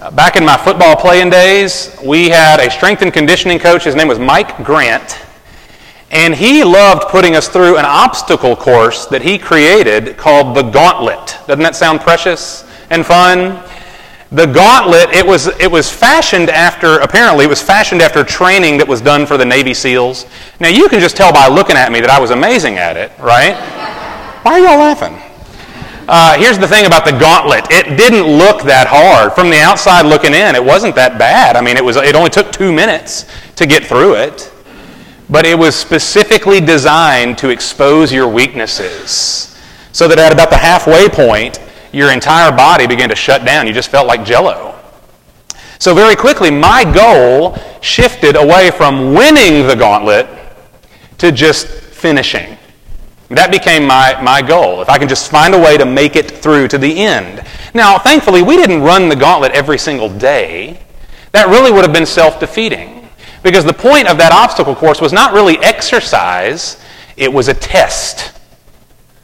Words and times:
Uh, 0.00 0.10
back 0.10 0.34
in 0.34 0.44
my 0.44 0.56
football 0.56 0.96
playing 0.96 1.30
days, 1.30 1.96
we 2.04 2.28
had 2.28 2.58
a 2.58 2.68
strength 2.68 3.02
and 3.02 3.12
conditioning 3.12 3.60
coach. 3.60 3.84
His 3.84 3.94
name 3.94 4.08
was 4.08 4.18
Mike 4.18 4.64
Grant. 4.64 5.20
And 6.10 6.34
he 6.34 6.64
loved 6.64 7.08
putting 7.10 7.36
us 7.36 7.48
through 7.48 7.76
an 7.76 7.84
obstacle 7.84 8.56
course 8.56 9.06
that 9.06 9.22
he 9.22 9.38
created 9.38 10.16
called 10.16 10.56
the 10.56 10.62
Gauntlet. 10.62 11.38
Doesn't 11.46 11.62
that 11.62 11.76
sound 11.76 12.00
precious 12.00 12.68
and 12.90 13.06
fun? 13.06 13.62
The 14.32 14.46
gauntlet, 14.46 15.10
it 15.10 15.24
was, 15.24 15.46
it 15.60 15.70
was 15.70 15.88
fashioned 15.88 16.50
after, 16.50 16.98
apparently, 16.98 17.44
it 17.44 17.48
was 17.48 17.62
fashioned 17.62 18.02
after 18.02 18.24
training 18.24 18.78
that 18.78 18.88
was 18.88 19.00
done 19.00 19.26
for 19.26 19.36
the 19.36 19.44
Navy 19.44 19.74
SEALs. 19.74 20.26
Now, 20.58 20.68
you 20.68 20.88
can 20.88 20.98
just 20.98 21.16
tell 21.16 21.32
by 21.32 21.46
looking 21.46 21.76
at 21.76 21.92
me 21.92 22.00
that 22.00 22.10
I 22.10 22.18
was 22.18 22.32
amazing 22.32 22.78
at 22.78 22.96
it, 22.96 23.12
right? 23.20 23.54
Why 24.42 24.52
are 24.54 24.58
y'all 24.58 24.78
laughing? 24.78 25.14
Uh, 26.06 26.38
here's 26.38 26.58
the 26.58 26.68
thing 26.68 26.84
about 26.84 27.06
the 27.06 27.12
gauntlet 27.12 27.66
it 27.70 27.96
didn't 27.96 28.26
look 28.26 28.62
that 28.64 28.86
hard. 28.86 29.32
From 29.32 29.48
the 29.48 29.60
outside 29.60 30.04
looking 30.04 30.34
in, 30.34 30.54
it 30.54 30.64
wasn't 30.64 30.94
that 30.96 31.18
bad. 31.18 31.56
I 31.56 31.62
mean, 31.62 31.76
it, 31.76 31.84
was, 31.84 31.96
it 31.96 32.14
only 32.14 32.30
took 32.30 32.52
two 32.52 32.72
minutes 32.72 33.26
to 33.56 33.66
get 33.66 33.84
through 33.84 34.16
it. 34.16 34.52
But 35.30 35.46
it 35.46 35.58
was 35.58 35.74
specifically 35.74 36.60
designed 36.60 37.38
to 37.38 37.48
expose 37.48 38.12
your 38.12 38.28
weaknesses. 38.28 39.58
So 39.92 40.06
that 40.08 40.18
at 40.18 40.32
about 40.32 40.50
the 40.50 40.58
halfway 40.58 41.08
point, 41.08 41.58
your 41.92 42.12
entire 42.12 42.54
body 42.54 42.86
began 42.86 43.08
to 43.08 43.14
shut 43.14 43.44
down. 43.46 43.66
You 43.66 43.72
just 43.72 43.90
felt 43.90 44.06
like 44.06 44.24
jello. 44.24 44.78
So, 45.78 45.94
very 45.94 46.16
quickly, 46.16 46.50
my 46.50 46.84
goal 46.84 47.56
shifted 47.80 48.36
away 48.36 48.70
from 48.70 49.12
winning 49.14 49.66
the 49.66 49.74
gauntlet 49.74 50.26
to 51.18 51.32
just 51.32 51.66
finishing. 51.66 52.53
That 53.34 53.50
became 53.50 53.86
my, 53.86 54.20
my 54.22 54.42
goal. 54.42 54.80
If 54.82 54.88
I 54.88 54.98
can 54.98 55.08
just 55.08 55.30
find 55.30 55.54
a 55.54 55.58
way 55.58 55.76
to 55.76 55.84
make 55.84 56.16
it 56.16 56.30
through 56.30 56.68
to 56.68 56.78
the 56.78 56.98
end. 56.98 57.44
Now, 57.74 57.98
thankfully, 57.98 58.42
we 58.42 58.56
didn't 58.56 58.82
run 58.82 59.08
the 59.08 59.16
gauntlet 59.16 59.52
every 59.52 59.78
single 59.78 60.08
day. 60.08 60.80
That 61.32 61.48
really 61.48 61.72
would 61.72 61.84
have 61.84 61.92
been 61.92 62.06
self 62.06 62.38
defeating. 62.38 63.08
Because 63.42 63.64
the 63.64 63.74
point 63.74 64.08
of 64.08 64.16
that 64.18 64.32
obstacle 64.32 64.74
course 64.74 65.00
was 65.00 65.12
not 65.12 65.34
really 65.34 65.58
exercise, 65.58 66.80
it 67.16 67.32
was 67.32 67.48
a 67.48 67.54
test. 67.54 68.32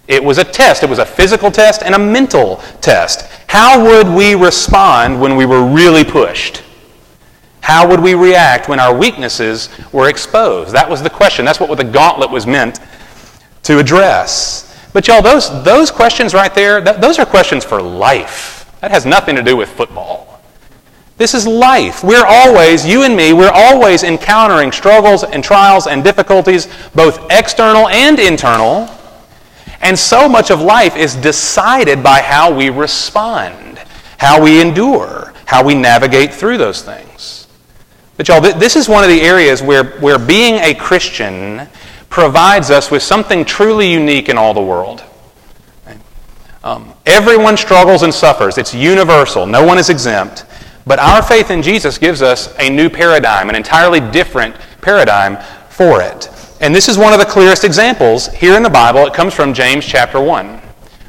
It 0.08 0.22
was 0.22 0.38
a 0.38 0.44
test. 0.44 0.82
It 0.82 0.90
was 0.90 0.98
a 0.98 1.06
physical 1.06 1.50
test 1.50 1.82
and 1.82 1.94
a 1.94 1.98
mental 1.98 2.56
test. 2.80 3.30
How 3.46 3.82
would 3.82 4.08
we 4.08 4.34
respond 4.34 5.20
when 5.20 5.36
we 5.36 5.46
were 5.46 5.64
really 5.64 6.04
pushed? 6.04 6.62
How 7.60 7.88
would 7.88 8.00
we 8.00 8.14
react 8.14 8.68
when 8.68 8.80
our 8.80 8.96
weaknesses 8.96 9.68
were 9.92 10.08
exposed? 10.08 10.74
That 10.74 10.90
was 10.90 11.02
the 11.02 11.10
question. 11.10 11.44
That's 11.44 11.60
what 11.60 11.74
the 11.76 11.84
gauntlet 11.84 12.30
was 12.30 12.46
meant 12.46 12.80
to 13.64 13.78
address. 13.78 14.66
But 14.92 15.06
y'all, 15.06 15.22
those, 15.22 15.48
those 15.64 15.90
questions 15.90 16.34
right 16.34 16.54
there, 16.54 16.82
th- 16.82 16.96
those 16.96 17.18
are 17.18 17.26
questions 17.26 17.64
for 17.64 17.80
life. 17.80 18.70
That 18.80 18.90
has 18.90 19.06
nothing 19.06 19.36
to 19.36 19.42
do 19.42 19.56
with 19.56 19.68
football. 19.68 20.40
This 21.16 21.34
is 21.34 21.46
life. 21.46 22.02
We're 22.02 22.24
always, 22.26 22.86
you 22.86 23.02
and 23.02 23.14
me, 23.14 23.34
we're 23.34 23.52
always 23.52 24.04
encountering 24.04 24.72
struggles 24.72 25.22
and 25.22 25.44
trials 25.44 25.86
and 25.86 26.02
difficulties, 26.02 26.66
both 26.94 27.30
external 27.30 27.88
and 27.88 28.18
internal. 28.18 28.88
And 29.82 29.98
so 29.98 30.28
much 30.28 30.50
of 30.50 30.62
life 30.62 30.96
is 30.96 31.14
decided 31.16 32.02
by 32.02 32.22
how 32.22 32.54
we 32.54 32.70
respond, 32.70 33.78
how 34.16 34.42
we 34.42 34.62
endure, 34.62 35.34
how 35.44 35.62
we 35.62 35.74
navigate 35.74 36.32
through 36.32 36.56
those 36.56 36.82
things. 36.82 37.46
But, 38.16 38.28
y'all, 38.28 38.40
this 38.40 38.76
is 38.76 38.88
one 38.88 39.04
of 39.04 39.10
the 39.10 39.20
areas 39.20 39.62
where, 39.62 39.84
where 39.98 40.18
being 40.18 40.54
a 40.54 40.74
Christian 40.74 41.68
provides 42.10 42.70
us 42.70 42.90
with 42.90 43.02
something 43.02 43.44
truly 43.44 43.90
unique 43.90 44.28
in 44.28 44.36
all 44.36 44.52
the 44.52 44.62
world. 44.62 45.02
Um, 46.62 46.92
everyone 47.06 47.56
struggles 47.56 48.02
and 48.02 48.12
suffers, 48.12 48.58
it's 48.58 48.74
universal, 48.74 49.46
no 49.46 49.64
one 49.64 49.78
is 49.78 49.88
exempt. 49.88 50.44
But 50.86 50.98
our 50.98 51.22
faith 51.22 51.50
in 51.50 51.62
Jesus 51.62 51.96
gives 51.96 52.20
us 52.20 52.54
a 52.58 52.68
new 52.68 52.90
paradigm, 52.90 53.48
an 53.48 53.54
entirely 53.54 54.00
different 54.00 54.54
paradigm 54.82 55.38
for 55.70 56.02
it. 56.02 56.28
And 56.60 56.74
this 56.74 56.88
is 56.88 56.98
one 56.98 57.14
of 57.14 57.18
the 57.18 57.24
clearest 57.24 57.64
examples 57.64 58.26
here 58.28 58.56
in 58.56 58.62
the 58.62 58.70
Bible. 58.70 59.06
It 59.06 59.14
comes 59.14 59.32
from 59.32 59.54
James 59.54 59.86
chapter 59.86 60.20
1. 60.20 60.60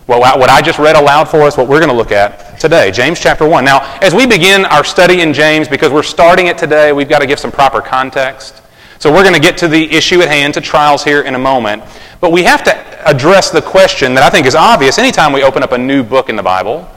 Well, 0.07 0.21
what 0.21 0.49
I 0.49 0.61
just 0.61 0.79
read 0.79 0.95
aloud 0.95 1.25
for 1.25 1.41
us, 1.41 1.57
what 1.57 1.67
we're 1.67 1.79
going 1.79 1.89
to 1.91 1.95
look 1.95 2.11
at 2.11 2.59
today, 2.59 2.91
James 2.91 3.19
chapter 3.19 3.47
1. 3.47 3.65
Now, 3.65 3.97
as 4.01 4.13
we 4.13 4.25
begin 4.25 4.63
our 4.65 4.85
study 4.85 5.21
in 5.21 5.33
James, 5.33 5.67
because 5.67 5.91
we're 5.91 6.03
starting 6.03 6.47
it 6.47 6.57
today, 6.57 6.93
we've 6.93 7.09
got 7.09 7.19
to 7.19 7.27
give 7.27 7.39
some 7.39 7.51
proper 7.51 7.81
context. 7.81 8.60
So 9.01 9.11
we're 9.11 9.23
going 9.23 9.33
to 9.33 9.41
get 9.41 9.57
to 9.57 9.67
the 9.67 9.91
issue 9.91 10.21
at 10.21 10.27
hand, 10.27 10.53
to 10.53 10.61
trials 10.61 11.03
here 11.03 11.23
in 11.23 11.33
a 11.33 11.39
moment. 11.39 11.81
But 12.19 12.31
we 12.31 12.43
have 12.43 12.63
to 12.65 13.09
address 13.09 13.49
the 13.49 13.59
question 13.59 14.13
that 14.13 14.23
I 14.23 14.29
think 14.29 14.45
is 14.45 14.53
obvious 14.53 14.99
anytime 14.99 15.33
we 15.33 15.41
open 15.41 15.63
up 15.63 15.71
a 15.71 15.77
new 15.79 16.03
book 16.03 16.29
in 16.29 16.35
the 16.35 16.43
Bible. 16.43 16.87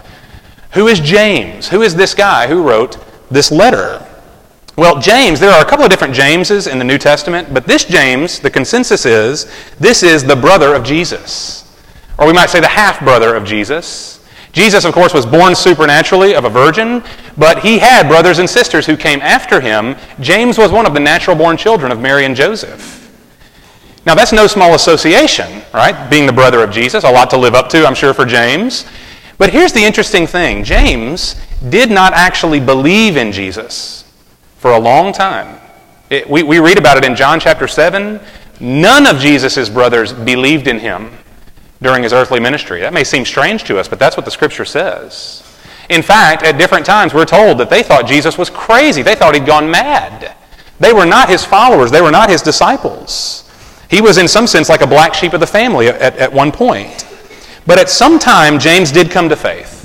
Who 0.73 0.87
is 0.87 1.01
James? 1.01 1.67
Who 1.67 1.81
is 1.81 1.95
this 1.95 2.13
guy 2.13 2.47
who 2.47 2.63
wrote 2.63 2.99
this 3.31 3.51
letter? 3.51 4.07
Well, 4.77 5.01
James, 5.01 5.41
there 5.41 5.51
are 5.51 5.65
a 5.65 5.65
couple 5.65 5.87
of 5.87 5.91
different 5.91 6.13
Jameses 6.13 6.67
in 6.67 6.79
the 6.79 6.85
New 6.85 6.99
Testament, 6.99 7.55
but 7.55 7.67
this 7.67 7.87
James, 7.87 8.39
the 8.39 8.51
consensus 8.51 9.07
is, 9.07 9.51
this 9.81 10.03
is 10.03 10.25
the 10.25 10.37
brother 10.37 10.75
of 10.75 10.85
Jesus. 10.85 11.75
Or 12.19 12.27
we 12.27 12.35
might 12.35 12.51
say 12.51 12.61
the 12.61 12.69
half 12.69 13.01
brother 13.01 13.35
of 13.35 13.47
Jesus. 13.47 14.23
Jesus, 14.55 14.85
of 14.85 14.95
course, 14.95 15.13
was 15.13 15.27
born 15.27 15.55
supernaturally 15.55 16.35
of 16.35 16.45
a 16.45 16.49
virgin, 16.49 17.03
but 17.37 17.59
he 17.59 17.79
had 17.79 18.09
brothers 18.09 18.39
and 18.39 18.49
sisters 18.49 18.87
who 18.87 18.97
came 18.97 19.21
after 19.21 19.61
him. 19.61 19.97
James 20.21 20.57
was 20.57 20.71
one 20.71 20.87
of 20.87 20.95
the 20.95 21.01
natural 21.01 21.37
born 21.37 21.57
children 21.57 21.91
of 21.91 22.01
Mary 22.01 22.25
and 22.25 22.37
Joseph. 22.37 23.01
Now, 24.07 24.15
that's 24.15 24.33
no 24.33 24.47
small 24.47 24.75
association, 24.75 25.63
right? 25.73 26.09
Being 26.09 26.27
the 26.27 26.33
brother 26.33 26.63
of 26.63 26.71
Jesus, 26.71 27.03
a 27.03 27.11
lot 27.11 27.31
to 27.31 27.37
live 27.37 27.55
up 27.55 27.69
to, 27.71 27.85
I'm 27.85 27.97
sure, 27.97 28.15
for 28.15 28.25
James. 28.25 28.87
But 29.39 29.51
here's 29.51 29.73
the 29.73 29.83
interesting 29.83 30.27
thing 30.27 30.63
James 30.63 31.35
did 31.69 31.91
not 31.91 32.13
actually 32.13 32.61
believe 32.61 33.17
in 33.17 33.33
Jesus 33.33 34.05
for 34.59 34.71
a 34.71 34.79
long 34.79 35.13
time. 35.13 35.61
It, 36.11 36.31
we, 36.31 36.45
we 36.45 36.61
read 36.61 36.79
about 36.79 36.97
it 36.97 37.05
in 37.05 37.17
John 37.17 37.41
chapter 37.41 37.67
7. 37.67 38.21
None 38.61 39.07
of 39.07 39.19
Jesus' 39.19 39.69
brothers 39.69 40.13
believed 40.13 40.69
in 40.69 40.79
him 40.79 41.11
during 41.85 42.03
his 42.03 42.13
earthly 42.13 42.41
ministry. 42.41 42.81
That 42.81 42.93
may 42.93 43.05
seem 43.05 43.25
strange 43.25 43.63
to 43.65 43.79
us, 43.79 43.87
but 43.87 44.01
that's 44.01 44.17
what 44.17 44.25
the 44.25 44.31
scripture 44.33 44.65
says. 44.65 45.43
In 45.91 46.03
fact, 46.03 46.43
at 46.43 46.59
different 46.59 46.87
times, 46.87 47.13
we're 47.15 47.27
told 47.27 47.59
that 47.59 47.71
they 47.71 47.83
thought 47.83 48.07
Jesus 48.07 48.39
was 48.39 48.51
crazy. 48.51 49.03
They 49.03 49.15
thought 49.15 49.35
he'd 49.35 49.47
gone 49.47 49.71
mad. 49.71 50.35
They 50.81 50.93
were 50.93 51.07
not 51.07 51.29
his 51.29 51.45
followers, 51.45 51.91
they 51.91 52.01
were 52.01 52.11
not 52.11 52.31
his 52.31 52.43
disciples. 52.43 53.43
He 53.91 54.01
was, 54.01 54.19
in 54.19 54.27
some 54.27 54.47
sense, 54.47 54.69
like 54.69 54.81
a 54.81 54.87
black 54.87 55.15
sheep 55.15 55.35
of 55.35 55.41
the 55.41 55.47
family 55.47 55.89
at, 55.89 56.17
at 56.17 56.33
one 56.33 56.51
point. 56.51 57.07
But 57.67 57.79
at 57.79 57.89
some 57.89 58.19
time, 58.19 58.59
James 58.59 58.91
did 58.91 59.11
come 59.11 59.29
to 59.29 59.37
faith. 59.37 59.84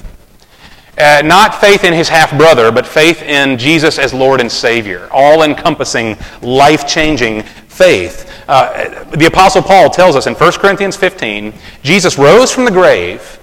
Uh, 1.00 1.22
not 1.24 1.56
faith 1.56 1.86
in 1.86 1.94
his 1.94 2.10
half 2.10 2.36
brother, 2.38 2.74
but 2.74 2.86
faith 2.86 3.22
in 3.22 3.58
Jesus 3.58 3.98
as 3.98 4.14
Lord 4.14 4.42
and 4.42 4.52
Savior, 4.52 5.08
all 5.12 5.44
encompassing, 5.44 6.18
life 6.42 6.86
changing 6.86 7.44
faith. 7.44 8.30
Uh, 8.50 9.06
the 9.12 9.26
Apostle 9.26 9.62
Paul 9.62 9.90
tells 9.90 10.18
us 10.18 10.28
in 10.28 10.34
1 10.34 10.52
Corinthians 10.54 10.98
15 10.98 11.54
Jesus 11.84 12.18
rose 12.18 12.52
from 12.52 12.66
the 12.66 12.72
grave, 12.72 13.40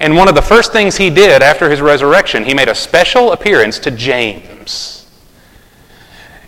and 0.00 0.16
one 0.16 0.28
of 0.28 0.34
the 0.34 0.42
first 0.42 0.72
things 0.72 0.96
he 0.96 1.08
did 1.08 1.42
after 1.42 1.70
his 1.70 1.80
resurrection, 1.80 2.44
he 2.44 2.54
made 2.54 2.68
a 2.68 2.74
special 2.74 3.30
appearance 3.30 3.78
to 3.78 3.92
James. 3.92 5.05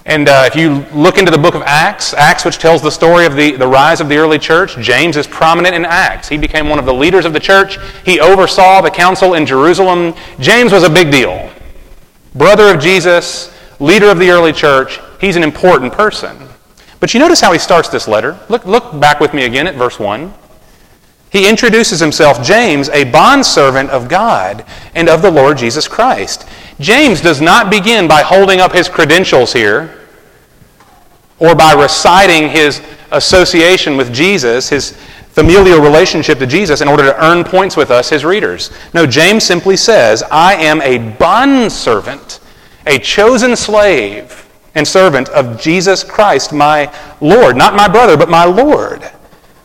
And 0.08 0.26
uh, 0.26 0.44
if 0.46 0.56
you 0.56 0.86
look 0.98 1.18
into 1.18 1.30
the 1.30 1.36
book 1.36 1.54
of 1.54 1.60
Acts, 1.66 2.14
Acts, 2.14 2.42
which 2.42 2.56
tells 2.56 2.80
the 2.80 2.90
story 2.90 3.26
of 3.26 3.36
the, 3.36 3.52
the 3.52 3.68
rise 3.68 4.00
of 4.00 4.08
the 4.08 4.16
early 4.16 4.38
church, 4.38 4.74
James 4.78 5.18
is 5.18 5.26
prominent 5.26 5.74
in 5.74 5.84
Acts. 5.84 6.30
He 6.30 6.38
became 6.38 6.66
one 6.70 6.78
of 6.78 6.86
the 6.86 6.94
leaders 6.94 7.26
of 7.26 7.34
the 7.34 7.40
church. 7.40 7.78
He 8.06 8.18
oversaw 8.18 8.80
the 8.80 8.90
council 8.90 9.34
in 9.34 9.44
Jerusalem. 9.44 10.14
James 10.40 10.72
was 10.72 10.82
a 10.82 10.88
big 10.88 11.12
deal. 11.12 11.52
Brother 12.34 12.74
of 12.74 12.80
Jesus, 12.80 13.54
leader 13.80 14.08
of 14.08 14.18
the 14.18 14.30
early 14.30 14.54
church. 14.54 14.98
He's 15.20 15.36
an 15.36 15.42
important 15.42 15.92
person. 15.92 16.38
But 17.00 17.12
you 17.12 17.20
notice 17.20 17.42
how 17.42 17.52
he 17.52 17.58
starts 17.58 17.90
this 17.90 18.08
letter. 18.08 18.40
Look, 18.48 18.64
look 18.64 18.98
back 18.98 19.20
with 19.20 19.34
me 19.34 19.44
again 19.44 19.66
at 19.66 19.74
verse 19.74 19.98
1. 19.98 20.32
He 21.30 21.46
introduces 21.46 22.00
himself, 22.00 22.42
James, 22.42 22.88
a 22.88 23.04
bondservant 23.04 23.90
of 23.90 24.08
God 24.08 24.64
and 24.94 25.10
of 25.10 25.20
the 25.20 25.30
Lord 25.30 25.58
Jesus 25.58 25.86
Christ. 25.86 26.48
James 26.80 27.20
does 27.20 27.42
not 27.42 27.70
begin 27.70 28.08
by 28.08 28.22
holding 28.22 28.60
up 28.60 28.72
his 28.72 28.88
credentials 28.88 29.52
here 29.52 29.97
or 31.38 31.54
by 31.54 31.72
reciting 31.72 32.48
his 32.48 32.82
association 33.10 33.96
with 33.96 34.12
Jesus, 34.12 34.68
his 34.68 34.92
familial 35.30 35.80
relationship 35.80 36.38
to 36.38 36.46
Jesus, 36.46 36.80
in 36.80 36.88
order 36.88 37.04
to 37.04 37.24
earn 37.24 37.44
points 37.44 37.76
with 37.76 37.90
us, 37.90 38.10
his 38.10 38.24
readers. 38.24 38.70
No, 38.92 39.06
James 39.06 39.44
simply 39.44 39.76
says, 39.76 40.22
I 40.30 40.54
am 40.54 40.82
a 40.82 40.98
bondservant, 41.16 42.40
a 42.86 42.98
chosen 42.98 43.54
slave 43.54 44.48
and 44.74 44.86
servant 44.86 45.28
of 45.30 45.60
Jesus 45.60 46.02
Christ, 46.02 46.52
my 46.52 46.92
Lord. 47.20 47.56
Not 47.56 47.74
my 47.74 47.88
brother, 47.88 48.16
but 48.16 48.28
my 48.28 48.44
Lord. 48.44 49.08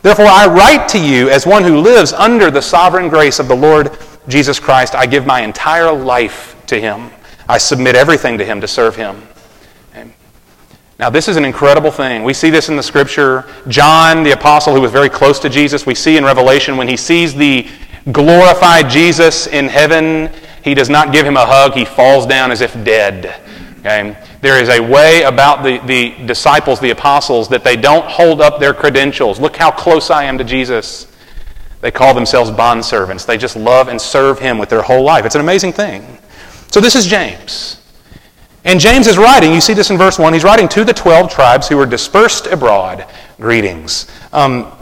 Therefore, 0.02 0.26
I 0.26 0.46
write 0.46 0.86
to 0.90 1.00
you 1.00 1.30
as 1.30 1.46
one 1.46 1.62
who 1.62 1.80
lives 1.80 2.12
under 2.12 2.50
the 2.50 2.60
sovereign 2.60 3.08
grace 3.08 3.38
of 3.38 3.48
the 3.48 3.56
Lord 3.56 3.96
Jesus 4.28 4.60
Christ. 4.60 4.94
I 4.94 5.06
give 5.06 5.26
my 5.26 5.40
entire 5.40 5.92
life 5.92 6.56
to 6.66 6.78
him. 6.78 7.10
I 7.48 7.58
submit 7.58 7.94
everything 7.94 8.38
to 8.38 8.44
him 8.44 8.60
to 8.60 8.68
serve 8.68 8.96
him. 8.96 9.22
Now, 10.98 11.10
this 11.10 11.26
is 11.28 11.36
an 11.36 11.44
incredible 11.44 11.90
thing. 11.90 12.22
We 12.22 12.34
see 12.34 12.50
this 12.50 12.68
in 12.68 12.76
the 12.76 12.82
scripture. 12.82 13.44
John, 13.66 14.22
the 14.22 14.32
apostle 14.32 14.74
who 14.74 14.80
was 14.80 14.92
very 14.92 15.08
close 15.08 15.40
to 15.40 15.48
Jesus, 15.48 15.86
we 15.86 15.94
see 15.94 16.16
in 16.16 16.24
Revelation 16.24 16.76
when 16.76 16.86
he 16.86 16.96
sees 16.96 17.34
the 17.34 17.68
glorified 18.12 18.88
Jesus 18.88 19.46
in 19.46 19.68
heaven, 19.68 20.30
He 20.62 20.74
does 20.74 20.88
not 20.88 21.12
give 21.12 21.26
him 21.26 21.36
a 21.36 21.44
hug, 21.44 21.74
he 21.74 21.84
falls 21.84 22.26
down 22.26 22.50
as 22.50 22.60
if 22.60 22.72
dead. 22.84 23.40
Okay? 23.80 24.16
There 24.40 24.62
is 24.62 24.68
a 24.68 24.80
way 24.80 25.22
about 25.22 25.62
the, 25.62 25.78
the 25.86 26.26
disciples, 26.26 26.80
the 26.80 26.90
apostles, 26.90 27.48
that 27.48 27.64
they 27.64 27.76
don't 27.76 28.06
hold 28.06 28.40
up 28.40 28.60
their 28.60 28.72
credentials. 28.72 29.40
Look 29.40 29.56
how 29.56 29.70
close 29.70 30.10
I 30.10 30.24
am 30.24 30.38
to 30.38 30.44
Jesus. 30.44 31.10
They 31.80 31.90
call 31.90 32.14
themselves 32.14 32.50
bondservants. 32.50 33.26
They 33.26 33.36
just 33.36 33.56
love 33.56 33.88
and 33.88 34.00
serve 34.00 34.38
him 34.38 34.58
with 34.58 34.70
their 34.70 34.82
whole 34.82 35.02
life. 35.02 35.26
It's 35.26 35.34
an 35.34 35.42
amazing 35.42 35.72
thing. 35.72 36.18
So 36.70 36.80
this 36.80 36.94
is 36.94 37.06
James. 37.06 37.83
And 38.64 38.80
James 38.80 39.06
is 39.06 39.18
writing, 39.18 39.52
you 39.52 39.60
see 39.60 39.74
this 39.74 39.90
in 39.90 39.98
verse 39.98 40.18
1, 40.18 40.32
he's 40.32 40.42
writing 40.42 40.68
to 40.68 40.84
the 40.84 40.94
12 40.94 41.30
tribes 41.30 41.68
who 41.68 41.76
were 41.76 41.86
dispersed 41.86 42.46
abroad. 42.46 43.06
Greetings. 43.38 44.10
Um, 44.32 44.72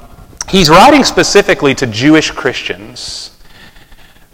he's 0.48 0.70
writing 0.70 1.02
specifically 1.02 1.74
to 1.74 1.86
Jewish 1.88 2.30
Christians 2.30 3.36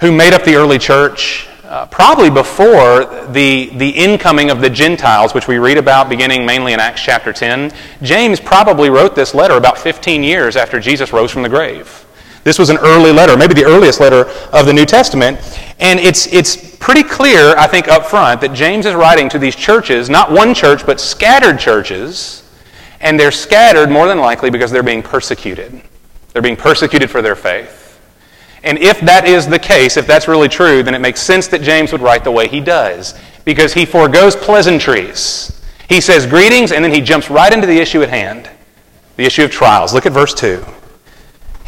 who 0.01 0.13
made 0.13 0.35
up 0.35 0.45
the 0.45 0.55
early 0.55 0.79
church, 0.79 1.49
uh, 1.65 1.87
probably 1.87 2.31
before 2.31 3.27
the, 3.33 3.71
the 3.75 3.89
incoming 3.89 4.51
of 4.51 4.61
the 4.61 4.71
Gentiles, 4.71 5.33
which 5.33 5.49
we 5.49 5.59
read 5.59 5.79
about 5.79 6.09
beginning 6.09 6.45
mainly 6.45 6.75
in 6.75 6.81
Acts 6.81 7.03
chapter 7.03 7.33
10. 7.33 7.73
James 8.03 8.41
probably 8.41 8.91
wrote 8.91 9.15
this 9.15 9.35
letter 9.35 9.55
about 9.55 9.79
15 9.79 10.23
years 10.23 10.57
after 10.57 10.79
Jesus 10.79 11.13
rose 11.13 11.31
from 11.31 11.43
the 11.43 11.49
grave. 11.49 12.05
This 12.49 12.59
was 12.59 12.71
an 12.71 12.79
early 12.79 13.13
letter, 13.13 13.37
maybe 13.37 13.53
the 13.53 13.67
earliest 13.67 14.01
letter 14.01 14.25
of 14.55 14.65
the 14.65 14.73
New 14.73 14.87
Testament. 14.87 15.39
And 15.81 16.01
it's, 16.01 16.27
it's 16.29 16.77
pretty 16.79 17.03
clear, 17.03 17.55
I 17.59 17.67
think, 17.67 17.89
up 17.89 18.07
front 18.07 18.41
that 18.41 18.55
James 18.55 18.87
is 18.87 18.95
writing 18.95 19.29
to 19.29 19.39
these 19.39 19.55
churches, 19.55 20.09
not 20.09 20.33
one 20.33 20.55
church, 20.55 20.87
but 20.87 20.99
scattered 20.99 21.59
churches. 21.59 22.51
And 23.03 23.21
they're 23.21 23.33
scattered 23.33 23.91
more 23.91 24.09
than 24.09 24.17
likely 24.17 24.49
because 24.49 24.71
they're 24.71 24.83
being 24.83 25.03
persecuted. 25.03 25.79
They're 26.33 26.41
being 26.41 26.57
persecuted 26.57 27.11
for 27.11 27.21
their 27.21 27.37
faith. 27.37 28.01
And 28.63 28.79
if 28.79 28.99
that 29.03 29.27
is 29.29 29.47
the 29.47 29.59
case, 29.59 29.99
if 29.99 30.07
that's 30.07 30.27
really 30.27 30.49
true, 30.49 30.83
then 30.83 30.95
it 30.95 31.01
makes 31.01 31.21
sense 31.21 31.49
that 31.49 31.61
James 31.61 31.93
would 31.93 32.01
write 32.01 32.25
the 32.25 32.33
way 32.33 32.49
he 32.49 32.61
does 32.61 33.15
because 33.45 33.75
he 33.75 33.85
foregoes 33.85 34.35
pleasantries. 34.35 35.63
He 35.87 36.01
says 36.01 36.25
greetings 36.25 36.73
and 36.73 36.83
then 36.83 36.95
he 36.95 37.03
jumps 37.03 37.29
right 37.29 37.53
into 37.53 37.67
the 37.67 37.79
issue 37.79 38.01
at 38.01 38.09
hand 38.09 38.49
the 39.17 39.25
issue 39.25 39.45
of 39.45 39.51
trials. 39.51 39.93
Look 39.93 40.07
at 40.07 40.13
verse 40.13 40.33
2. 40.33 40.65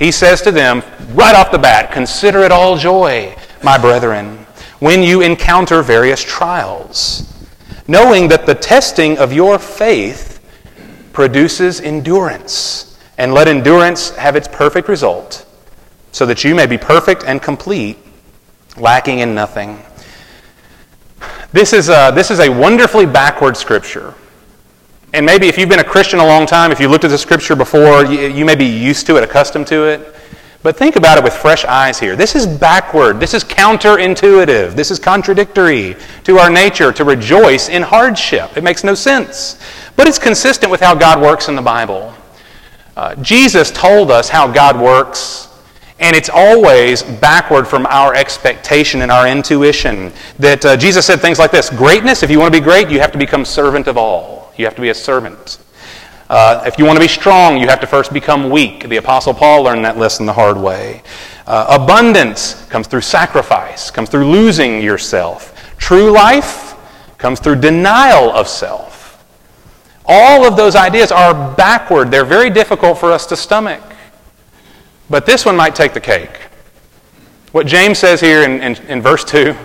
He 0.01 0.11
says 0.11 0.41
to 0.43 0.51
them 0.51 0.83
right 1.13 1.37
off 1.37 1.53
the 1.53 1.59
bat, 1.59 1.93
Consider 1.93 2.41
it 2.41 2.51
all 2.51 2.77
joy, 2.77 3.37
my 3.63 3.77
brethren, 3.77 4.39
when 4.79 5.03
you 5.03 5.21
encounter 5.21 5.83
various 5.83 6.25
trials, 6.25 7.31
knowing 7.87 8.27
that 8.29 8.47
the 8.47 8.55
testing 8.55 9.19
of 9.19 9.31
your 9.31 9.59
faith 9.59 10.41
produces 11.13 11.81
endurance. 11.83 12.99
And 13.19 13.35
let 13.35 13.47
endurance 13.47 14.17
have 14.17 14.37
its 14.37 14.49
perfect 14.49 14.89
result, 14.89 15.47
so 16.13 16.25
that 16.25 16.43
you 16.43 16.55
may 16.55 16.65
be 16.65 16.79
perfect 16.79 17.25
and 17.25 17.43
complete, 17.43 17.99
lacking 18.79 19.19
in 19.19 19.35
nothing. 19.35 19.79
This 21.53 21.75
is 21.75 21.91
a, 21.91 22.11
this 22.15 22.31
is 22.31 22.41
a 22.41 22.49
wonderfully 22.49 23.05
backward 23.05 23.55
scripture. 23.55 24.15
And 25.13 25.27
maybe 25.27 25.49
if 25.49 25.59
you've 25.59 25.69
been 25.69 25.81
a 25.81 25.85
Christian 25.85 26.21
a 26.21 26.27
long 26.27 26.47
time, 26.47 26.71
if 26.71 26.79
you 26.79 26.89
looked 26.89 27.05
at 27.05 27.11
the 27.11 27.19
scripture 27.19 27.57
before, 27.57 28.05
you, 28.05 28.29
you 28.29 28.45
may 28.45 28.55
be 28.55 28.67
used 28.67 29.07
to 29.07 29.17
it, 29.17 29.25
accustomed 29.25 29.67
to 29.69 29.85
it. 29.89 30.15
But 30.63 30.77
think 30.77 30.97
about 30.97 31.17
it 31.17 31.25
with 31.25 31.33
fresh 31.33 31.65
eyes 31.65 31.99
here. 31.99 32.17
This 32.17 32.37
is 32.37 32.47
backward. 32.47 33.19
This 33.19 33.33
is 33.33 33.43
counterintuitive. 33.43 34.75
This 34.75 34.91
is 34.91 34.99
contradictory 34.99 35.97
to 36.25 36.39
our 36.39 36.51
nature 36.51 36.93
to 36.93 37.05
rejoice 37.05 37.71
in 37.71 37.83
hardship. 37.83 38.57
It 38.57 38.63
makes 38.63 38.85
no 38.85 38.95
sense. 38.95 39.59
But 39.97 40.07
it's 40.07 40.19
consistent 40.19 40.71
with 40.71 40.81
how 40.81 40.95
God 40.95 41.21
works 41.21 41.49
in 41.49 41.57
the 41.57 41.63
Bible. 41.63 42.15
Uh, 42.95 43.15
Jesus 43.17 43.71
told 43.71 44.11
us 44.11 44.29
how 44.29 44.47
God 44.47 44.79
works, 44.79 45.49
and 45.99 46.15
it's 46.15 46.29
always 46.29 47.03
backward 47.03 47.67
from 47.67 47.87
our 47.87 48.15
expectation 48.15 49.01
and 49.01 49.11
our 49.11 49.27
intuition. 49.27 50.13
That 50.39 50.65
uh, 50.67 50.77
Jesus 50.77 51.07
said 51.07 51.21
things 51.21 51.39
like 51.39 51.51
this 51.51 51.71
Greatness, 51.71 52.23
if 52.23 52.31
you 52.31 52.39
want 52.39 52.53
to 52.53 52.61
be 52.61 52.65
great, 52.65 52.91
you 52.91 53.01
have 53.01 53.13
to 53.13 53.19
become 53.19 53.47
servant 53.47 53.87
of 53.87 53.97
all. 53.97 54.40
You 54.61 54.67
have 54.67 54.75
to 54.75 54.83
be 54.83 54.91
a 54.91 54.95
servant. 54.95 55.59
Uh, 56.29 56.63
if 56.67 56.79
you 56.79 56.85
want 56.85 56.97
to 56.97 57.01
be 57.01 57.09
strong, 57.09 57.59
you 57.59 57.67
have 57.67 57.81
to 57.81 57.87
first 57.87 58.13
become 58.13 58.51
weak. 58.51 58.87
The 58.87 58.99
Apostle 58.99 59.33
Paul 59.33 59.63
learned 59.63 59.87
that 59.87 59.97
lesson 59.97 60.27
the 60.27 60.35
hard 60.35 60.59
way. 60.59 61.03
Uh, 61.47 61.79
abundance 61.81 62.67
comes 62.67 62.87
through 62.87 63.01
sacrifice, 63.01 63.91
comes 63.91 64.11
through 64.11 64.31
losing 64.31 64.83
yourself. 64.83 65.75
True 65.79 66.11
life 66.11 66.77
comes 67.17 67.41
through 67.41 67.57
denial 67.57 68.31
of 68.31 68.49
self. 68.49 69.27
All 70.05 70.45
of 70.45 70.57
those 70.57 70.77
ideas 70.77 71.11
are 71.11 71.55
backward. 71.57 72.11
They're 72.11 72.27
very 72.27 72.51
difficult 72.51 72.99
for 72.99 73.13
us 73.13 73.25
to 73.27 73.37
stomach. 73.37 73.83
But 75.09 75.25
this 75.25 75.47
one 75.47 75.57
might 75.57 75.75
take 75.75 75.95
the 75.95 76.01
cake. 76.01 76.39
What 77.53 77.67
James 77.67 77.99
says 77.99 78.21
here 78.21 78.43
in, 78.43 78.61
in, 78.63 78.77
in 78.89 79.01
verse 79.01 79.25
2 79.25 79.57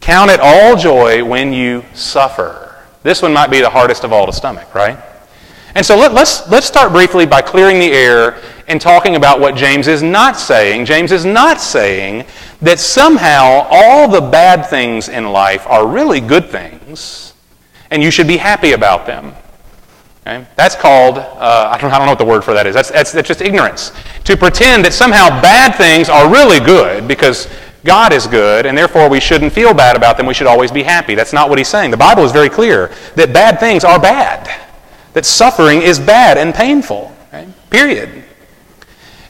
count 0.00 0.30
it 0.30 0.40
all 0.40 0.76
joy 0.76 1.24
when 1.24 1.52
you 1.52 1.84
suffer. 1.92 2.61
This 3.02 3.22
one 3.22 3.32
might 3.32 3.50
be 3.50 3.60
the 3.60 3.70
hardest 3.70 4.04
of 4.04 4.12
all 4.12 4.26
to 4.26 4.32
stomach, 4.32 4.74
right? 4.74 4.98
And 5.74 5.84
so 5.84 5.96
let, 5.96 6.12
let's, 6.12 6.48
let's 6.50 6.66
start 6.66 6.92
briefly 6.92 7.24
by 7.24 7.40
clearing 7.40 7.78
the 7.78 7.92
air 7.92 8.40
and 8.68 8.80
talking 8.80 9.16
about 9.16 9.40
what 9.40 9.56
James 9.56 9.88
is 9.88 10.02
not 10.02 10.36
saying. 10.36 10.84
James 10.84 11.12
is 11.12 11.24
not 11.24 11.60
saying 11.60 12.26
that 12.60 12.78
somehow 12.78 13.66
all 13.70 14.08
the 14.08 14.20
bad 14.20 14.66
things 14.66 15.08
in 15.08 15.32
life 15.32 15.66
are 15.66 15.86
really 15.86 16.20
good 16.20 16.48
things 16.50 17.32
and 17.90 18.02
you 18.02 18.10
should 18.10 18.26
be 18.26 18.36
happy 18.36 18.72
about 18.72 19.06
them. 19.06 19.34
Okay? 20.22 20.46
That's 20.56 20.74
called, 20.74 21.18
uh, 21.18 21.70
I, 21.72 21.78
don't, 21.78 21.90
I 21.92 21.98
don't 21.98 22.06
know 22.06 22.12
what 22.12 22.18
the 22.18 22.24
word 22.24 22.44
for 22.44 22.54
that 22.54 22.66
is. 22.66 22.74
That's, 22.74 22.90
that's, 22.90 23.12
that's 23.12 23.28
just 23.28 23.40
ignorance. 23.40 23.92
To 24.24 24.36
pretend 24.36 24.84
that 24.84 24.92
somehow 24.92 25.28
bad 25.42 25.74
things 25.74 26.08
are 26.08 26.30
really 26.30 26.60
good 26.60 27.08
because 27.08 27.48
God 27.84 28.12
is 28.12 28.26
good, 28.26 28.66
and 28.66 28.78
therefore 28.78 29.08
we 29.08 29.18
shouldn't 29.18 29.52
feel 29.52 29.74
bad 29.74 29.96
about 29.96 30.16
them. 30.16 30.26
We 30.26 30.34
should 30.34 30.46
always 30.46 30.70
be 30.70 30.82
happy. 30.82 31.14
That's 31.14 31.32
not 31.32 31.48
what 31.48 31.58
he's 31.58 31.68
saying. 31.68 31.90
The 31.90 31.96
Bible 31.96 32.24
is 32.24 32.32
very 32.32 32.48
clear 32.48 32.92
that 33.16 33.32
bad 33.32 33.58
things 33.58 33.84
are 33.84 33.98
bad, 33.98 34.48
that 35.14 35.26
suffering 35.26 35.82
is 35.82 35.98
bad 35.98 36.38
and 36.38 36.54
painful. 36.54 37.14
Okay? 37.28 37.48
Period. 37.70 38.22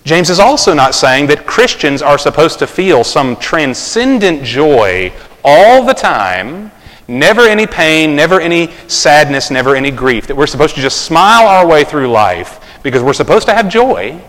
James 0.04 0.31
is 0.31 0.40
also 0.40 0.75
not 0.75 0.94
saying 0.94 1.28
that 1.28 1.46
Christians 1.46 2.02
are 2.02 2.19
supposed 2.19 2.58
to 2.58 2.66
feel 2.66 3.04
some 3.04 3.37
transcendent 3.37 4.43
joy 4.43 5.12
all 5.44 5.84
the 5.84 5.94
time, 5.94 6.72
never 7.08 7.43
any 7.43 7.66
pain, 7.66 8.16
never 8.16 8.40
any 8.40 8.70
sadness, 8.88 9.50
never 9.50 9.76
any 9.76 9.90
grief, 9.90 10.26
that 10.26 10.37
we're 10.37 10.46
supposed 10.46 10.75
to 10.75 10.81
just 10.81 11.02
smile 11.02 11.46
our 11.46 11.66
way 11.66 11.84
through 11.84 12.10
life 12.10 12.81
because 12.82 13.02
we're 13.02 13.12
supposed 13.12 13.46
to 13.46 13.55
have 13.55 13.69
joy. 13.69 14.20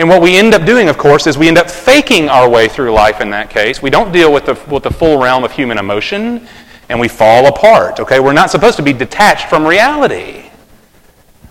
And 0.00 0.08
what 0.08 0.22
we 0.22 0.38
end 0.38 0.54
up 0.54 0.64
doing, 0.64 0.88
of 0.88 0.96
course, 0.96 1.26
is 1.26 1.36
we 1.36 1.46
end 1.46 1.58
up 1.58 1.70
faking 1.70 2.30
our 2.30 2.48
way 2.48 2.68
through 2.68 2.90
life 2.90 3.20
in 3.20 3.28
that 3.32 3.50
case. 3.50 3.82
We 3.82 3.90
don't 3.90 4.10
deal 4.12 4.32
with 4.32 4.46
the, 4.46 4.54
with 4.72 4.82
the 4.82 4.90
full 4.90 5.20
realm 5.20 5.44
of 5.44 5.52
human 5.52 5.76
emotion, 5.76 6.48
and 6.88 6.98
we 6.98 7.06
fall 7.06 7.48
apart. 7.48 8.00
Okay? 8.00 8.18
We're 8.18 8.32
not 8.32 8.50
supposed 8.50 8.78
to 8.78 8.82
be 8.82 8.94
detached 8.94 9.50
from 9.50 9.66
reality. 9.66 10.46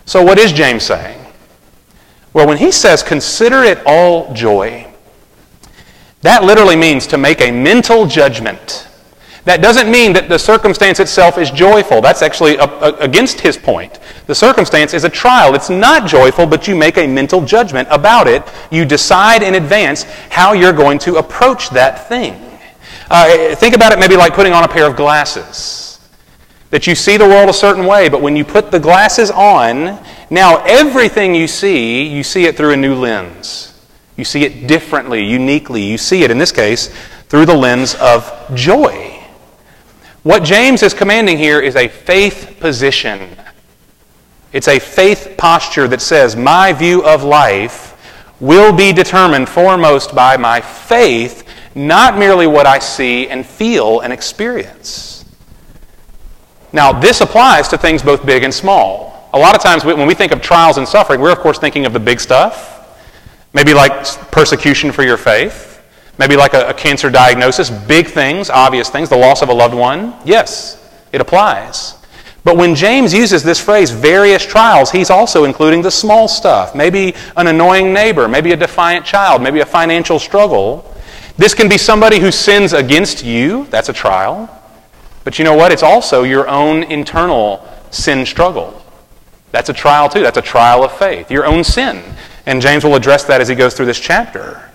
So, 0.06 0.24
what 0.24 0.40
is 0.40 0.52
James 0.52 0.82
saying? 0.82 1.24
Well, 2.34 2.48
when 2.48 2.58
he 2.58 2.72
says, 2.72 3.04
consider 3.04 3.62
it 3.62 3.84
all 3.86 4.34
joy, 4.34 4.92
that 6.22 6.44
literally 6.44 6.76
means 6.76 7.06
to 7.06 7.20
make 7.20 7.42
a 7.42 7.52
mental 7.52 8.08
judgment 8.08 8.88
that 9.50 9.64
doesn't 9.64 9.90
mean 9.90 10.14
that 10.14 10.30
the 10.30 10.38
circumstance 10.38 11.00
itself 11.00 11.40
is 11.40 11.50
joyful. 11.50 12.02
That's 12.02 12.22
actually 12.22 12.58
a, 12.58 12.66
a, 12.66 12.94
against 12.98 13.40
his 13.40 13.58
point. 13.58 14.00
The 14.28 14.36
circumstance 14.36 14.94
is 14.94 15.06
a 15.06 15.10
trial. 15.10 15.56
It's 15.56 15.72
not 15.72 16.08
joyful, 16.08 16.46
but 16.46 16.68
you 16.68 16.76
make 16.76 17.00
a 17.00 17.08
mental 17.08 17.44
judgment 17.44 17.88
about 17.90 18.28
it. 18.28 18.44
You 18.70 18.86
decide 18.86 19.42
in 19.42 19.56
advance 19.56 20.04
how 20.30 20.54
you're 20.54 20.72
going 20.72 21.00
to 21.00 21.16
approach 21.16 21.72
that 21.72 22.08
thing. 22.08 22.34
Uh, 23.10 23.56
think 23.56 23.76
about 23.76 23.92
it 23.92 23.98
maybe 23.98 24.16
like 24.16 24.36
putting 24.36 24.54
on 24.54 24.64
a 24.64 24.68
pair 24.68 24.88
of 24.88 24.96
glasses. 24.96 26.08
That 26.70 26.86
you 26.86 26.94
see 26.94 27.18
the 27.18 27.28
world 27.28 27.50
a 27.50 27.54
certain 27.54 27.88
way, 27.88 28.08
but 28.08 28.22
when 28.22 28.36
you 28.36 28.46
put 28.46 28.70
the 28.70 28.80
glasses 28.80 29.32
on, 29.32 30.00
now 30.30 30.64
everything 30.66 31.34
you 31.34 31.48
see, 31.48 32.08
you 32.08 32.22
see 32.22 32.46
it 32.46 32.56
through 32.56 32.74
a 32.74 32.78
new 32.78 32.94
lens. 32.94 33.84
You 34.16 34.26
see 34.26 34.44
it 34.44 34.68
differently, 34.68 35.26
uniquely. 35.26 35.82
You 35.82 35.98
see 35.98 36.22
it, 36.22 36.30
in 36.30 36.38
this 36.38 36.52
case, 36.52 36.94
through 37.30 37.48
the 37.48 37.56
lens 37.56 37.96
of 37.96 38.32
joy. 38.54 39.09
What 40.24 40.44
James 40.44 40.84
is 40.84 40.94
commanding 40.94 41.38
here 41.38 41.62
is 41.62 41.78
a 41.78 41.88
faith 41.88 42.58
position. 42.60 43.38
It's 44.52 44.68
a 44.68 44.78
faith 44.78 45.36
posture 45.38 45.88
that 45.88 46.02
says, 46.02 46.36
My 46.36 46.74
view 46.74 47.04
of 47.06 47.24
life 47.24 47.96
will 48.42 48.74
be 48.74 48.92
determined 48.92 49.48
foremost 49.48 50.14
by 50.14 50.36
my 50.36 50.60
faith, 50.60 51.48
not 51.74 52.18
merely 52.18 52.48
what 52.48 52.66
I 52.66 52.80
see 52.80 53.30
and 53.30 53.46
feel 53.46 54.02
and 54.02 54.12
experience. 54.12 55.24
Now, 56.74 56.92
this 56.92 57.22
applies 57.22 57.70
to 57.70 57.78
things 57.78 58.04
both 58.04 58.26
big 58.26 58.44
and 58.44 58.54
small. 58.54 59.30
A 59.34 59.40
lot 59.40 59.56
of 59.56 59.62
times 59.62 59.86
when 59.86 60.06
we 60.06 60.14
think 60.16 60.34
of 60.34 60.42
trials 60.42 60.78
and 60.78 60.88
suffering, 60.88 61.22
we're 61.22 61.32
of 61.32 61.40
course 61.40 61.60
thinking 61.60 61.86
of 61.86 61.94
the 61.94 62.00
big 62.00 62.20
stuff, 62.20 63.00
maybe 63.54 63.74
like 63.74 64.04
persecution 64.32 64.92
for 64.92 65.04
your 65.04 65.18
faith. 65.18 65.69
Maybe 66.20 66.36
like 66.36 66.54
a, 66.54 66.68
a, 66.68 66.74
cancer 66.74 67.10
diagnosis, 67.10 67.70
big 67.70 68.08
things, 68.08 68.50
obvious 68.50 68.90
things, 68.90 69.08
the 69.08 69.16
loss 69.16 69.42
of 69.42 69.48
a 69.48 69.54
loved 69.54 69.74
one. 69.74 70.14
Yes, 70.26 70.78
it 71.14 71.22
applies. 71.22 71.96
But 72.44 72.58
when 72.58 72.76
James 72.76 73.14
uses 73.14 73.42
this 73.42 73.60
phrase, 73.60 73.90
various 73.90 74.46
trials, 74.46 74.92
he's 74.92 75.10
also 75.10 75.46
including 75.46 75.82
the 75.82 75.92
small 75.92 76.28
stuff. 76.28 76.76
Maybe 76.76 77.16
an 77.38 77.48
annoying 77.48 77.94
neighbor, 77.94 78.28
maybe 78.28 78.52
a 78.52 78.58
defiant 78.58 79.06
child, 79.06 79.42
maybe 79.42 79.62
a 79.62 79.66
financial 79.66 80.20
struggle. 80.20 80.94
This 81.38 81.54
can 81.54 81.70
be 81.70 81.78
somebody 81.78 82.20
who 82.20 82.32
sins 82.32 82.74
against 82.74 83.24
you. 83.24 83.66
That's 83.70 83.88
a 83.88 83.94
trial. 83.94 84.50
But 85.24 85.40
you 85.40 85.46
know 85.46 85.56
what? 85.56 85.72
It's 85.72 85.84
also 85.84 86.24
your 86.24 86.50
own 86.50 86.84
internal 86.84 87.66
sin 87.92 88.26
struggle. 88.26 88.84
That's 89.52 89.70
a 89.70 89.74
trial 89.74 90.10
too. 90.10 90.22
That's 90.22 90.38
a 90.38 90.42
trial 90.42 90.84
of 90.84 90.92
faith, 90.98 91.32
your 91.32 91.46
own 91.46 91.64
sin. 91.64 92.04
And 92.46 92.62
James 92.62 92.84
will 92.84 92.96
address 92.96 93.24
that 93.26 93.40
as 93.40 93.48
he 93.48 93.56
goes 93.56 93.74
through 93.74 93.86
this 93.86 94.00
chapter. 94.00 94.69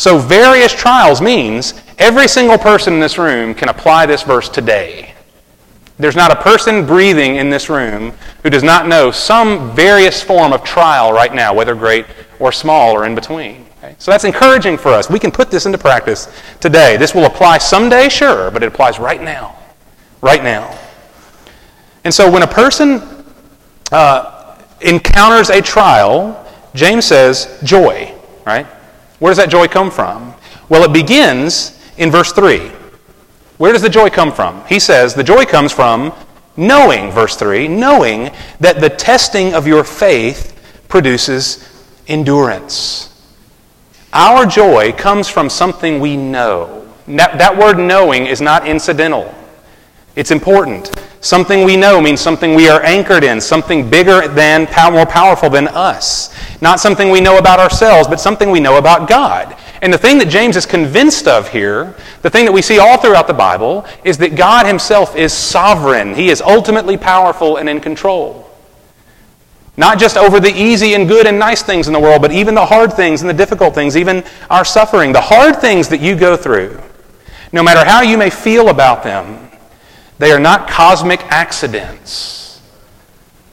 So, 0.00 0.16
various 0.16 0.72
trials 0.72 1.20
means 1.20 1.74
every 1.98 2.26
single 2.26 2.56
person 2.56 2.94
in 2.94 3.00
this 3.00 3.18
room 3.18 3.52
can 3.52 3.68
apply 3.68 4.06
this 4.06 4.22
verse 4.22 4.48
today. 4.48 5.12
There's 5.98 6.16
not 6.16 6.32
a 6.32 6.36
person 6.36 6.86
breathing 6.86 7.36
in 7.36 7.50
this 7.50 7.68
room 7.68 8.14
who 8.42 8.48
does 8.48 8.62
not 8.62 8.88
know 8.88 9.10
some 9.10 9.76
various 9.76 10.22
form 10.22 10.54
of 10.54 10.64
trial 10.64 11.12
right 11.12 11.34
now, 11.34 11.52
whether 11.52 11.74
great 11.74 12.06
or 12.38 12.50
small 12.50 12.92
or 12.92 13.04
in 13.04 13.14
between. 13.14 13.66
Okay? 13.76 13.94
So 13.98 14.10
that's 14.10 14.24
encouraging 14.24 14.78
for 14.78 14.88
us. 14.88 15.10
We 15.10 15.18
can 15.18 15.30
put 15.30 15.50
this 15.50 15.66
into 15.66 15.76
practice 15.76 16.32
today. 16.60 16.96
This 16.96 17.14
will 17.14 17.26
apply 17.26 17.58
someday, 17.58 18.08
sure, 18.08 18.50
but 18.50 18.62
it 18.62 18.68
applies 18.68 18.98
right 18.98 19.20
now. 19.20 19.58
Right 20.22 20.42
now. 20.42 20.78
And 22.04 22.14
so 22.14 22.30
when 22.32 22.42
a 22.42 22.46
person 22.46 23.02
uh, 23.92 24.56
encounters 24.80 25.50
a 25.50 25.60
trial, 25.60 26.50
James 26.74 27.04
says 27.04 27.60
joy, 27.62 28.14
right? 28.46 28.66
Where 29.20 29.30
does 29.30 29.38
that 29.38 29.50
joy 29.50 29.68
come 29.68 29.90
from? 29.90 30.34
Well, 30.68 30.82
it 30.82 30.92
begins 30.92 31.78
in 31.96 32.10
verse 32.10 32.32
3. 32.32 32.70
Where 33.58 33.72
does 33.72 33.82
the 33.82 33.88
joy 33.88 34.10
come 34.10 34.32
from? 34.32 34.64
He 34.66 34.80
says 34.80 35.14
the 35.14 35.22
joy 35.22 35.44
comes 35.44 35.70
from 35.70 36.12
knowing, 36.56 37.10
verse 37.10 37.36
3, 37.36 37.68
knowing 37.68 38.30
that 38.58 38.80
the 38.80 38.88
testing 38.88 39.54
of 39.54 39.66
your 39.66 39.84
faith 39.84 40.58
produces 40.88 41.68
endurance. 42.08 43.06
Our 44.12 44.46
joy 44.46 44.92
comes 44.92 45.28
from 45.28 45.48
something 45.48 46.00
we 46.00 46.16
know. 46.16 46.88
That, 47.06 47.38
that 47.38 47.56
word 47.56 47.78
knowing 47.78 48.26
is 48.26 48.40
not 48.40 48.66
incidental, 48.66 49.34
it's 50.16 50.30
important. 50.30 50.90
Something 51.22 51.64
we 51.64 51.76
know 51.76 52.00
means 52.00 52.20
something 52.20 52.54
we 52.54 52.70
are 52.70 52.82
anchored 52.82 53.24
in, 53.24 53.42
something 53.42 53.90
bigger 53.90 54.26
than, 54.26 54.66
more 54.90 55.04
powerful 55.04 55.50
than 55.50 55.68
us. 55.68 56.34
Not 56.60 56.78
something 56.78 57.10
we 57.10 57.20
know 57.20 57.38
about 57.38 57.58
ourselves, 57.58 58.06
but 58.06 58.20
something 58.20 58.50
we 58.50 58.60
know 58.60 58.76
about 58.76 59.08
God. 59.08 59.56
And 59.82 59.92
the 59.92 59.98
thing 59.98 60.18
that 60.18 60.28
James 60.28 60.56
is 60.56 60.66
convinced 60.66 61.26
of 61.26 61.48
here, 61.48 61.94
the 62.20 62.28
thing 62.28 62.44
that 62.44 62.52
we 62.52 62.60
see 62.60 62.78
all 62.78 62.98
throughout 62.98 63.26
the 63.26 63.34
Bible, 63.34 63.86
is 64.04 64.18
that 64.18 64.36
God 64.36 64.66
Himself 64.66 65.16
is 65.16 65.32
sovereign. 65.32 66.14
He 66.14 66.28
is 66.28 66.42
ultimately 66.42 66.98
powerful 66.98 67.56
and 67.56 67.68
in 67.68 67.80
control. 67.80 68.46
Not 69.78 69.98
just 69.98 70.18
over 70.18 70.38
the 70.38 70.52
easy 70.54 70.92
and 70.92 71.08
good 71.08 71.26
and 71.26 71.38
nice 71.38 71.62
things 71.62 71.86
in 71.86 71.94
the 71.94 72.00
world, 72.00 72.20
but 72.20 72.32
even 72.32 72.54
the 72.54 72.66
hard 72.66 72.92
things 72.92 73.22
and 73.22 73.30
the 73.30 73.34
difficult 73.34 73.74
things, 73.74 73.96
even 73.96 74.22
our 74.50 74.64
suffering. 74.64 75.12
The 75.12 75.20
hard 75.22 75.56
things 75.56 75.88
that 75.88 76.02
you 76.02 76.14
go 76.14 76.36
through, 76.36 76.78
no 77.50 77.62
matter 77.62 77.88
how 77.88 78.02
you 78.02 78.18
may 78.18 78.28
feel 78.28 78.68
about 78.68 79.02
them, 79.02 79.50
they 80.18 80.32
are 80.32 80.38
not 80.38 80.68
cosmic 80.68 81.22
accidents. 81.32 82.39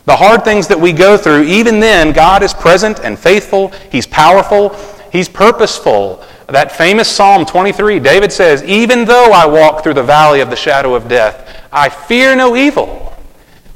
The 0.08 0.16
hard 0.16 0.46
things 0.46 0.70
that 0.70 0.80
we 0.80 0.94
go 0.94 1.18
through, 1.18 1.44
even 1.44 1.82
then, 1.82 2.14
God 2.14 2.42
is 2.42 2.54
present 2.54 3.02
and 3.02 3.20
faithful. 3.20 3.74
He's 3.92 4.08
powerful. 4.08 4.70
He's 5.12 5.28
purposeful. 5.28 6.24
That 6.48 6.72
famous 6.72 7.14
Psalm 7.14 7.46
23, 7.46 8.00
David 8.00 8.32
says, 8.32 8.64
Even 8.64 9.04
though 9.04 9.32
I 9.34 9.46
walk 9.46 9.84
through 9.84 9.96
the 9.96 10.04
valley 10.04 10.40
of 10.40 10.50
the 10.50 10.56
shadow 10.56 10.96
of 10.96 11.10
death, 11.10 11.68
I 11.74 11.90
fear 11.90 12.38
no 12.38 12.56
evil 12.56 13.08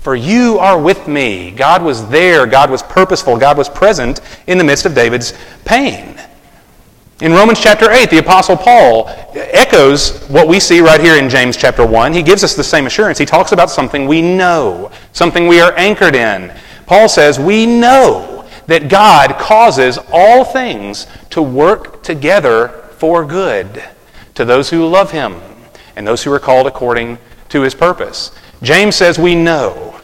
for 0.01 0.15
you 0.15 0.57
are 0.57 0.81
with 0.81 1.07
me. 1.07 1.51
God 1.51 1.83
was 1.83 2.07
there. 2.07 2.47
God 2.47 2.71
was 2.71 2.81
purposeful. 2.81 3.37
God 3.37 3.55
was 3.57 3.69
present 3.69 4.19
in 4.47 4.57
the 4.57 4.63
midst 4.63 4.87
of 4.87 4.95
David's 4.95 5.33
pain. 5.63 6.19
In 7.21 7.33
Romans 7.33 7.59
chapter 7.59 7.91
8, 7.91 8.09
the 8.09 8.17
Apostle 8.17 8.57
Paul 8.57 9.07
echoes 9.35 10.25
what 10.27 10.47
we 10.47 10.59
see 10.59 10.81
right 10.81 10.99
here 10.99 11.17
in 11.17 11.29
James 11.29 11.55
chapter 11.55 11.85
1. 11.85 12.13
He 12.13 12.23
gives 12.23 12.43
us 12.43 12.55
the 12.55 12.63
same 12.63 12.87
assurance. 12.87 13.19
He 13.19 13.27
talks 13.27 13.51
about 13.51 13.69
something 13.69 14.07
we 14.07 14.23
know, 14.23 14.91
something 15.13 15.47
we 15.47 15.61
are 15.61 15.71
anchored 15.77 16.15
in. 16.15 16.51
Paul 16.87 17.07
says, 17.07 17.37
We 17.39 17.67
know 17.67 18.49
that 18.65 18.89
God 18.89 19.37
causes 19.37 19.99
all 20.11 20.43
things 20.43 21.05
to 21.29 21.43
work 21.43 22.01
together 22.01 22.69
for 22.97 23.23
good 23.23 23.83
to 24.33 24.43
those 24.43 24.71
who 24.71 24.87
love 24.87 25.11
him 25.11 25.39
and 25.95 26.07
those 26.07 26.23
who 26.23 26.33
are 26.33 26.39
called 26.39 26.65
according 26.65 27.19
to 27.49 27.61
his 27.61 27.75
purpose. 27.75 28.31
James 28.63 28.95
says 28.95 29.19
we 29.19 29.35
know. 29.35 29.99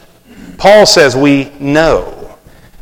Paul 0.56 0.86
says 0.86 1.16
we 1.16 1.50
know. 1.58 2.36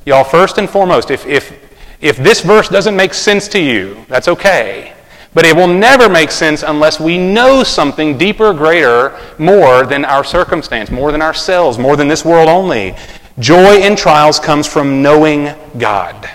Y'all, 0.04 0.24
first 0.24 0.58
and 0.58 0.68
foremost, 0.68 1.10
if, 1.10 1.24
if, 1.26 1.65
if 2.06 2.16
this 2.16 2.40
verse 2.40 2.68
doesn't 2.68 2.96
make 2.96 3.14
sense 3.14 3.48
to 3.48 3.60
you, 3.60 4.04
that's 4.08 4.28
okay. 4.28 4.92
But 5.34 5.44
it 5.44 5.54
will 5.54 5.68
never 5.68 6.08
make 6.08 6.30
sense 6.30 6.62
unless 6.62 6.98
we 6.98 7.18
know 7.18 7.62
something 7.62 8.16
deeper, 8.16 8.54
greater, 8.54 9.18
more 9.38 9.84
than 9.84 10.04
our 10.04 10.24
circumstance, 10.24 10.90
more 10.90 11.12
than 11.12 11.20
ourselves, 11.20 11.78
more 11.78 11.96
than 11.96 12.08
this 12.08 12.24
world 12.24 12.48
only. 12.48 12.94
Joy 13.38 13.82
in 13.82 13.96
trials 13.96 14.40
comes 14.40 14.66
from 14.66 15.02
knowing 15.02 15.54
God 15.78 16.30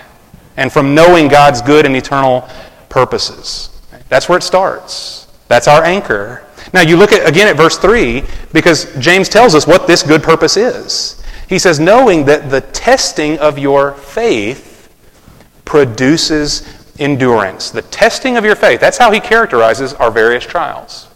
and 0.56 0.72
from 0.72 0.94
knowing 0.94 1.28
God's 1.28 1.62
good 1.62 1.84
and 1.84 1.96
eternal 1.96 2.48
purposes. 2.88 3.70
That's 4.08 4.28
where 4.28 4.38
it 4.38 4.42
starts. 4.42 5.26
That's 5.48 5.66
our 5.66 5.82
anchor. 5.82 6.46
Now, 6.72 6.82
you 6.82 6.96
look 6.96 7.12
at, 7.12 7.28
again 7.28 7.48
at 7.48 7.56
verse 7.56 7.76
3 7.78 8.22
because 8.52 8.94
James 8.98 9.28
tells 9.28 9.54
us 9.54 9.66
what 9.66 9.86
this 9.86 10.02
good 10.02 10.22
purpose 10.22 10.56
is. 10.56 11.22
He 11.48 11.58
says, 11.58 11.80
knowing 11.80 12.24
that 12.26 12.50
the 12.50 12.60
testing 12.60 13.38
of 13.38 13.58
your 13.58 13.92
faith 13.94 14.71
produces 15.64 16.66
endurance. 16.98 17.70
The 17.70 17.82
testing 17.82 18.36
of 18.36 18.44
your 18.44 18.56
faith. 18.56 18.80
That's 18.80 18.98
how 18.98 19.10
he 19.10 19.20
characterizes 19.20 19.94
our 19.94 20.10
various 20.10 20.44
trials. 20.44 21.08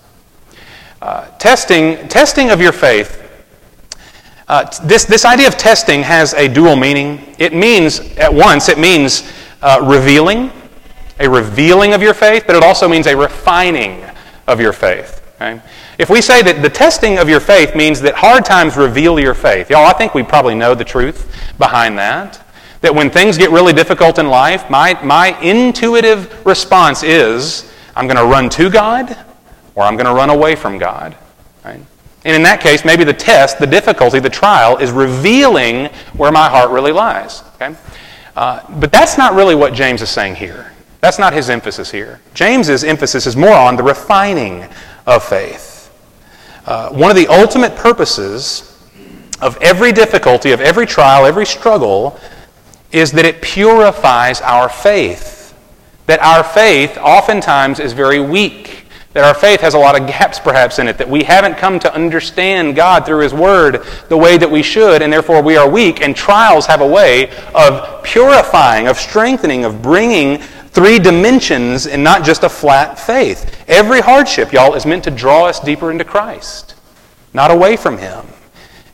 Uh, 1.02 1.26
testing, 1.38 2.08
testing 2.08 2.50
of 2.50 2.60
your 2.60 2.72
faith. 2.72 3.22
Uh, 4.48 4.64
this, 4.84 5.04
this 5.04 5.24
idea 5.24 5.48
of 5.48 5.56
testing 5.56 6.02
has 6.02 6.32
a 6.34 6.48
dual 6.48 6.76
meaning. 6.76 7.34
It 7.38 7.52
means, 7.52 8.00
at 8.16 8.32
once, 8.32 8.68
it 8.68 8.78
means 8.78 9.30
uh, 9.60 9.80
revealing, 9.82 10.52
a 11.18 11.28
revealing 11.28 11.92
of 11.92 12.02
your 12.02 12.14
faith, 12.14 12.44
but 12.46 12.56
it 12.56 12.62
also 12.62 12.88
means 12.88 13.06
a 13.06 13.16
refining 13.16 14.04
of 14.46 14.60
your 14.60 14.72
faith. 14.72 15.22
Okay? 15.36 15.60
If 15.98 16.10
we 16.10 16.20
say 16.20 16.42
that 16.42 16.62
the 16.62 16.70
testing 16.70 17.18
of 17.18 17.28
your 17.28 17.40
faith 17.40 17.74
means 17.74 18.00
that 18.02 18.14
hard 18.14 18.44
times 18.44 18.76
reveal 18.76 19.18
your 19.18 19.34
faith, 19.34 19.70
y'all, 19.70 19.86
I 19.86 19.92
think 19.92 20.14
we 20.14 20.22
probably 20.22 20.54
know 20.54 20.74
the 20.74 20.84
truth 20.84 21.34
behind 21.58 21.98
that. 21.98 22.45
That 22.86 22.94
when 22.94 23.10
things 23.10 23.36
get 23.36 23.50
really 23.50 23.72
difficult 23.72 24.20
in 24.20 24.28
life, 24.28 24.70
my, 24.70 24.96
my 25.02 25.36
intuitive 25.40 26.46
response 26.46 27.02
is 27.02 27.68
I'm 27.96 28.06
going 28.06 28.16
to 28.16 28.26
run 28.26 28.48
to 28.50 28.70
God 28.70 29.18
or 29.74 29.82
I'm 29.82 29.96
going 29.96 30.06
to 30.06 30.14
run 30.14 30.30
away 30.30 30.54
from 30.54 30.78
God. 30.78 31.16
Right? 31.64 31.80
And 32.24 32.36
in 32.36 32.44
that 32.44 32.60
case, 32.60 32.84
maybe 32.84 33.02
the 33.02 33.12
test, 33.12 33.58
the 33.58 33.66
difficulty, 33.66 34.20
the 34.20 34.30
trial 34.30 34.76
is 34.76 34.92
revealing 34.92 35.86
where 36.14 36.30
my 36.30 36.48
heart 36.48 36.70
really 36.70 36.92
lies. 36.92 37.42
Okay? 37.56 37.74
Uh, 38.36 38.60
but 38.78 38.92
that's 38.92 39.18
not 39.18 39.34
really 39.34 39.56
what 39.56 39.74
James 39.74 40.00
is 40.00 40.08
saying 40.08 40.36
here. 40.36 40.70
That's 41.00 41.18
not 41.18 41.32
his 41.32 41.50
emphasis 41.50 41.90
here. 41.90 42.20
James's 42.34 42.84
emphasis 42.84 43.26
is 43.26 43.34
more 43.34 43.56
on 43.56 43.74
the 43.74 43.82
refining 43.82 44.64
of 45.08 45.24
faith. 45.24 45.92
Uh, 46.64 46.90
one 46.90 47.10
of 47.10 47.16
the 47.16 47.26
ultimate 47.26 47.74
purposes 47.74 48.80
of 49.40 49.58
every 49.60 49.90
difficulty, 49.90 50.52
of 50.52 50.60
every 50.60 50.86
trial, 50.86 51.26
every 51.26 51.46
struggle, 51.46 52.16
is 52.92 53.12
that 53.12 53.24
it 53.24 53.42
purifies 53.42 54.40
our 54.40 54.68
faith. 54.68 55.54
That 56.06 56.20
our 56.20 56.44
faith 56.44 56.96
oftentimes 56.98 57.80
is 57.80 57.92
very 57.92 58.20
weak. 58.20 58.86
That 59.12 59.24
our 59.24 59.34
faith 59.34 59.62
has 59.62 59.74
a 59.74 59.78
lot 59.78 59.98
of 59.98 60.06
gaps 60.06 60.38
perhaps 60.38 60.78
in 60.78 60.88
it. 60.88 60.98
That 60.98 61.08
we 61.08 61.24
haven't 61.24 61.56
come 61.56 61.78
to 61.80 61.94
understand 61.94 62.76
God 62.76 63.06
through 63.06 63.20
His 63.20 63.32
Word 63.32 63.82
the 64.08 64.16
way 64.16 64.36
that 64.36 64.50
we 64.50 64.62
should, 64.62 65.02
and 65.02 65.12
therefore 65.12 65.42
we 65.42 65.56
are 65.56 65.68
weak. 65.68 66.02
And 66.02 66.14
trials 66.14 66.66
have 66.66 66.80
a 66.80 66.86
way 66.86 67.30
of 67.54 68.02
purifying, 68.04 68.88
of 68.88 68.98
strengthening, 68.98 69.64
of 69.64 69.80
bringing 69.82 70.38
three 70.76 70.98
dimensions 70.98 71.86
and 71.86 72.04
not 72.04 72.22
just 72.22 72.42
a 72.42 72.48
flat 72.50 72.98
faith. 72.98 73.64
Every 73.66 74.02
hardship, 74.02 74.52
y'all, 74.52 74.74
is 74.74 74.84
meant 74.84 75.04
to 75.04 75.10
draw 75.10 75.46
us 75.46 75.58
deeper 75.58 75.90
into 75.90 76.04
Christ, 76.04 76.74
not 77.32 77.50
away 77.50 77.78
from 77.78 77.96
Him. 77.96 78.26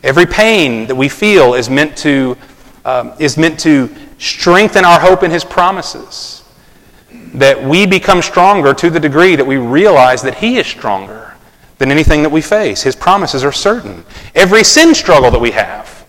Every 0.05 0.27
pain 0.27 0.87
that 0.87 0.95
we 0.95 1.09
feel 1.09 1.55
is 1.55 1.69
meant 1.69 1.97
to, 1.99 2.37
um, 2.85 3.13
is 3.19 3.37
meant 3.37 3.61
to 3.61 3.95
strengthen 4.19 4.85
our 4.85 5.01
hope 5.01 5.23
in 5.23 5.31
His 5.31 5.45
promises. 5.45 6.45
That 7.35 7.63
we 7.63 7.87
become 7.87 8.21
stronger 8.21 8.75
to 8.75 8.91
the 8.91 9.01
degree 9.01 9.37
that 9.37 9.47
we 9.47 9.57
realize 9.57 10.23
that 10.23 10.37
He 10.37 10.59
is 10.59 10.67
stronger 10.67 11.35
than 11.79 11.91
anything 11.91 12.23
that 12.23 12.31
we 12.31 12.43
face. 12.43 12.83
His 12.83 12.95
promises 12.95 13.45
are 13.45 13.53
certain. 13.53 14.05
Every 14.35 14.65
sin 14.65 14.95
struggle 14.95 15.31
that 15.31 15.41
we 15.41 15.53
have 15.53 16.07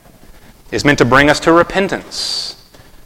is 0.71 0.83
meant 0.83 0.97
to 0.97 1.05
bring 1.05 1.29
us 1.29 1.39
to 1.41 1.53
repentance 1.53 2.53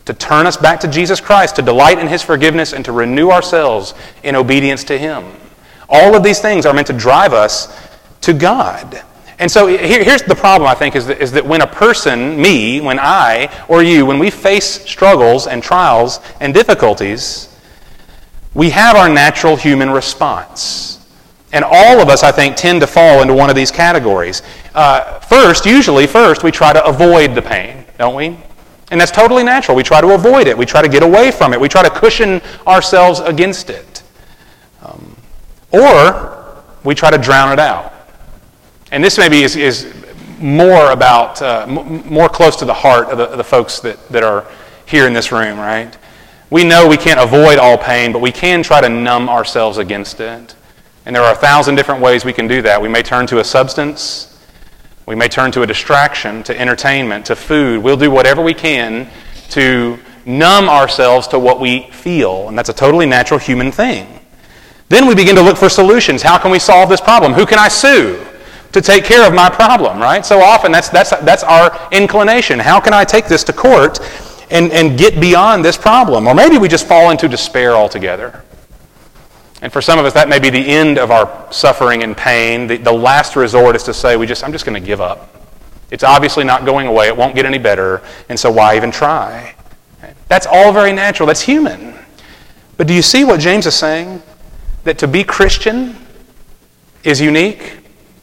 to 0.08 0.14
turn 0.14 0.48
us 0.48 0.56
back 0.56 0.80
to 0.80 0.88
Jesus 0.88 1.20
Christ, 1.20 1.58
to 1.58 1.62
delight 1.62 2.00
in 2.00 2.08
His 2.08 2.24
forgiveness, 2.24 2.72
and 2.72 2.84
to 2.86 2.94
renew 2.94 3.30
ourselves 3.30 3.94
in 4.24 4.38
obedience 4.38 4.86
to 4.86 4.98
Him. 4.98 5.26
All 5.90 6.16
of 6.16 6.24
these 6.24 6.40
things 6.40 6.66
are 6.66 6.74
meant 6.74 6.88
to 6.88 6.94
drive 6.94 7.34
us 7.34 7.90
to 8.22 8.32
God. 8.34 9.04
And 9.40 9.52
so 9.52 9.68
here, 9.68 10.04
here's 10.04 10.24
the 10.24 10.36
problem, 10.36 10.70
I 10.70 10.74
think, 10.74 10.96
is 10.96 11.06
that, 11.08 11.22
is 11.22 11.32
that 11.34 11.46
when 11.46 11.62
a 11.62 11.68
person, 11.68 12.42
me, 12.42 12.82
when 12.82 12.98
I, 13.00 13.54
or 13.68 13.84
you, 13.84 14.06
when 14.06 14.18
we 14.18 14.32
face 14.32 14.66
struggles 14.66 15.46
and 15.46 15.62
trials 15.62 16.20
and 16.40 16.54
difficulties, 16.54 17.56
we 18.56 18.72
have 18.72 18.96
our 18.96 19.08
natural 19.08 19.56
human 19.56 19.92
response. 19.92 21.06
And 21.54 21.64
all 21.64 22.02
of 22.02 22.10
us, 22.10 22.24
I 22.24 22.32
think, 22.32 22.56
tend 22.56 22.82
to 22.82 22.88
fall 22.88 23.22
into 23.22 23.34
one 23.34 23.50
of 23.52 23.56
these 23.56 23.72
categories. 23.72 24.42
Uh, 24.74 25.20
first, 25.20 25.66
usually, 25.66 26.08
first, 26.08 26.44
we 26.44 26.52
try 26.52 26.74
to 26.74 26.84
avoid 26.84 27.36
the 27.36 27.42
pain, 27.42 27.86
don't 28.00 28.16
we? 28.16 28.38
And 28.90 29.00
that's 29.00 29.12
totally 29.12 29.44
natural. 29.44 29.78
We 29.78 29.84
try 29.84 30.02
to 30.02 30.14
avoid 30.14 30.48
it. 30.48 30.58
We 30.58 30.66
try 30.66 30.82
to 30.82 30.90
get 30.90 31.04
away 31.04 31.30
from 31.30 31.54
it. 31.54 31.60
We 31.60 31.70
try 31.70 31.84
to 31.84 31.90
cushion 31.90 32.42
ourselves 32.66 33.20
against 33.20 33.70
it. 33.70 34.02
Um, 34.82 35.16
or 35.72 36.64
we 36.84 36.96
try 36.96 37.12
to 37.12 37.18
drown 37.18 37.52
it 37.52 37.60
out. 37.60 37.94
And 38.92 39.04
this 39.04 39.18
maybe 39.18 39.44
is, 39.44 39.56
is 39.56 39.94
more 40.40 40.92
about, 40.92 41.42
uh, 41.42 41.66
m- 41.68 42.08
more 42.08 42.30
close 42.30 42.56
to 42.58 42.66
the 42.66 42.74
heart 42.74 43.10
of 43.10 43.18
the, 43.18 43.26
of 43.26 43.38
the 43.38 43.44
folks 43.44 43.80
that, 43.82 44.08
that 44.10 44.24
are 44.24 44.46
here 44.86 45.08
in 45.08 45.14
this 45.14 45.32
room, 45.32 45.60
right? 45.60 45.96
We 46.50 46.64
know 46.64 46.88
we 46.88 46.98
can't 46.98 47.20
avoid 47.20 47.58
all 47.58 47.78
pain, 47.78 48.14
but 48.14 48.22
we 48.22 48.32
can 48.32 48.64
try 48.64 48.80
to 48.80 48.88
numb 48.88 49.28
ourselves 49.28 49.78
against 49.78 50.20
it. 50.22 50.56
And 51.06 51.16
there 51.16 51.24
are 51.24 51.34
a 51.34 51.38
thousand 51.38 51.76
different 51.76 52.02
ways 52.02 52.24
we 52.24 52.34
can 52.34 52.48
do 52.48 52.62
that. 52.62 52.82
We 52.82 52.88
may 52.88 53.04
turn 53.04 53.28
to 53.28 53.40
a 53.40 53.44
substance, 53.44 54.38
we 55.06 55.16
may 55.16 55.28
turn 55.28 55.52
to 55.54 55.62
a 55.62 55.68
distraction, 55.68 56.44
to 56.44 56.60
entertainment, 56.60 57.26
to 57.28 57.36
food. 57.36 57.82
We'll 57.82 57.98
do 57.98 58.12
whatever 58.12 58.42
we 58.42 58.54
can 58.54 59.10
to 59.50 59.98
numb 60.26 60.68
ourselves 60.68 61.28
to 61.30 61.40
what 61.40 61.62
we 61.62 61.90
feel, 61.92 62.50
and 62.50 62.58
that's 62.58 62.68
a 62.68 62.74
totally 62.74 63.06
natural 63.06 63.40
human 63.40 63.72
thing. 63.72 64.20
Then 64.90 65.08
we 65.08 65.16
begin 65.16 65.36
to 65.36 65.42
look 65.42 65.58
for 65.58 65.70
solutions. 65.70 66.22
How 66.22 66.38
can 66.38 66.52
we 66.52 66.60
solve 66.60 66.90
this 66.90 67.02
problem? 67.02 67.34
Who 67.34 67.46
can 67.46 67.60
I 67.60 67.70
sue 67.70 68.27
to 68.78 68.82
take 68.82 69.04
care 69.04 69.28
of 69.28 69.34
my 69.34 69.50
problem, 69.50 70.00
right? 70.00 70.26
So 70.26 70.40
often 70.40 70.72
that's, 70.72 70.90
that's, 70.90 71.10
that's 71.10 71.44
our 71.44 71.90
inclination. 71.92 72.60
How 72.60 72.80
can 72.80 72.94
I 72.94 73.04
take 73.04 73.26
this 73.28 73.44
to 73.46 73.54
court 73.54 74.00
and, 74.52 74.72
and 74.72 74.98
get 74.98 75.20
beyond 75.20 75.66
this 75.66 75.78
problem? 75.78 76.28
Or 76.28 76.36
maybe 76.36 76.58
we 76.58 76.68
just 76.68 76.88
fall 76.88 77.12
into 77.12 77.28
despair 77.28 77.74
altogether. 77.74 78.44
And 79.62 79.74
for 79.74 79.82
some 79.82 79.98
of 79.98 80.06
us, 80.06 80.14
that 80.14 80.30
may 80.30 80.40
be 80.40 80.52
the 80.52 80.66
end 80.66 81.00
of 81.00 81.10
our 81.10 81.52
suffering 81.52 82.04
and 82.04 82.16
pain. 82.16 82.68
The, 82.68 82.78
the 82.78 82.92
last 82.92 83.36
resort 83.36 83.76
is 83.76 83.84
to 83.84 83.94
say, 83.94 84.16
we 84.16 84.28
just, 84.28 84.44
I'm 84.44 84.52
just 84.52 84.66
going 84.66 84.80
to 84.80 84.86
give 84.86 85.02
up. 85.02 85.34
It's 85.90 86.04
obviously 86.04 86.44
not 86.44 86.66
going 86.66 86.86
away. 86.86 87.08
It 87.08 87.18
won't 87.18 87.34
get 87.34 87.46
any 87.46 87.58
better. 87.58 88.04
And 88.30 88.40
so 88.40 88.52
why 88.52 88.76
even 88.76 88.92
try? 88.92 89.56
That's 90.28 90.46
all 90.46 90.72
very 90.72 90.94
natural. 90.94 91.26
That's 91.26 91.42
human. 91.42 91.96
But 92.76 92.88
do 92.88 92.94
you 92.94 93.02
see 93.02 93.24
what 93.24 93.40
James 93.40 93.66
is 93.66 93.76
saying? 93.76 94.22
That 94.84 95.00
to 95.00 95.08
be 95.08 95.24
Christian 95.24 95.96
is 97.04 97.20
unique. 97.20 97.77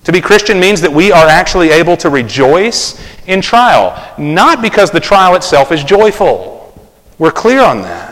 To 0.04 0.12
be 0.12 0.20
Christian 0.20 0.60
means 0.60 0.80
that 0.82 0.92
we 0.92 1.12
are 1.12 1.26
actually 1.26 1.70
able 1.70 1.96
to 1.98 2.10
rejoice 2.10 3.02
in 3.26 3.40
trial, 3.40 4.14
not 4.18 4.62
because 4.62 4.90
the 4.90 5.00
trial 5.00 5.34
itself 5.34 5.72
is 5.72 5.82
joyful. 5.82 6.52
We're 7.18 7.32
clear 7.32 7.62
on 7.62 7.82
that 7.82 8.04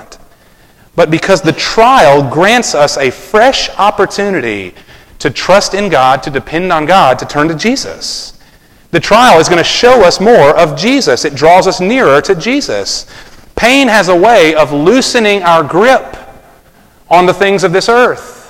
but 0.95 1.11
because 1.11 1.41
the 1.41 1.53
trial 1.53 2.29
grants 2.29 2.75
us 2.75 2.97
a 2.99 3.11
fresh 3.11 3.71
opportunity 3.79 4.75
to 5.19 5.31
trust 5.31 5.75
in 5.75 5.89
God, 5.89 6.23
to 6.25 6.31
depend 6.31 6.73
on 6.73 6.85
God, 6.85 7.19
to 7.21 7.27
turn 7.27 7.49
to 7.49 7.55
Jesus. 7.55 8.39
The 8.91 9.01
trial 9.01 9.41
is 9.41 9.49
going 9.49 9.59
to 9.59 9.65
show 9.65 10.03
us 10.03 10.21
more 10.21 10.57
of 10.59 10.77
Jesus. 10.77 11.25
It 11.25 11.35
draws 11.35 11.67
us 11.67 11.81
nearer 11.81 12.21
to 12.23 12.35
Jesus. 12.35 13.07
Pain 13.57 13.89
has 13.89 14.09
a 14.09 14.17
way 14.17 14.55
of 14.55 14.73
loosening 14.73 15.43
our 15.43 15.63
grip 15.63 16.17
on 17.09 17.25
the 17.25 17.33
things 17.35 17.65
of 17.65 17.73
this 17.73 17.89
earth. 17.89 18.42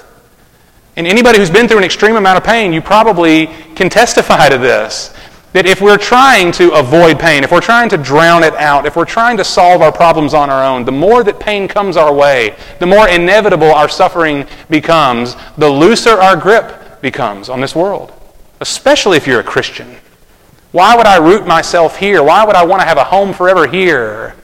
And 0.96 1.06
anybody 1.06 1.38
who's 1.38 1.50
been 1.50 1.68
through 1.68 1.78
an 1.78 1.84
extreme 1.84 2.16
amount 2.16 2.38
of 2.38 2.44
pain, 2.44 2.72
you 2.72 2.82
probably 2.82 3.46
can 3.75 3.88
testify 3.88 4.49
to 4.49 4.58
this. 4.58 5.14
That 5.54 5.66
if 5.66 5.80
we're 5.80 5.99
trying 5.99 6.52
to 6.52 6.72
avoid 6.72 7.18
pain, 7.18 7.44
if 7.44 7.52
we're 7.52 7.61
trying 7.61 7.88
to 7.90 7.99
drown 7.99 8.42
it 8.42 8.54
out, 8.54 8.87
if 8.87 8.96
we're 8.96 9.04
trying 9.04 9.37
to 9.37 9.44
solve 9.44 9.82
our 9.82 9.92
problems 9.92 10.32
on 10.34 10.49
our 10.49 10.64
own, 10.64 10.84
the 10.84 10.92
more 10.92 11.22
that 11.25 11.40
pain 11.40 11.68
comes 11.68 11.96
our 11.96 12.12
way, 12.12 12.56
the 12.78 12.87
more 12.87 13.08
inevitable 13.08 13.70
our 13.70 13.88
suffering 13.88 14.46
becomes, 14.70 15.37
the 15.58 15.68
looser 15.68 16.20
our 16.20 16.37
grip 16.37 17.00
becomes 17.02 17.49
on 17.49 17.61
this 17.61 17.75
world, 17.75 18.12
especially 18.61 19.16
if 19.16 19.26
you're 19.26 19.40
a 19.40 19.44
Christian. 19.44 19.96
Why 20.72 20.96
would 20.96 21.06
I 21.06 21.16
root 21.16 21.46
myself 21.46 21.99
here? 21.99 22.23
Why 22.23 22.45
would 22.45 22.56
I 22.56 22.64
want 22.64 22.80
to 22.80 22.86
have 22.86 22.97
a 22.97 23.04
home 23.04 23.34
forever 23.34 23.67
here 23.67 24.34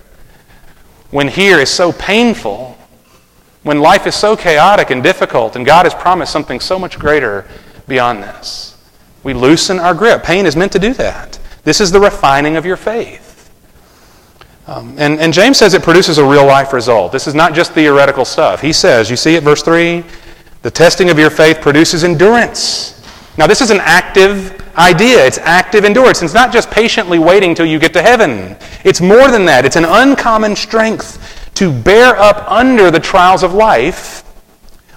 when 1.11 1.29
here 1.29 1.59
is 1.59 1.70
so 1.70 1.90
painful? 1.90 2.78
When 3.62 3.81
life 3.81 4.07
is 4.07 4.14
so 4.14 4.37
chaotic 4.37 4.90
and 4.90 5.03
difficult, 5.03 5.57
and 5.57 5.66
God 5.66 5.85
has 5.85 5.94
promised 5.94 6.33
something 6.33 6.61
so 6.61 6.79
much 6.79 6.99
greater 6.99 7.47
beyond 7.87 8.23
this. 8.23 8.77
We 9.25 9.35
loosen 9.35 9.79
our 9.79 9.94
grip. 9.94 10.23
Pain 10.23 10.47
is 10.47 10.57
meant 10.57 10.73
to 10.73 10.79
do 10.79 10.94
that. 10.94 11.38
This 11.64 11.81
is 11.81 11.90
the 11.90 12.01
refining 12.01 12.57
of 12.57 12.64
your 12.64 12.77
faith. 12.77 13.51
Um, 14.66 14.94
and, 14.99 15.18
and 15.18 15.33
James 15.33 15.57
says 15.57 15.75
it 15.75 15.83
produces 15.83 16.18
a 16.18 16.25
real 16.25 16.44
life 16.44 16.73
result. 16.73 17.11
This 17.11 17.27
is 17.27 17.35
not 17.35 17.55
just 17.55 17.73
theoretical 17.73 18.25
stuff. 18.25 18.61
He 18.61 18.73
says, 18.73 19.11
you 19.11 19.16
see 19.16 19.35
it, 19.35 19.42
verse 19.42 19.62
3? 19.62 20.05
The 20.62 20.71
testing 20.71 21.09
of 21.09 21.18
your 21.18 21.31
faith 21.31 21.61
produces 21.61 22.05
endurance. 22.05 22.94
Now, 23.38 23.47
this 23.47 23.61
is 23.61 23.71
an 23.71 23.79
active 23.81 24.61
idea. 24.77 25.25
It's 25.25 25.38
active 25.38 25.85
endurance. 25.85 26.23
It's 26.23 26.35
not 26.35 26.53
just 26.53 26.71
patiently 26.71 27.18
waiting 27.18 27.55
till 27.55 27.66
you 27.66 27.79
get 27.79 27.92
to 27.94 28.03
heaven. 28.03 28.57
It's 28.85 29.01
more 29.01 29.31
than 29.31 29.44
that. 29.47 29.64
It's 29.64 29.77
an 29.77 29.85
uncommon 29.85 30.55
strength 30.55 31.38
to 31.59 31.73
bear 31.73 32.16
up 32.16 32.49
under 32.49 32.88
the 32.88 33.01
trials 33.01 33.42
of 33.42 33.53
life 33.53 34.23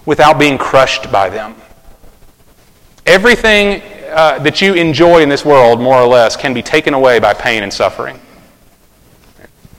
without 0.05 0.37
being 0.37 0.59
crushed 0.59 1.11
by 1.11 1.27
them. 1.27 1.55
Everything 3.07 3.81
uh, 4.11 4.37
that 4.37 4.61
you 4.61 4.75
enjoy 4.75 5.23
in 5.23 5.29
this 5.29 5.43
world, 5.43 5.81
more 5.81 5.99
or 5.99 6.05
less, 6.05 6.35
can 6.35 6.53
be 6.53 6.61
taken 6.61 6.93
away 6.93 7.17
by 7.17 7.33
pain 7.33 7.63
and 7.63 7.73
suffering. 7.73 8.19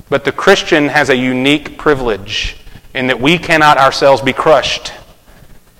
But 0.08 0.24
the 0.24 0.32
Christian 0.32 0.88
has 0.88 1.08
a 1.08 1.14
unique 1.14 1.78
privilege 1.78 2.56
in 2.94 3.06
that 3.06 3.20
we 3.20 3.38
cannot 3.38 3.78
ourselves 3.78 4.20
be 4.20 4.32
crushed 4.32 4.92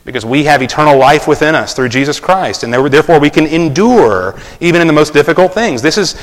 because 0.05 0.25
we 0.25 0.45
have 0.45 0.63
eternal 0.63 0.97
life 0.97 1.27
within 1.27 1.57
us 1.57 1.75
through 1.75 1.89
Jesus 1.89 2.21
Christ, 2.21 2.63
and 2.63 2.73
therefore 2.73 3.19
we 3.19 3.29
can 3.29 3.49
endure 3.49 4.39
even 4.61 4.81
in 4.81 4.87
the 4.87 4.93
most 4.93 5.13
difficult 5.13 5.53
things. 5.53 5.83
This 5.83 5.99
is 5.99 6.15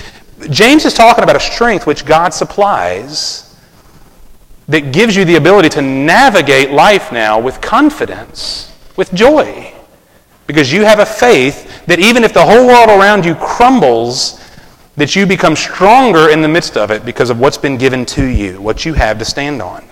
James 0.49 0.85
is 0.85 0.93
talking 0.93 1.25
about 1.25 1.35
a 1.35 1.39
strength 1.41 1.85
which 1.85 2.05
God 2.05 2.33
supplies 2.33 3.48
that 4.69 4.93
gives 4.93 5.15
you 5.15 5.25
the 5.25 5.35
ability 5.35 5.67
to 5.67 5.81
navigate 5.81 6.71
life 6.71 7.11
now 7.11 7.39
with 7.39 7.59
confidence, 7.59 8.71
with 8.95 9.11
joy. 9.13 9.73
Because 10.45 10.71
you 10.71 10.85
have 10.85 10.99
a 10.99 11.05
faith 11.05 11.85
that 11.87 11.99
even 11.99 12.23
if 12.23 12.33
the 12.33 12.45
whole 12.45 12.67
world 12.67 12.89
around 12.89 13.25
you 13.25 13.35
crumbles, 13.35 14.39
that 14.95 15.15
you 15.15 15.25
become 15.25 15.55
stronger 15.55 16.29
in 16.29 16.41
the 16.41 16.47
midst 16.47 16.77
of 16.77 16.91
it 16.91 17.03
because 17.03 17.29
of 17.29 17.39
what's 17.39 17.57
been 17.57 17.77
given 17.77 18.05
to 18.05 18.25
you, 18.25 18.61
what 18.61 18.85
you 18.85 18.93
have 18.93 19.17
to 19.17 19.25
stand 19.25 19.61
on. 19.61 19.87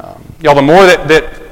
Um, 0.00 0.24
y'all, 0.40 0.54
the 0.54 0.62
more 0.62 0.84
that, 0.84 1.06
that 1.08 1.42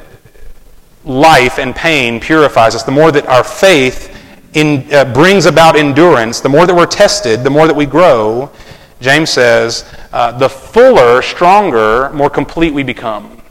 life 1.05 1.59
and 1.59 1.75
pain 1.75 2.19
purifies 2.21 2.75
us, 2.75 2.83
the 2.83 2.93
more 2.93 3.13
that 3.13 3.27
our 3.27 3.45
faith 3.45 4.09
in, 4.55 4.93
uh, 4.93 5.05
brings 5.13 5.47
about 5.47 5.77
endurance, 5.77 6.41
the 6.41 6.49
more 6.49 6.67
that 6.67 6.75
we're 6.75 6.87
tested, 6.87 7.45
the 7.45 7.51
more 7.51 7.67
that 7.67 7.77
we 7.77 7.87
grow, 7.87 8.51
James 9.03 9.31
says, 9.31 9.85
uh, 10.13 10.33
the 10.39 10.49
fuller, 10.49 11.21
stronger, 11.21 12.11
more 12.11 12.31
complete 12.31 12.73
we 12.73 12.83
become. 12.83 13.43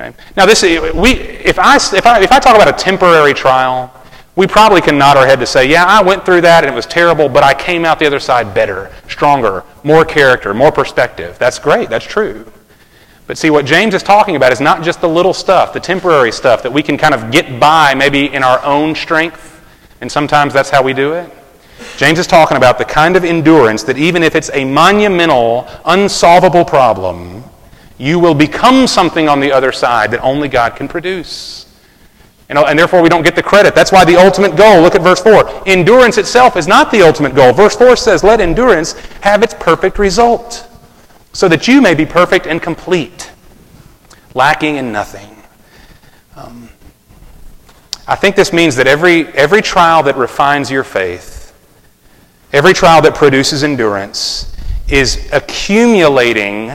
Okay? 0.00 0.16
Now, 0.36 0.46
this, 0.46 0.62
we, 0.62 1.12
if, 1.12 1.58
I, 1.58 1.76
if, 1.76 2.06
I, 2.06 2.22
if 2.22 2.32
I 2.32 2.38
talk 2.38 2.54
about 2.54 2.68
a 2.68 2.72
temporary 2.72 3.34
trial, 3.34 3.92
we 4.36 4.46
probably 4.46 4.80
can 4.80 4.98
nod 4.98 5.16
our 5.16 5.26
head 5.26 5.38
to 5.40 5.46
say, 5.46 5.68
yeah, 5.68 5.84
I 5.84 6.02
went 6.02 6.24
through 6.24 6.40
that 6.42 6.64
and 6.64 6.72
it 6.72 6.76
was 6.76 6.86
terrible, 6.86 7.28
but 7.28 7.44
I 7.44 7.54
came 7.54 7.84
out 7.84 7.98
the 7.98 8.06
other 8.06 8.20
side 8.20 8.54
better, 8.54 8.90
stronger, 9.08 9.62
more 9.84 10.04
character, 10.04 10.54
more 10.54 10.72
perspective. 10.72 11.38
That's 11.38 11.58
great, 11.58 11.88
that's 11.88 12.06
true. 12.06 12.50
But 13.26 13.38
see, 13.38 13.50
what 13.50 13.64
James 13.64 13.94
is 13.94 14.02
talking 14.02 14.36
about 14.36 14.52
is 14.52 14.60
not 14.60 14.82
just 14.82 15.00
the 15.00 15.08
little 15.08 15.32
stuff, 15.32 15.72
the 15.72 15.80
temporary 15.80 16.32
stuff 16.32 16.62
that 16.62 16.72
we 16.72 16.82
can 16.82 16.98
kind 16.98 17.14
of 17.14 17.30
get 17.30 17.58
by 17.58 17.94
maybe 17.94 18.32
in 18.32 18.42
our 18.42 18.62
own 18.64 18.94
strength, 18.94 19.64
and 20.00 20.10
sometimes 20.10 20.52
that's 20.52 20.68
how 20.70 20.82
we 20.82 20.92
do 20.92 21.14
it. 21.14 21.30
James 21.96 22.18
is 22.18 22.26
talking 22.26 22.56
about 22.56 22.78
the 22.78 22.84
kind 22.84 23.16
of 23.16 23.24
endurance 23.24 23.82
that 23.84 23.98
even 23.98 24.22
if 24.22 24.34
it's 24.34 24.50
a 24.52 24.64
monumental, 24.64 25.68
unsolvable 25.84 26.64
problem, 26.64 27.44
you 27.98 28.18
will 28.18 28.34
become 28.34 28.86
something 28.86 29.28
on 29.28 29.40
the 29.40 29.52
other 29.52 29.72
side 29.72 30.10
that 30.10 30.20
only 30.20 30.48
God 30.48 30.76
can 30.76 30.88
produce. 30.88 31.64
Know, 32.50 32.66
and 32.66 32.78
therefore 32.78 33.02
we 33.02 33.08
don't 33.08 33.24
get 33.24 33.34
the 33.34 33.42
credit. 33.42 33.74
That's 33.74 33.90
why 33.90 34.04
the 34.04 34.14
ultimate 34.16 34.54
goal, 34.54 34.80
look 34.80 34.94
at 34.94 35.02
verse 35.02 35.20
4. 35.20 35.66
Endurance 35.66 36.18
itself 36.18 36.56
is 36.56 36.68
not 36.68 36.92
the 36.92 37.02
ultimate 37.02 37.34
goal. 37.34 37.52
Verse 37.52 37.74
4 37.74 37.96
says, 37.96 38.22
Let 38.22 38.40
endurance 38.40 38.92
have 39.22 39.42
its 39.42 39.54
perfect 39.54 39.98
result, 39.98 40.68
so 41.32 41.48
that 41.48 41.66
you 41.66 41.82
may 41.82 41.94
be 41.94 42.06
perfect 42.06 42.46
and 42.46 42.62
complete, 42.62 43.32
lacking 44.34 44.76
in 44.76 44.92
nothing. 44.92 45.36
Um, 46.36 46.68
I 48.06 48.14
think 48.14 48.36
this 48.36 48.52
means 48.52 48.76
that 48.76 48.86
every, 48.86 49.26
every 49.28 49.60
trial 49.60 50.04
that 50.04 50.16
refines 50.16 50.70
your 50.70 50.84
faith, 50.84 51.43
every 52.54 52.72
trial 52.72 53.02
that 53.02 53.14
produces 53.14 53.64
endurance, 53.64 54.56
is 54.88 55.28
accumulating 55.32 56.70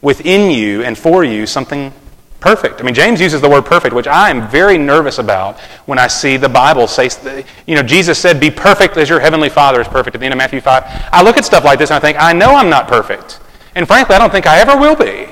within 0.00 0.50
you 0.50 0.82
and 0.84 0.96
for 0.96 1.24
you 1.24 1.44
something 1.44 1.92
perfect. 2.38 2.80
I 2.80 2.84
mean, 2.84 2.94
James 2.94 3.20
uses 3.20 3.40
the 3.40 3.48
word 3.48 3.64
perfect, 3.64 3.94
which 3.94 4.06
I 4.06 4.30
am 4.30 4.48
very 4.48 4.78
nervous 4.78 5.18
about 5.18 5.58
when 5.86 5.98
I 5.98 6.06
see 6.06 6.36
the 6.36 6.48
Bible 6.48 6.86
say, 6.86 7.44
you 7.66 7.74
know, 7.74 7.82
Jesus 7.82 8.18
said, 8.18 8.38
be 8.38 8.50
perfect 8.50 8.96
as 8.96 9.08
your 9.08 9.18
heavenly 9.18 9.48
Father 9.48 9.80
is 9.80 9.88
perfect 9.88 10.14
at 10.14 10.20
the 10.20 10.26
end 10.26 10.34
of 10.34 10.38
Matthew 10.38 10.60
5. 10.60 10.84
I 11.10 11.22
look 11.22 11.36
at 11.36 11.44
stuff 11.44 11.64
like 11.64 11.80
this 11.80 11.90
and 11.90 11.96
I 11.96 12.00
think, 12.00 12.16
I 12.20 12.32
know 12.32 12.54
I'm 12.54 12.70
not 12.70 12.86
perfect. 12.86 13.40
And 13.74 13.88
frankly, 13.88 14.14
I 14.14 14.18
don't 14.18 14.30
think 14.30 14.46
I 14.46 14.60
ever 14.60 14.76
will 14.76 14.94
be. 14.94 15.26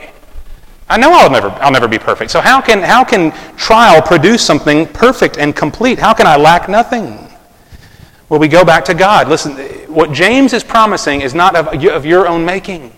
I 0.89 0.97
know 0.99 1.13
I'll 1.13 1.31
never, 1.31 1.49
I'll 1.61 1.71
never 1.71 1.87
be 1.87 1.99
perfect. 1.99 2.33
So 2.33 2.41
how 2.41 2.61
can, 2.61 2.83
how 2.83 3.05
can 3.05 3.31
trial 3.57 4.03
produce 4.03 4.45
something 4.45 4.87
perfect 4.87 5.39
and 5.39 5.55
complete? 5.55 5.99
How 5.99 6.13
can 6.13 6.27
I 6.27 6.37
lack 6.37 6.69
nothing? 6.69 7.32
Well, 8.33 8.41
we 8.41 8.49
go 8.49 8.65
back 8.65 8.87
to 8.87 8.95
God. 8.95 9.29
Listen, 9.29 9.59
what 9.93 10.11
James 10.11 10.55
is 10.55 10.65
promising 10.65 11.21
is 11.21 11.35
not 11.35 11.55
of, 11.55 11.85
of 11.85 12.07
your 12.07 12.27
own 12.27 12.47
making. 12.47 12.91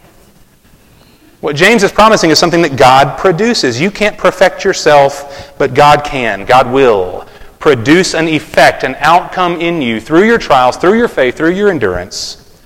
What 1.40 1.56
James 1.56 1.82
is 1.82 1.90
promising 1.90 2.30
is 2.30 2.38
something 2.38 2.62
that 2.62 2.76
God 2.76 3.18
produces. 3.18 3.80
You 3.80 3.90
can't 3.90 4.16
perfect 4.16 4.62
yourself, 4.62 5.52
but 5.58 5.74
God 5.74 6.04
can. 6.04 6.44
God 6.44 6.70
will 6.70 7.26
produce 7.58 8.14
an 8.14 8.28
effect, 8.28 8.84
an 8.84 8.94
outcome 9.00 9.60
in 9.60 9.82
you 9.82 10.00
through 10.00 10.22
your 10.22 10.38
trials, 10.38 10.76
through 10.76 10.96
your 10.96 11.08
faith, 11.08 11.36
through 11.36 11.54
your 11.54 11.68
endurance 11.68 12.56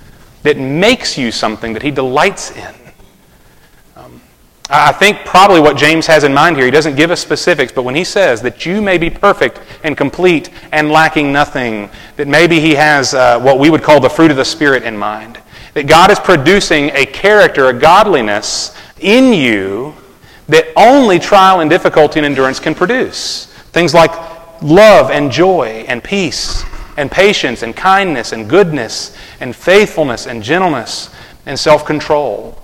that 0.42 0.58
makes 0.58 1.16
you 1.16 1.32
something 1.32 1.72
that 1.72 1.80
He 1.82 1.90
delights 1.90 2.54
in. 2.54 2.74
I 4.70 4.92
think 4.92 5.24
probably 5.24 5.60
what 5.60 5.78
James 5.78 6.06
has 6.08 6.24
in 6.24 6.34
mind 6.34 6.56
here, 6.56 6.66
he 6.66 6.70
doesn't 6.70 6.94
give 6.94 7.10
us 7.10 7.20
specifics, 7.20 7.72
but 7.72 7.84
when 7.84 7.94
he 7.94 8.04
says 8.04 8.42
that 8.42 8.66
you 8.66 8.82
may 8.82 8.98
be 8.98 9.08
perfect 9.08 9.60
and 9.82 9.96
complete 9.96 10.50
and 10.72 10.90
lacking 10.90 11.32
nothing, 11.32 11.88
that 12.16 12.28
maybe 12.28 12.60
he 12.60 12.74
has 12.74 13.14
uh, 13.14 13.40
what 13.40 13.58
we 13.58 13.70
would 13.70 13.82
call 13.82 13.98
the 13.98 14.10
fruit 14.10 14.30
of 14.30 14.36
the 14.36 14.44
Spirit 14.44 14.82
in 14.82 14.94
mind. 14.94 15.40
That 15.72 15.86
God 15.86 16.10
is 16.10 16.18
producing 16.18 16.90
a 16.90 17.06
character, 17.06 17.68
a 17.68 17.72
godliness 17.72 18.76
in 19.00 19.32
you 19.32 19.94
that 20.48 20.66
only 20.76 21.18
trial 21.18 21.60
and 21.60 21.70
difficulty 21.70 22.18
and 22.18 22.26
endurance 22.26 22.60
can 22.60 22.74
produce. 22.74 23.46
Things 23.72 23.94
like 23.94 24.10
love 24.60 25.10
and 25.10 25.32
joy 25.32 25.86
and 25.88 26.04
peace 26.04 26.62
and 26.98 27.10
patience 27.10 27.62
and 27.62 27.74
kindness 27.74 28.32
and 28.32 28.50
goodness 28.50 29.16
and 29.40 29.56
faithfulness 29.56 30.26
and 30.26 30.42
gentleness 30.42 31.08
and 31.46 31.58
self 31.58 31.86
control 31.86 32.58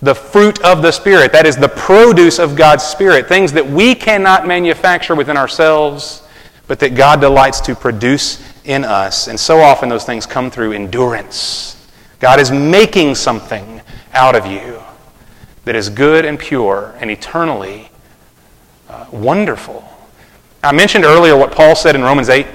the 0.00 0.14
fruit 0.14 0.60
of 0.62 0.82
the 0.82 0.92
Spirit. 0.92 1.32
That 1.32 1.46
is 1.46 1.56
the 1.56 1.68
produce 1.68 2.38
of 2.38 2.56
God's 2.56 2.84
Spirit. 2.84 3.28
Things 3.28 3.52
that 3.52 3.66
we 3.66 3.94
cannot 3.94 4.46
manufacture 4.46 5.14
within 5.14 5.36
ourselves, 5.36 6.22
but 6.66 6.78
that 6.80 6.94
God 6.94 7.20
delights 7.20 7.60
to 7.62 7.74
produce 7.74 8.42
in 8.64 8.84
us. 8.84 9.28
And 9.28 9.38
so 9.38 9.60
often 9.60 9.88
those 9.88 10.04
things 10.04 10.26
come 10.26 10.50
through 10.50 10.72
endurance. 10.72 11.88
God 12.18 12.40
is 12.40 12.50
making 12.50 13.14
something 13.14 13.80
out 14.12 14.34
of 14.34 14.46
you 14.46 14.82
that 15.64 15.74
is 15.74 15.88
good 15.88 16.24
and 16.24 16.38
pure 16.38 16.94
and 16.98 17.10
eternally 17.10 17.90
uh, 18.88 19.06
wonderful. 19.10 19.86
I 20.62 20.72
mentioned 20.72 21.04
earlier 21.04 21.36
what 21.36 21.52
Paul 21.52 21.76
said 21.76 21.94
in 21.94 22.02
Romans 22.02 22.28
8. 22.28 22.46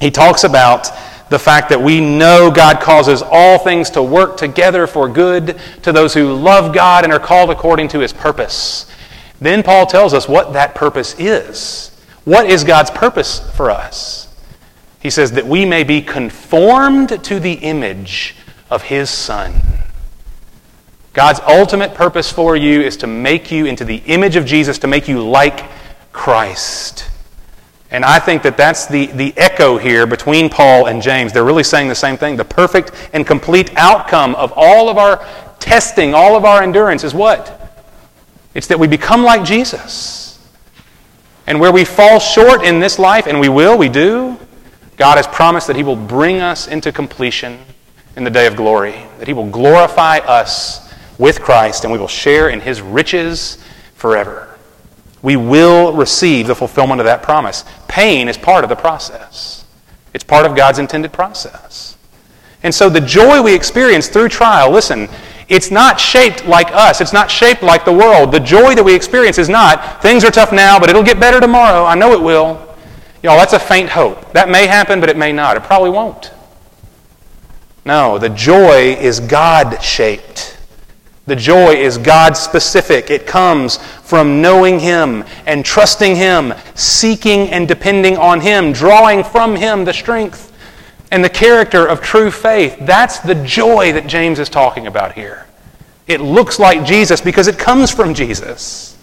He 0.00 0.10
talks 0.10 0.44
about 0.44 0.90
the 1.32 1.38
fact 1.38 1.70
that 1.70 1.80
we 1.80 2.00
know 2.00 2.50
God 2.50 2.80
causes 2.80 3.22
all 3.22 3.58
things 3.58 3.90
to 3.90 4.02
work 4.02 4.36
together 4.36 4.86
for 4.86 5.08
good 5.08 5.58
to 5.82 5.90
those 5.90 6.12
who 6.12 6.34
love 6.34 6.74
God 6.74 7.04
and 7.04 7.12
are 7.12 7.18
called 7.18 7.50
according 7.50 7.88
to 7.88 8.00
his 8.00 8.12
purpose. 8.12 8.86
Then 9.40 9.62
Paul 9.62 9.86
tells 9.86 10.14
us 10.14 10.28
what 10.28 10.52
that 10.52 10.74
purpose 10.74 11.18
is. 11.18 11.88
What 12.24 12.48
is 12.48 12.64
God's 12.64 12.90
purpose 12.90 13.40
for 13.56 13.70
us? 13.70 14.28
He 15.00 15.10
says 15.10 15.32
that 15.32 15.46
we 15.46 15.64
may 15.64 15.82
be 15.82 16.02
conformed 16.02 17.24
to 17.24 17.40
the 17.40 17.54
image 17.54 18.36
of 18.70 18.82
his 18.82 19.08
Son. 19.10 19.54
God's 21.14 21.40
ultimate 21.40 21.94
purpose 21.94 22.30
for 22.30 22.56
you 22.56 22.82
is 22.82 22.98
to 22.98 23.06
make 23.06 23.50
you 23.50 23.64
into 23.66 23.84
the 23.84 24.02
image 24.06 24.36
of 24.36 24.44
Jesus, 24.44 24.78
to 24.80 24.86
make 24.86 25.08
you 25.08 25.26
like 25.26 25.64
Christ. 26.12 27.10
And 27.92 28.06
I 28.06 28.18
think 28.18 28.42
that 28.44 28.56
that's 28.56 28.86
the, 28.86 29.06
the 29.06 29.34
echo 29.36 29.76
here 29.76 30.06
between 30.06 30.48
Paul 30.48 30.86
and 30.86 31.02
James. 31.02 31.30
They're 31.30 31.44
really 31.44 31.62
saying 31.62 31.88
the 31.88 31.94
same 31.94 32.16
thing. 32.16 32.36
The 32.36 32.44
perfect 32.44 32.90
and 33.12 33.26
complete 33.26 33.70
outcome 33.76 34.34
of 34.34 34.50
all 34.56 34.88
of 34.88 34.96
our 34.96 35.22
testing, 35.60 36.14
all 36.14 36.34
of 36.34 36.46
our 36.46 36.62
endurance 36.62 37.04
is 37.04 37.12
what? 37.12 37.58
It's 38.54 38.66
that 38.68 38.78
we 38.78 38.86
become 38.86 39.22
like 39.22 39.44
Jesus. 39.44 40.40
And 41.46 41.60
where 41.60 41.70
we 41.70 41.84
fall 41.84 42.18
short 42.18 42.64
in 42.64 42.80
this 42.80 42.98
life, 42.98 43.26
and 43.26 43.38
we 43.38 43.50
will, 43.50 43.76
we 43.76 43.90
do, 43.90 44.38
God 44.96 45.16
has 45.16 45.26
promised 45.26 45.66
that 45.66 45.76
He 45.76 45.82
will 45.82 45.96
bring 45.96 46.40
us 46.40 46.68
into 46.68 46.92
completion 46.92 47.58
in 48.16 48.24
the 48.24 48.30
day 48.30 48.46
of 48.46 48.56
glory, 48.56 49.04
that 49.18 49.28
He 49.28 49.34
will 49.34 49.50
glorify 49.50 50.18
us 50.18 50.90
with 51.18 51.42
Christ, 51.42 51.84
and 51.84 51.92
we 51.92 51.98
will 51.98 52.08
share 52.08 52.48
in 52.48 52.60
His 52.60 52.80
riches 52.80 53.62
forever 53.96 54.51
we 55.22 55.36
will 55.36 55.92
receive 55.92 56.46
the 56.46 56.54
fulfillment 56.54 57.00
of 57.00 57.04
that 57.06 57.22
promise. 57.22 57.64
Pain 57.88 58.28
is 58.28 58.36
part 58.36 58.64
of 58.64 58.70
the 58.70 58.76
process, 58.76 59.64
it's 60.12 60.24
part 60.24 60.44
of 60.44 60.56
God's 60.56 60.78
intended 60.78 61.12
process. 61.12 61.96
And 62.64 62.72
so 62.72 62.88
the 62.88 63.00
joy 63.00 63.42
we 63.42 63.54
experience 63.54 64.08
through 64.08 64.28
trial, 64.28 64.70
listen, 64.70 65.08
it's 65.48 65.70
not 65.70 65.98
shaped 65.98 66.46
like 66.46 66.70
us. 66.72 67.00
It's 67.00 67.12
not 67.12 67.30
shaped 67.30 67.62
like 67.62 67.84
the 67.84 67.92
world. 67.92 68.32
The 68.32 68.40
joy 68.40 68.74
that 68.74 68.84
we 68.84 68.94
experience 68.94 69.36
is 69.36 69.48
not, 69.48 70.00
things 70.00 70.24
are 70.24 70.30
tough 70.30 70.52
now, 70.52 70.78
but 70.78 70.88
it'll 70.88 71.02
get 71.02 71.18
better 71.18 71.40
tomorrow. 71.40 71.84
I 71.84 71.94
know 71.94 72.12
it 72.12 72.22
will. 72.22 72.74
Y'all, 73.22 73.36
that's 73.36 73.52
a 73.52 73.58
faint 73.58 73.88
hope. 73.88 74.32
That 74.32 74.48
may 74.48 74.66
happen, 74.66 75.00
but 75.00 75.08
it 75.08 75.16
may 75.16 75.32
not. 75.32 75.56
It 75.56 75.64
probably 75.64 75.90
won't. 75.90 76.32
No, 77.84 78.18
the 78.18 78.28
joy 78.28 78.96
is 78.98 79.20
God 79.20 79.82
shaped. 79.82 80.56
The 81.26 81.36
joy 81.36 81.74
is 81.74 81.98
God 81.98 82.36
specific. 82.36 83.10
It 83.10 83.26
comes 83.26 83.76
from 83.76 84.42
knowing 84.42 84.80
Him 84.80 85.24
and 85.46 85.64
trusting 85.64 86.16
Him, 86.16 86.52
seeking 86.74 87.50
and 87.50 87.68
depending 87.68 88.16
on 88.16 88.40
Him, 88.40 88.72
drawing 88.72 89.22
from 89.22 89.54
Him 89.54 89.84
the 89.84 89.92
strength 89.92 90.52
and 91.12 91.22
the 91.22 91.28
character 91.28 91.86
of 91.86 92.00
true 92.00 92.30
faith. 92.30 92.76
That's 92.80 93.20
the 93.20 93.36
joy 93.44 93.92
that 93.92 94.06
James 94.06 94.38
is 94.38 94.48
talking 94.48 94.86
about 94.86 95.12
here. 95.12 95.46
It 96.08 96.20
looks 96.20 96.58
like 96.58 96.84
Jesus 96.84 97.20
because 97.20 97.46
it 97.46 97.58
comes 97.58 97.90
from 97.90 98.14
Jesus. 98.14 98.96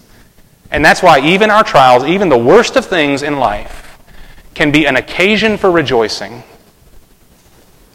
And 0.70 0.84
that's 0.84 1.02
why 1.02 1.20
even 1.20 1.50
our 1.50 1.64
trials, 1.64 2.04
even 2.04 2.28
the 2.28 2.38
worst 2.38 2.76
of 2.76 2.84
things 2.84 3.22
in 3.22 3.38
life, 3.38 3.98
can 4.54 4.70
be 4.70 4.86
an 4.86 4.96
occasion 4.96 5.56
for 5.56 5.70
rejoicing 5.70 6.42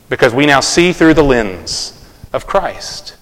because 0.10 0.34
we 0.34 0.46
now 0.46 0.60
see 0.60 0.94
through 0.94 1.14
the 1.14 1.24
lens 1.24 1.92
of 2.34 2.48
Christ. 2.48 3.16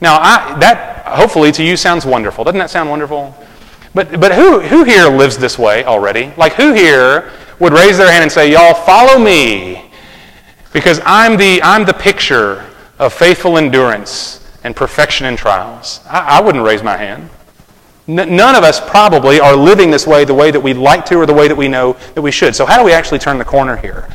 Now, 0.00 0.18
I, 0.20 0.56
that 0.60 1.06
hopefully 1.06 1.52
to 1.52 1.62
you 1.62 1.76
sounds 1.76 2.06
wonderful. 2.06 2.44
Doesn't 2.44 2.58
that 2.58 2.70
sound 2.70 2.88
wonderful? 2.88 3.34
But, 3.94 4.20
but 4.20 4.34
who, 4.34 4.60
who 4.60 4.84
here 4.84 5.08
lives 5.08 5.38
this 5.38 5.58
way 5.58 5.84
already? 5.84 6.32
Like, 6.36 6.52
who 6.54 6.72
here 6.72 7.32
would 7.58 7.72
raise 7.72 7.98
their 7.98 8.10
hand 8.10 8.22
and 8.22 8.30
say, 8.30 8.52
Y'all, 8.52 8.74
follow 8.74 9.18
me? 9.18 9.90
Because 10.72 11.00
I'm 11.04 11.36
the, 11.36 11.60
I'm 11.62 11.84
the 11.84 11.94
picture 11.94 12.64
of 12.98 13.12
faithful 13.12 13.58
endurance 13.58 14.46
and 14.64 14.76
perfection 14.76 15.26
in 15.26 15.36
trials. 15.36 16.00
I, 16.06 16.38
I 16.38 16.40
wouldn't 16.40 16.64
raise 16.64 16.82
my 16.82 16.96
hand. 16.96 17.30
N- 18.06 18.36
none 18.36 18.54
of 18.54 18.64
us 18.64 18.80
probably 18.80 19.40
are 19.40 19.56
living 19.56 19.90
this 19.90 20.06
way 20.06 20.24
the 20.24 20.34
way 20.34 20.50
that 20.50 20.60
we'd 20.60 20.76
like 20.76 21.04
to 21.06 21.16
or 21.16 21.26
the 21.26 21.34
way 21.34 21.48
that 21.48 21.56
we 21.56 21.68
know 21.68 21.94
that 22.14 22.22
we 22.22 22.30
should. 22.30 22.54
So, 22.54 22.66
how 22.66 22.78
do 22.78 22.84
we 22.84 22.92
actually 22.92 23.18
turn 23.18 23.38
the 23.38 23.44
corner 23.44 23.76
here? 23.76 24.08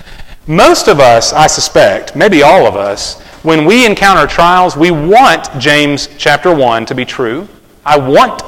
Most 0.48 0.90
of 0.90 1.00
us, 1.00 1.32
I 1.32 1.48
suspect, 1.48 2.18
maybe 2.18 2.44
all 2.44 2.68
of 2.68 2.76
us, 2.76 3.22
when 3.44 3.66
we 3.66 3.86
encounter 3.86 4.28
trials, 4.28 4.76
we 4.76 4.92
want 4.92 5.48
James 5.58 6.10
chapter 6.18 6.54
1 6.54 6.86
to 6.88 6.96
be 6.96 7.06
true. 7.06 7.48
I 7.86 7.98
want 7.98 8.44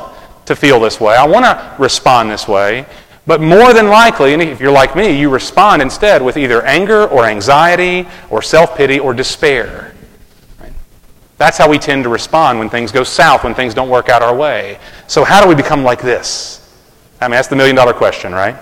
to 0.45 0.55
feel 0.57 0.79
this 0.81 0.99
way. 0.99 1.15
I 1.15 1.25
want 1.25 1.45
to 1.45 1.75
respond 1.79 2.29
this 2.29 2.49
way. 2.49 2.85
But 3.25 3.39
more 3.39 3.73
than 3.73 3.87
likely, 3.87 4.33
and 4.33 4.41
if 4.41 4.59
you're 4.59 4.73
like 4.73 4.95
me, 4.95 5.17
you 5.17 5.29
respond 5.29 5.81
instead 5.81 6.21
with 6.21 6.35
either 6.37 6.61
anger 6.63 7.07
or 7.07 7.25
anxiety 7.25 8.07
or 8.29 8.41
self 8.41 8.77
pity 8.77 8.99
or 8.99 9.13
despair. 9.13 9.95
That's 11.37 11.57
how 11.57 11.69
we 11.69 11.79
tend 11.79 12.03
to 12.03 12.09
respond 12.09 12.59
when 12.59 12.69
things 12.69 12.91
go 12.91 13.03
south, 13.03 13.43
when 13.43 13.55
things 13.55 13.73
don't 13.73 13.89
work 13.89 14.09
out 14.09 14.21
our 14.21 14.35
way. 14.35 14.79
So, 15.07 15.23
how 15.23 15.41
do 15.41 15.49
we 15.49 15.55
become 15.55 15.83
like 15.83 16.01
this? 16.01 16.61
I 17.19 17.27
mean, 17.27 17.31
that's 17.31 17.47
the 17.47 17.55
million 17.55 17.75
dollar 17.75 17.93
question, 17.93 18.33
right? 18.33 18.55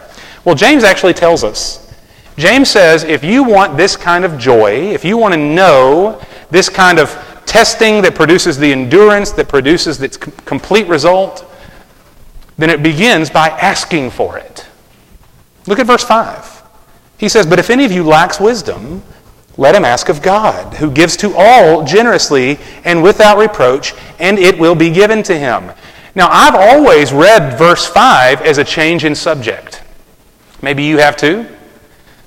Well, 0.46 0.56
James 0.56 0.84
actually 0.84 1.13
tells 1.13 1.43
us 1.43 1.83
James 2.38 2.69
says 2.69 3.04
if 3.04 3.24
you 3.24 3.43
want 3.43 3.78
this 3.78 3.96
kind 3.96 4.26
of 4.26 4.38
joy, 4.38 4.72
if 4.93 5.06
you 5.06 5.17
want 5.17 5.34
to 5.34 5.39
know 5.39 6.22
this 6.50 6.69
kind 6.69 7.00
of 7.00 7.12
testing 7.46 8.02
that 8.02 8.15
produces 8.15 8.58
the 8.58 8.72
endurance, 8.72 9.32
that 9.32 9.48
produces 9.48 10.02
its 10.02 10.17
complete 10.17 10.88
result, 10.88 11.46
then 12.58 12.69
it 12.69 12.82
begins 12.82 13.30
by 13.30 13.50
asking 13.50 14.10
for 14.10 14.38
it. 14.38 14.65
Look 15.67 15.80
at 15.80 15.88
verse 15.88 16.04
5. 16.04 16.63
He 17.17 17.30
says, 17.30 17.46
But 17.46 17.60
if 17.60 17.69
any 17.69 17.86
of 17.86 17.91
you 17.91 18.04
lacks 18.04 18.39
wisdom, 18.39 19.04
let 19.56 19.76
him 19.76 19.86
ask 19.86 20.10
of 20.10 20.22
God, 20.22 20.74
who 20.76 20.89
gives 20.89 21.15
to 21.17 21.34
all 21.36 21.84
generously 21.84 22.58
and 22.84 23.04
without 23.04 23.38
reproach, 23.38 23.93
and 24.19 24.39
it 24.39 24.58
will 24.58 24.76
be 24.76 24.89
given 24.89 25.22
to 25.24 25.38
him. 25.38 25.72
Now, 26.15 26.28
I've 26.30 26.56
always 26.56 27.13
read 27.13 27.58
verse 27.58 27.86
5 27.86 28.41
as 28.41 28.58
a 28.58 28.63
change 28.63 29.06
in 29.06 29.15
subject. 29.15 29.82
Maybe 30.62 30.84
you 30.84 30.98
have 30.98 31.17
too 31.17 31.48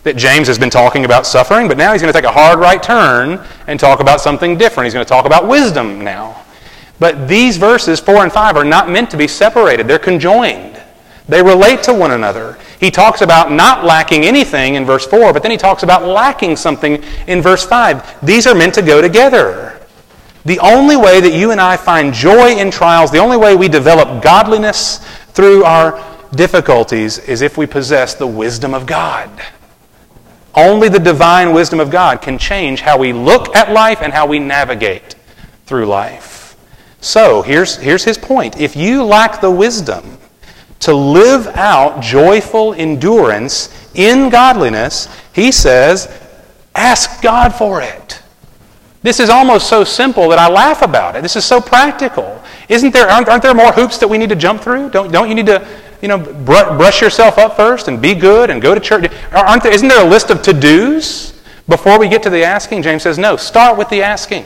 that 0.06 0.16
James 0.16 0.46
has 0.46 0.56
been 0.56 0.70
talking 0.70 1.04
about 1.04 1.26
suffering, 1.26 1.66
but 1.66 1.76
now 1.76 1.92
he's 1.92 2.00
going 2.00 2.12
to 2.12 2.16
take 2.16 2.28
a 2.28 2.32
hard 2.32 2.60
right 2.60 2.80
turn 2.80 3.44
and 3.66 3.78
talk 3.78 3.98
about 3.98 4.20
something 4.20 4.56
different. 4.56 4.86
He's 4.86 4.94
going 4.94 5.04
to 5.04 5.08
talk 5.08 5.26
about 5.26 5.48
wisdom 5.48 6.04
now. 6.04 6.44
But 7.00 7.26
these 7.26 7.56
verses, 7.56 7.98
4 7.98 8.22
and 8.22 8.32
5, 8.32 8.56
are 8.56 8.64
not 8.64 8.88
meant 8.88 9.10
to 9.10 9.16
be 9.16 9.26
separated, 9.26 9.88
they're 9.88 9.98
conjoined. 9.98 10.80
They 11.28 11.42
relate 11.42 11.82
to 11.82 11.92
one 11.92 12.12
another. 12.12 12.56
He 12.78 12.88
talks 12.88 13.20
about 13.20 13.50
not 13.50 13.84
lacking 13.84 14.24
anything 14.24 14.76
in 14.76 14.84
verse 14.84 15.04
4, 15.04 15.32
but 15.32 15.42
then 15.42 15.50
he 15.50 15.56
talks 15.56 15.82
about 15.82 16.04
lacking 16.04 16.54
something 16.54 17.02
in 17.26 17.42
verse 17.42 17.66
5. 17.66 18.24
These 18.24 18.46
are 18.46 18.54
meant 18.54 18.74
to 18.74 18.82
go 18.82 19.02
together. 19.02 19.80
The 20.44 20.60
only 20.60 20.96
way 20.96 21.20
that 21.20 21.32
you 21.32 21.50
and 21.50 21.60
I 21.60 21.76
find 21.76 22.14
joy 22.14 22.54
in 22.56 22.70
trials, 22.70 23.10
the 23.10 23.18
only 23.18 23.36
way 23.36 23.56
we 23.56 23.66
develop 23.66 24.22
godliness 24.22 24.98
through 25.32 25.64
our 25.64 26.00
difficulties 26.36 27.18
is 27.18 27.42
if 27.42 27.58
we 27.58 27.66
possess 27.66 28.14
the 28.14 28.26
wisdom 28.28 28.72
of 28.72 28.86
God. 28.86 29.28
Only 30.56 30.88
the 30.88 30.98
divine 30.98 31.52
wisdom 31.52 31.80
of 31.80 31.90
God 31.90 32.22
can 32.22 32.38
change 32.38 32.80
how 32.80 32.96
we 32.96 33.12
look 33.12 33.54
at 33.54 33.72
life 33.72 34.00
and 34.00 34.12
how 34.12 34.26
we 34.26 34.38
navigate 34.38 35.14
through 35.66 35.86
life. 35.86 36.56
So, 37.02 37.42
here's, 37.42 37.76
here's 37.76 38.04
his 38.04 38.16
point. 38.16 38.58
If 38.58 38.74
you 38.74 39.04
lack 39.04 39.42
the 39.42 39.50
wisdom 39.50 40.16
to 40.80 40.94
live 40.94 41.46
out 41.48 42.00
joyful 42.00 42.72
endurance 42.72 43.68
in 43.94 44.30
godliness, 44.30 45.08
he 45.34 45.52
says, 45.52 46.08
ask 46.74 47.22
God 47.22 47.54
for 47.54 47.82
it. 47.82 48.22
This 49.02 49.20
is 49.20 49.28
almost 49.28 49.68
so 49.68 49.84
simple 49.84 50.28
that 50.30 50.38
I 50.38 50.48
laugh 50.48 50.82
about 50.82 51.16
it. 51.16 51.22
This 51.22 51.36
is 51.36 51.44
so 51.44 51.60
practical. 51.60 52.42
Isn't 52.68 52.92
there, 52.92 53.08
aren't, 53.08 53.28
aren't 53.28 53.42
there 53.42 53.54
more 53.54 53.72
hoops 53.72 53.98
that 53.98 54.08
we 54.08 54.18
need 54.18 54.30
to 54.30 54.36
jump 54.36 54.62
through? 54.62 54.90
Don't, 54.90 55.12
don't 55.12 55.28
you 55.28 55.34
need 55.34 55.46
to 55.46 55.66
you 56.06 56.08
know, 56.08 56.18
brush 56.18 57.02
yourself 57.02 57.36
up 57.36 57.56
first 57.56 57.88
and 57.88 58.00
be 58.00 58.14
good 58.14 58.48
and 58.48 58.62
go 58.62 58.76
to 58.76 58.80
church? 58.80 59.12
Aren't 59.32 59.64
there, 59.64 59.72
isn't 59.72 59.88
there 59.88 60.06
a 60.06 60.08
list 60.08 60.30
of 60.30 60.40
to 60.42 60.52
dos 60.52 61.42
before 61.68 61.98
we 61.98 62.08
get 62.08 62.22
to 62.22 62.30
the 62.30 62.44
asking? 62.44 62.82
James 62.82 63.02
says, 63.02 63.18
no, 63.18 63.36
start 63.36 63.76
with 63.76 63.88
the 63.88 64.04
asking. 64.04 64.44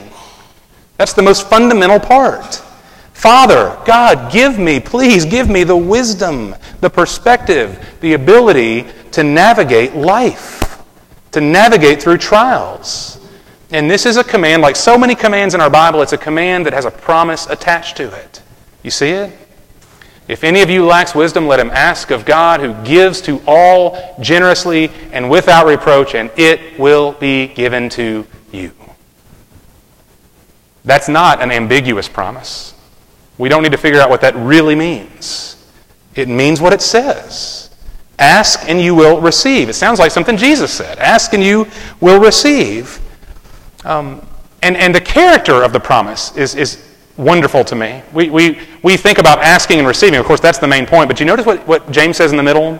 That's 0.96 1.12
the 1.12 1.20
most 1.20 1.50
fundamental 1.50 2.00
part. 2.00 2.54
Father, 3.12 3.78
God, 3.84 4.32
give 4.32 4.58
me, 4.58 4.80
please 4.80 5.26
give 5.26 5.50
me 5.50 5.62
the 5.62 5.76
wisdom, 5.76 6.54
the 6.80 6.88
perspective, 6.88 7.98
the 8.00 8.14
ability 8.14 8.86
to 9.12 9.22
navigate 9.22 9.94
life, 9.94 10.82
to 11.32 11.42
navigate 11.42 12.02
through 12.02 12.16
trials. 12.16 13.20
And 13.70 13.90
this 13.90 14.06
is 14.06 14.16
a 14.16 14.24
command, 14.24 14.62
like 14.62 14.76
so 14.76 14.96
many 14.96 15.14
commands 15.14 15.54
in 15.54 15.60
our 15.60 15.68
Bible, 15.68 16.00
it's 16.00 16.14
a 16.14 16.18
command 16.18 16.64
that 16.64 16.72
has 16.72 16.86
a 16.86 16.90
promise 16.90 17.46
attached 17.48 17.98
to 17.98 18.10
it. 18.18 18.40
You 18.82 18.90
see 18.90 19.10
it? 19.10 19.36
If 20.30 20.44
any 20.44 20.62
of 20.62 20.70
you 20.70 20.86
lacks 20.86 21.12
wisdom, 21.12 21.48
let 21.48 21.58
him 21.58 21.70
ask 21.70 22.12
of 22.12 22.24
God, 22.24 22.60
who 22.60 22.72
gives 22.84 23.20
to 23.22 23.42
all 23.48 24.16
generously 24.20 24.88
and 25.10 25.28
without 25.28 25.66
reproach, 25.66 26.14
and 26.14 26.30
it 26.36 26.78
will 26.78 27.14
be 27.14 27.48
given 27.48 27.88
to 27.90 28.24
you. 28.52 28.70
That's 30.84 31.08
not 31.08 31.42
an 31.42 31.50
ambiguous 31.50 32.08
promise. 32.08 32.74
We 33.38 33.48
don't 33.48 33.64
need 33.64 33.72
to 33.72 33.78
figure 33.78 34.00
out 34.00 34.08
what 34.08 34.20
that 34.20 34.36
really 34.36 34.76
means. 34.76 35.56
It 36.14 36.28
means 36.28 36.60
what 36.60 36.72
it 36.72 36.80
says. 36.80 37.74
Ask 38.16 38.68
and 38.68 38.80
you 38.80 38.94
will 38.94 39.20
receive. 39.20 39.68
It 39.68 39.74
sounds 39.74 39.98
like 39.98 40.12
something 40.12 40.36
Jesus 40.36 40.72
said. 40.72 41.00
Ask 41.00 41.32
and 41.32 41.42
you 41.42 41.66
will 42.00 42.20
receive. 42.20 43.00
Um, 43.84 44.24
and, 44.62 44.76
and 44.76 44.94
the 44.94 45.00
character 45.00 45.64
of 45.64 45.72
the 45.72 45.80
promise 45.80 46.36
is, 46.36 46.54
is 46.54 46.89
wonderful 47.20 47.64
to 47.64 47.76
me. 47.76 48.02
We, 48.12 48.30
we, 48.30 48.58
we 48.82 48.96
think 48.96 49.18
about 49.18 49.38
asking 49.38 49.78
and 49.78 49.86
receiving. 49.86 50.18
Of 50.18 50.26
course, 50.26 50.40
that's 50.40 50.58
the 50.58 50.68
main 50.68 50.86
point. 50.86 51.08
But 51.08 51.20
you 51.20 51.26
notice 51.26 51.46
what, 51.46 51.66
what 51.66 51.90
James 51.90 52.16
says 52.16 52.30
in 52.30 52.36
the 52.36 52.42
middle? 52.42 52.78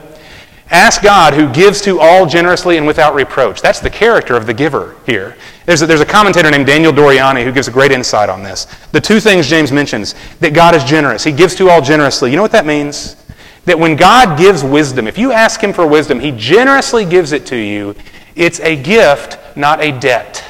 Ask 0.71 1.03
God 1.03 1.35
who 1.35 1.53
gives 1.53 1.81
to 1.83 1.99
all 1.99 2.27
generously 2.27 2.77
and 2.77 2.87
without 2.87 3.15
reproach. 3.15 3.61
That's 3.61 3.81
the 3.81 3.91
character 3.91 4.37
of 4.37 4.47
the 4.47 4.55
giver 4.55 4.97
here. 5.05 5.37
There's 5.67 5.83
a, 5.83 5.87
there's 5.87 6.01
a 6.01 6.07
commentator 6.07 6.49
named 6.49 6.67
Daniel 6.67 6.93
Doriani 6.93 7.45
who 7.45 7.51
gives 7.51 7.67
a 7.67 7.73
great 7.73 7.91
insight 7.91 8.29
on 8.29 8.45
this. 8.45 8.67
The 8.93 9.01
two 9.01 9.19
things 9.19 9.49
James 9.49 9.73
mentions 9.73 10.15
that 10.39 10.55
God 10.55 10.77
is 10.77 10.85
generous, 10.85 11.25
He 11.25 11.33
gives 11.33 11.57
to 11.57 11.69
all 11.69 11.83
generously. 11.83 12.31
You 12.31 12.37
know 12.37 12.43
what 12.43 12.53
that 12.53 12.67
means? 12.67 13.17
That 13.65 13.79
when 13.79 13.97
God 13.97 14.39
gives 14.39 14.63
wisdom, 14.63 15.09
if 15.09 15.19
you 15.19 15.33
ask 15.33 15.61
Him 15.61 15.73
for 15.73 15.87
wisdom, 15.87 16.21
He 16.21 16.31
generously 16.31 17.05
gives 17.05 17.33
it 17.33 17.47
to 17.47 17.57
you. 17.57 17.97
It's 18.37 18.61
a 18.61 18.81
gift, 18.81 19.39
not 19.57 19.83
a 19.83 19.99
debt. 19.99 20.45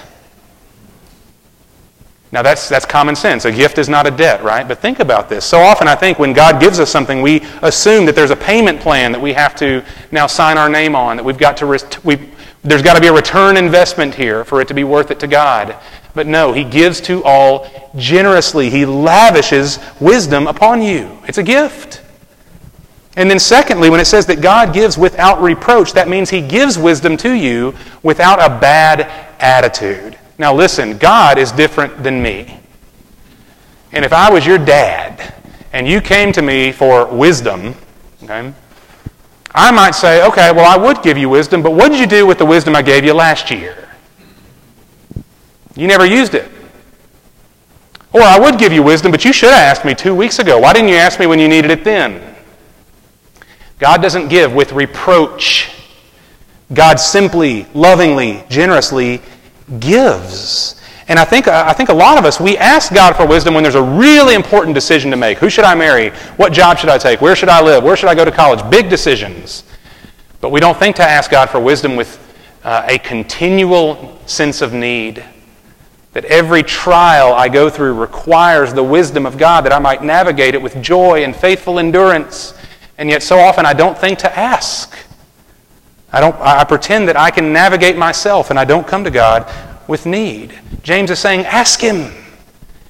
Now, 2.32 2.42
that's, 2.42 2.68
that's 2.68 2.86
common 2.86 3.16
sense. 3.16 3.44
A 3.44 3.50
gift 3.50 3.78
is 3.78 3.88
not 3.88 4.06
a 4.06 4.10
debt, 4.10 4.44
right? 4.44 4.66
But 4.66 4.78
think 4.78 5.00
about 5.00 5.28
this. 5.28 5.44
So 5.44 5.58
often, 5.58 5.88
I 5.88 5.96
think 5.96 6.20
when 6.20 6.32
God 6.32 6.60
gives 6.60 6.78
us 6.78 6.88
something, 6.88 7.22
we 7.22 7.42
assume 7.62 8.06
that 8.06 8.14
there's 8.14 8.30
a 8.30 8.36
payment 8.36 8.80
plan 8.80 9.10
that 9.12 9.20
we 9.20 9.32
have 9.32 9.56
to 9.56 9.84
now 10.12 10.28
sign 10.28 10.56
our 10.56 10.68
name 10.68 10.94
on, 10.94 11.16
that 11.16 11.24
we've 11.24 11.38
got 11.38 11.56
to, 11.56 11.66
we, 12.04 12.30
there's 12.62 12.82
got 12.82 12.94
to 12.94 13.00
be 13.00 13.08
a 13.08 13.12
return 13.12 13.56
investment 13.56 14.14
here 14.14 14.44
for 14.44 14.60
it 14.60 14.68
to 14.68 14.74
be 14.74 14.84
worth 14.84 15.10
it 15.10 15.18
to 15.20 15.26
God. 15.26 15.74
But 16.14 16.28
no, 16.28 16.52
He 16.52 16.62
gives 16.62 17.00
to 17.02 17.24
all 17.24 17.68
generously. 17.96 18.70
He 18.70 18.86
lavishes 18.86 19.80
wisdom 19.98 20.46
upon 20.46 20.82
you. 20.82 21.18
It's 21.26 21.38
a 21.38 21.42
gift. 21.42 22.00
And 23.16 23.28
then, 23.28 23.40
secondly, 23.40 23.90
when 23.90 23.98
it 23.98 24.04
says 24.04 24.26
that 24.26 24.40
God 24.40 24.72
gives 24.72 24.96
without 24.96 25.42
reproach, 25.42 25.94
that 25.94 26.08
means 26.08 26.30
He 26.30 26.40
gives 26.40 26.78
wisdom 26.78 27.16
to 27.18 27.32
you 27.32 27.74
without 28.04 28.38
a 28.38 28.60
bad 28.60 29.00
attitude. 29.40 30.16
Now, 30.40 30.54
listen, 30.54 30.96
God 30.96 31.36
is 31.36 31.52
different 31.52 32.02
than 32.02 32.22
me. 32.22 32.58
And 33.92 34.06
if 34.06 34.12
I 34.14 34.30
was 34.30 34.46
your 34.46 34.56
dad 34.56 35.34
and 35.74 35.86
you 35.86 36.00
came 36.00 36.32
to 36.32 36.40
me 36.40 36.72
for 36.72 37.04
wisdom, 37.14 37.74
okay, 38.22 38.54
I 39.54 39.70
might 39.70 39.90
say, 39.90 40.26
okay, 40.26 40.50
well, 40.50 40.64
I 40.64 40.82
would 40.82 41.02
give 41.02 41.18
you 41.18 41.28
wisdom, 41.28 41.62
but 41.62 41.72
what 41.72 41.90
did 41.90 42.00
you 42.00 42.06
do 42.06 42.26
with 42.26 42.38
the 42.38 42.46
wisdom 42.46 42.74
I 42.74 42.80
gave 42.80 43.04
you 43.04 43.12
last 43.12 43.50
year? 43.50 43.86
You 45.76 45.86
never 45.86 46.06
used 46.06 46.34
it. 46.34 46.50
Or 48.14 48.22
I 48.22 48.38
would 48.38 48.58
give 48.58 48.72
you 48.72 48.82
wisdom, 48.82 49.12
but 49.12 49.26
you 49.26 49.34
should 49.34 49.50
have 49.50 49.76
asked 49.76 49.84
me 49.84 49.94
two 49.94 50.14
weeks 50.14 50.38
ago. 50.38 50.58
Why 50.58 50.72
didn't 50.72 50.88
you 50.88 50.96
ask 50.96 51.20
me 51.20 51.26
when 51.26 51.38
you 51.38 51.48
needed 51.48 51.70
it 51.70 51.84
then? 51.84 52.34
God 53.78 54.00
doesn't 54.00 54.28
give 54.28 54.54
with 54.54 54.72
reproach. 54.72 55.70
God 56.72 56.98
simply, 56.98 57.66
lovingly, 57.74 58.42
generously 58.48 59.20
gives. 59.78 60.80
And 61.10 61.18
I 61.18 61.24
think, 61.24 61.48
I 61.48 61.72
think 61.72 61.88
a 61.88 61.94
lot 61.94 62.18
of 62.18 62.24
us, 62.24 62.38
we 62.38 62.56
ask 62.56 62.94
God 62.94 63.16
for 63.16 63.26
wisdom 63.26 63.52
when 63.52 63.64
there's 63.64 63.74
a 63.74 63.82
really 63.82 64.34
important 64.34 64.76
decision 64.76 65.10
to 65.10 65.16
make. 65.16 65.38
Who 65.38 65.50
should 65.50 65.64
I 65.64 65.74
marry? 65.74 66.10
What 66.36 66.52
job 66.52 66.78
should 66.78 66.88
I 66.88 66.98
take? 66.98 67.20
Where 67.20 67.34
should 67.34 67.48
I 67.48 67.60
live? 67.60 67.82
Where 67.82 67.96
should 67.96 68.08
I 68.08 68.14
go 68.14 68.24
to 68.24 68.30
college? 68.30 68.68
Big 68.70 68.88
decisions. 68.88 69.64
But 70.40 70.50
we 70.50 70.60
don't 70.60 70.78
think 70.78 70.94
to 70.96 71.02
ask 71.02 71.30
God 71.30 71.50
for 71.50 71.58
wisdom 71.58 71.96
with 71.96 72.18
uh, 72.62 72.84
a 72.86 72.98
continual 72.98 74.18
sense 74.26 74.62
of 74.62 74.72
need. 74.72 75.24
That 76.12 76.24
every 76.26 76.62
trial 76.62 77.32
I 77.34 77.48
go 77.48 77.68
through 77.70 77.94
requires 77.94 78.72
the 78.72 78.84
wisdom 78.84 79.26
of 79.26 79.36
God 79.36 79.64
that 79.64 79.72
I 79.72 79.78
might 79.78 80.04
navigate 80.04 80.54
it 80.54 80.62
with 80.62 80.80
joy 80.80 81.24
and 81.24 81.34
faithful 81.34 81.78
endurance. 81.78 82.54
And 82.98 83.08
yet, 83.08 83.22
so 83.22 83.38
often, 83.38 83.66
I 83.66 83.72
don't 83.72 83.98
think 83.98 84.20
to 84.20 84.38
ask. 84.38 84.96
I, 86.12 86.20
don't, 86.20 86.36
I 86.40 86.64
pretend 86.64 87.08
that 87.08 87.16
I 87.16 87.30
can 87.30 87.52
navigate 87.52 87.96
myself 87.96 88.50
and 88.50 88.58
I 88.58 88.64
don't 88.64 88.86
come 88.86 89.04
to 89.04 89.10
God 89.10 89.50
with 89.86 90.06
need. 90.06 90.58
James 90.82 91.10
is 91.10 91.18
saying, 91.18 91.46
ask 91.46 91.80
Him. 91.80 92.12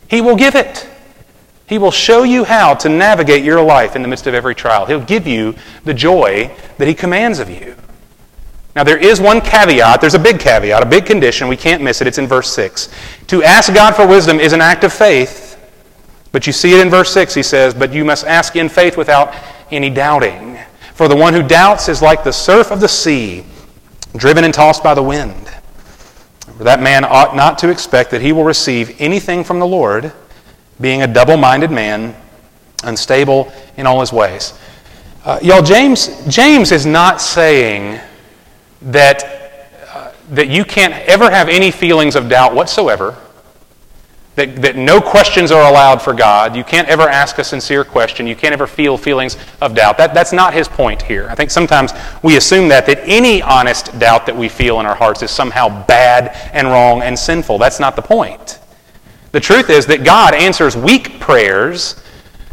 He 0.09 0.21
will 0.21 0.37
give 0.37 0.55
it. 0.55 0.89
He 1.67 1.79
will 1.79 1.91
show 1.91 2.25
you 2.25 2.45
how 2.45 2.75
to 2.75 2.89
navigate 2.89 3.45
your 3.45 3.63
life 3.63 3.95
in 3.95 4.03
the 4.03 4.09
midst 4.09 4.27
of 4.27 4.35
every 4.35 4.55
trial. 4.55 4.87
He'll 4.87 5.05
give 5.05 5.27
you 5.27 5.55
the 5.85 5.95
joy 5.95 6.51
that 6.79 6.89
He 6.89 6.95
commands 6.95 7.39
of 7.39 7.49
you. 7.49 7.77
Now, 8.75 8.85
there 8.85 8.99
is 8.99 9.21
one 9.21 9.41
caveat. 9.41 10.01
There's 10.01 10.15
a 10.15 10.19
big 10.19 10.39
caveat, 10.39 10.83
a 10.83 10.87
big 10.87 11.05
condition. 11.05 11.49
We 11.49 11.57
can't 11.57 11.83
miss 11.83 12.01
it. 12.01 12.07
It's 12.07 12.19
in 12.19 12.27
verse 12.27 12.53
6. 12.53 12.89
To 13.29 13.43
ask 13.43 13.75
God 13.75 13.97
for 13.97 14.07
wisdom 14.07 14.39
is 14.39 14.53
an 14.53 14.61
act 14.61 14.85
of 14.85 14.93
faith. 14.93 15.59
But 16.33 16.47
you 16.47 16.53
see 16.53 16.73
it 16.75 16.81
in 16.81 16.89
verse 16.89 17.13
6. 17.13 17.35
He 17.35 17.43
says, 17.43 17.75
But 17.75 17.93
you 17.93 18.05
must 18.05 18.25
ask 18.27 18.55
in 18.57 18.69
faith 18.69 18.97
without 18.97 19.35
any 19.71 19.91
doubting. 19.91 20.59
For 21.01 21.09
the 21.09 21.17
one 21.17 21.33
who 21.33 21.43
doubts 21.43 21.89
is 21.89 22.03
like 22.03 22.25
the 22.25 22.31
surf 22.31 22.71
of 22.71 22.79
the 22.79 22.87
sea, 22.87 23.47
driven 24.17 24.45
and 24.45 24.53
tossed 24.53 24.83
by 24.83 24.93
the 24.93 25.03
wind. 25.03 25.49
For 26.59 26.65
that 26.65 26.83
man 26.83 27.07
ought 27.07 27.35
not 27.35 27.57
to 27.61 27.71
expect 27.71 28.11
that 28.11 28.21
he 28.21 28.33
will 28.33 28.45
receive 28.45 29.01
anything 29.01 29.43
from 29.43 29.61
the 29.61 29.67
Lord, 29.67 30.13
being 30.79 31.01
a 31.01 31.07
double 31.07 31.39
minded 31.39 31.71
man, 31.71 32.15
unstable 32.85 33.51
in 33.79 33.87
all 33.87 34.01
his 34.01 34.13
ways. 34.13 34.53
Uh, 35.25 35.39
y'all, 35.41 35.63
James, 35.63 36.23
James 36.29 36.71
is 36.71 36.85
not 36.85 37.23
saying 37.23 37.99
that, 38.83 39.25
uh, 39.89 40.13
that 40.33 40.49
you 40.49 40.67
can't 40.67 40.93
ever 41.09 41.31
have 41.31 41.49
any 41.49 41.71
feelings 41.71 42.15
of 42.15 42.29
doubt 42.29 42.55
whatsoever 42.55 43.17
that, 44.41 44.57
that 44.63 44.77
no 44.77 45.03
questions 45.03 45.51
are 45.51 45.69
allowed 45.69 46.01
for 46.01 46.15
God. 46.15 46.57
You 46.57 46.65
can't 46.65 46.89
ever 46.89 47.03
ask 47.03 47.37
a 47.37 47.45
sincere 47.45 47.85
question. 47.85 48.27
You 48.27 48.35
can't 48.35 48.55
ever 48.55 48.67
feel 48.67 48.97
feelings 48.97 49.37
of 49.61 49.75
doubt. 49.75 49.99
That, 49.99 50.15
that's 50.15 50.33
not 50.33 50.55
his 50.55 50.67
point 50.67 51.03
here. 51.03 51.29
I 51.29 51.35
think 51.35 51.51
sometimes 51.51 51.93
we 52.23 52.39
assume 52.39 52.69
that, 52.69 52.87
that 52.87 53.01
any 53.05 53.43
honest 53.43 53.99
doubt 53.99 54.25
that 54.25 54.37
we 54.37 54.49
feel 54.49 54.81
in 54.81 54.87
our 54.87 54.95
hearts 54.95 55.23
is 55.23 55.31
somehow 55.31 55.85
bad 55.85 56.29
and 56.55 56.69
wrong 56.69 57.03
and 57.03 57.19
sinful. 57.19 57.59
That's 57.59 57.79
not 57.79 57.97
the 57.97 58.03
point. 58.03 58.61
The 59.33 59.41
truth 59.41 59.69
is 59.69 59.85
that 59.87 60.05
God 60.05 60.33
answers 60.33 60.75
weak 60.75 61.21
prayers 61.21 62.03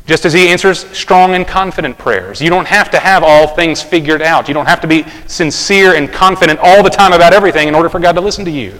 just 0.06 0.26
as 0.26 0.34
he 0.34 0.50
answers 0.50 0.86
strong 0.98 1.36
and 1.36 1.48
confident 1.48 1.98
prayers. 1.98 2.42
You 2.42 2.50
don't 2.50 2.68
have 2.68 2.92
to 2.92 3.00
have 3.00 3.24
all 3.24 3.48
things 3.48 3.82
figured 3.82 4.22
out. 4.22 4.50
You 4.50 4.54
don't 4.54 4.66
have 4.66 4.82
to 4.82 4.88
be 4.88 5.06
sincere 5.28 5.96
and 5.96 6.12
confident 6.12 6.60
all 6.62 6.84
the 6.84 6.90
time 6.90 7.14
about 7.14 7.32
everything 7.32 7.70
in 7.70 7.76
order 7.76 7.88
for 7.88 8.00
God 8.00 8.14
to 8.14 8.22
listen 8.22 8.44
to 8.46 8.52
you. 8.52 8.78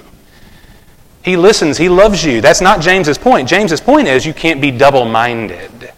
He 1.28 1.36
listens. 1.36 1.78
He 1.78 1.90
loves 1.90 2.24
you. 2.24 2.40
That's 2.40 2.62
not 2.62 2.80
James's 2.80 3.18
point. 3.18 3.50
James's 3.50 3.82
point 3.82 4.08
is 4.08 4.26
you 4.26 4.34
can't 4.34 4.62
be 4.62 4.72
double 4.72 5.04
minded. 5.04 5.92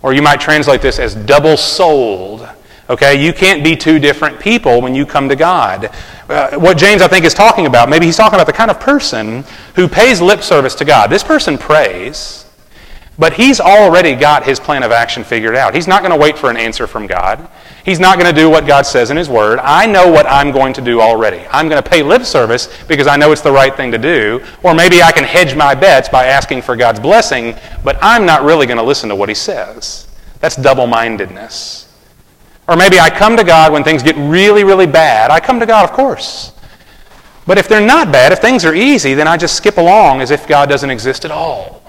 Or 0.00 0.14
you 0.14 0.22
might 0.22 0.40
translate 0.40 0.80
this 0.80 0.98
as 0.98 1.14
double 1.14 1.58
souled. 1.58 2.48
Okay, 2.88 3.22
you 3.22 3.34
can't 3.34 3.62
be 3.62 3.76
two 3.76 3.98
different 3.98 4.40
people 4.40 4.80
when 4.80 4.94
you 4.94 5.04
come 5.04 5.28
to 5.28 5.36
God. 5.36 5.90
Uh, 6.30 6.56
what 6.56 6.78
James, 6.78 7.02
I 7.02 7.08
think, 7.08 7.26
is 7.26 7.34
talking 7.34 7.66
about, 7.66 7.90
maybe 7.90 8.06
he's 8.06 8.16
talking 8.16 8.36
about 8.36 8.46
the 8.46 8.52
kind 8.54 8.70
of 8.70 8.80
person 8.80 9.44
who 9.74 9.88
pays 9.88 10.22
lip 10.22 10.40
service 10.40 10.74
to 10.76 10.86
God. 10.86 11.10
This 11.10 11.22
person 11.22 11.58
prays, 11.58 12.50
but 13.18 13.34
he's 13.34 13.60
already 13.60 14.14
got 14.14 14.46
his 14.46 14.58
plan 14.58 14.82
of 14.82 14.90
action 14.90 15.22
figured 15.22 15.54
out. 15.54 15.74
He's 15.74 15.86
not 15.86 16.00
going 16.00 16.12
to 16.12 16.18
wait 16.18 16.38
for 16.38 16.48
an 16.48 16.56
answer 16.56 16.86
from 16.86 17.06
God. 17.06 17.46
He's 17.86 18.00
not 18.00 18.18
going 18.18 18.34
to 18.34 18.38
do 18.38 18.50
what 18.50 18.66
God 18.66 18.84
says 18.84 19.12
in 19.12 19.16
His 19.16 19.28
Word. 19.28 19.60
I 19.62 19.86
know 19.86 20.10
what 20.10 20.26
I'm 20.26 20.50
going 20.50 20.72
to 20.72 20.80
do 20.80 21.00
already. 21.00 21.46
I'm 21.52 21.68
going 21.68 21.80
to 21.80 21.88
pay 21.88 22.02
lip 22.02 22.24
service 22.24 22.68
because 22.88 23.06
I 23.06 23.16
know 23.16 23.30
it's 23.30 23.42
the 23.42 23.52
right 23.52 23.74
thing 23.76 23.92
to 23.92 23.98
do. 23.98 24.44
Or 24.64 24.74
maybe 24.74 25.04
I 25.04 25.12
can 25.12 25.22
hedge 25.22 25.54
my 25.54 25.72
bets 25.72 26.08
by 26.08 26.26
asking 26.26 26.62
for 26.62 26.74
God's 26.74 26.98
blessing, 26.98 27.54
but 27.84 27.96
I'm 28.02 28.26
not 28.26 28.42
really 28.42 28.66
going 28.66 28.78
to 28.78 28.82
listen 28.82 29.08
to 29.10 29.14
what 29.14 29.28
He 29.28 29.36
says. 29.36 30.08
That's 30.40 30.56
double 30.56 30.88
mindedness. 30.88 31.88
Or 32.66 32.74
maybe 32.74 32.98
I 32.98 33.08
come 33.08 33.36
to 33.36 33.44
God 33.44 33.72
when 33.72 33.84
things 33.84 34.02
get 34.02 34.16
really, 34.16 34.64
really 34.64 34.88
bad. 34.88 35.30
I 35.30 35.38
come 35.38 35.60
to 35.60 35.66
God, 35.66 35.88
of 35.88 35.94
course. 35.94 36.54
But 37.46 37.56
if 37.56 37.68
they're 37.68 37.86
not 37.86 38.10
bad, 38.10 38.32
if 38.32 38.40
things 38.40 38.64
are 38.64 38.74
easy, 38.74 39.14
then 39.14 39.28
I 39.28 39.36
just 39.36 39.54
skip 39.54 39.76
along 39.76 40.22
as 40.22 40.32
if 40.32 40.48
God 40.48 40.68
doesn't 40.68 40.90
exist 40.90 41.24
at 41.24 41.30
all. 41.30 41.85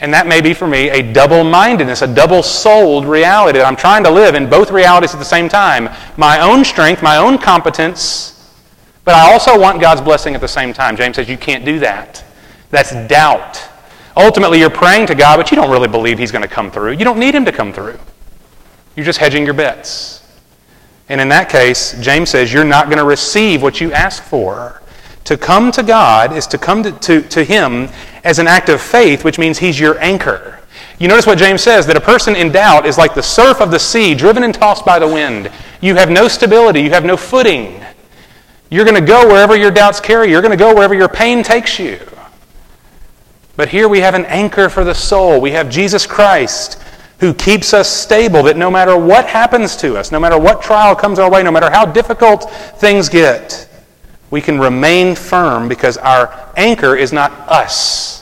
And 0.00 0.14
that 0.14 0.26
may 0.26 0.40
be 0.40 0.54
for 0.54 0.66
me 0.66 0.88
a 0.88 1.12
double 1.12 1.44
mindedness, 1.44 2.02
a 2.02 2.06
double 2.06 2.42
souled 2.42 3.04
reality 3.04 3.58
that 3.58 3.66
I'm 3.66 3.76
trying 3.76 4.02
to 4.04 4.10
live 4.10 4.34
in 4.34 4.48
both 4.48 4.70
realities 4.70 5.12
at 5.12 5.18
the 5.18 5.24
same 5.24 5.48
time 5.48 5.90
my 6.16 6.40
own 6.40 6.64
strength, 6.64 7.02
my 7.02 7.18
own 7.18 7.36
competence, 7.36 8.30
but 9.04 9.14
I 9.14 9.32
also 9.32 9.58
want 9.58 9.80
God's 9.80 10.00
blessing 10.00 10.34
at 10.34 10.40
the 10.40 10.48
same 10.48 10.72
time. 10.72 10.96
James 10.96 11.16
says 11.16 11.28
you 11.28 11.36
can't 11.36 11.64
do 11.64 11.78
that. 11.80 12.24
That's 12.70 12.92
doubt. 13.08 13.62
Ultimately, 14.16 14.58
you're 14.58 14.70
praying 14.70 15.06
to 15.06 15.14
God, 15.14 15.36
but 15.36 15.50
you 15.50 15.56
don't 15.56 15.70
really 15.70 15.88
believe 15.88 16.18
He's 16.18 16.32
going 16.32 16.42
to 16.42 16.48
come 16.48 16.70
through. 16.70 16.92
You 16.92 17.04
don't 17.04 17.18
need 17.18 17.34
Him 17.34 17.44
to 17.44 17.52
come 17.52 17.72
through. 17.72 17.98
You're 18.96 19.06
just 19.06 19.18
hedging 19.18 19.44
your 19.44 19.54
bets. 19.54 20.22
And 21.08 21.20
in 21.20 21.28
that 21.30 21.48
case, 21.48 22.00
James 22.00 22.30
says 22.30 22.52
you're 22.52 22.64
not 22.64 22.86
going 22.86 22.98
to 22.98 23.04
receive 23.04 23.62
what 23.62 23.80
you 23.80 23.92
ask 23.92 24.22
for. 24.22 24.82
To 25.24 25.36
come 25.36 25.70
to 25.72 25.82
God 25.82 26.32
is 26.32 26.46
to 26.48 26.58
come 26.58 26.82
to, 26.82 26.92
to, 26.92 27.22
to 27.22 27.44
Him 27.44 27.88
as 28.24 28.38
an 28.38 28.46
act 28.46 28.68
of 28.68 28.80
faith, 28.80 29.24
which 29.24 29.38
means 29.38 29.58
He's 29.58 29.78
your 29.78 29.98
anchor. 30.00 30.60
You 30.98 31.08
notice 31.08 31.26
what 31.26 31.38
James 31.38 31.62
says 31.62 31.86
that 31.86 31.96
a 31.96 32.00
person 32.00 32.36
in 32.36 32.52
doubt 32.52 32.86
is 32.86 32.98
like 32.98 33.14
the 33.14 33.22
surf 33.22 33.60
of 33.60 33.70
the 33.70 33.78
sea, 33.78 34.14
driven 34.14 34.42
and 34.42 34.54
tossed 34.54 34.84
by 34.84 34.98
the 34.98 35.08
wind. 35.08 35.50
You 35.80 35.94
have 35.96 36.10
no 36.10 36.28
stability, 36.28 36.82
you 36.82 36.90
have 36.90 37.04
no 37.04 37.16
footing. 37.16 37.82
You're 38.70 38.84
going 38.84 39.00
to 39.00 39.06
go 39.06 39.26
wherever 39.26 39.56
your 39.56 39.70
doubts 39.70 40.00
carry, 40.00 40.30
you're 40.30 40.42
going 40.42 40.56
to 40.56 40.62
go 40.62 40.74
wherever 40.74 40.94
your 40.94 41.08
pain 41.08 41.42
takes 41.42 41.78
you. 41.78 41.98
But 43.56 43.68
here 43.68 43.88
we 43.88 44.00
have 44.00 44.14
an 44.14 44.26
anchor 44.26 44.68
for 44.68 44.84
the 44.84 44.94
soul. 44.94 45.40
We 45.40 45.50
have 45.52 45.68
Jesus 45.68 46.06
Christ 46.06 46.80
who 47.20 47.34
keeps 47.34 47.74
us 47.74 47.88
stable, 47.88 48.42
that 48.44 48.56
no 48.56 48.70
matter 48.70 48.96
what 48.96 49.26
happens 49.26 49.76
to 49.76 49.96
us, 49.96 50.10
no 50.10 50.18
matter 50.18 50.38
what 50.38 50.62
trial 50.62 50.96
comes 50.96 51.18
our 51.18 51.30
way, 51.30 51.42
no 51.42 51.52
matter 51.52 51.70
how 51.70 51.84
difficult 51.84 52.50
things 52.78 53.10
get, 53.10 53.68
we 54.30 54.40
can 54.40 54.58
remain 54.58 55.14
firm 55.14 55.68
because 55.68 55.96
our 55.96 56.52
anchor 56.56 56.94
is 56.96 57.12
not 57.12 57.32
us. 57.48 58.20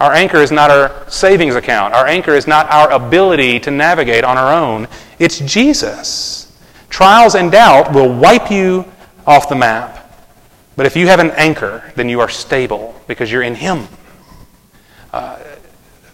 Our 0.00 0.12
anchor 0.12 0.38
is 0.38 0.50
not 0.50 0.70
our 0.70 1.08
savings 1.10 1.54
account. 1.54 1.94
Our 1.94 2.06
anchor 2.06 2.34
is 2.34 2.46
not 2.46 2.70
our 2.70 2.90
ability 2.90 3.60
to 3.60 3.70
navigate 3.70 4.24
on 4.24 4.36
our 4.36 4.52
own. 4.52 4.88
It's 5.18 5.38
Jesus. 5.38 6.52
Trials 6.88 7.34
and 7.34 7.50
doubt 7.50 7.92
will 7.92 8.12
wipe 8.12 8.50
you 8.50 8.84
off 9.26 9.48
the 9.48 9.54
map. 9.54 10.00
But 10.76 10.86
if 10.86 10.96
you 10.96 11.06
have 11.06 11.20
an 11.20 11.30
anchor, 11.32 11.92
then 11.94 12.08
you 12.08 12.20
are 12.20 12.28
stable 12.28 13.00
because 13.06 13.30
you're 13.30 13.42
in 13.42 13.54
Him. 13.54 13.86
Uh, 15.12 15.38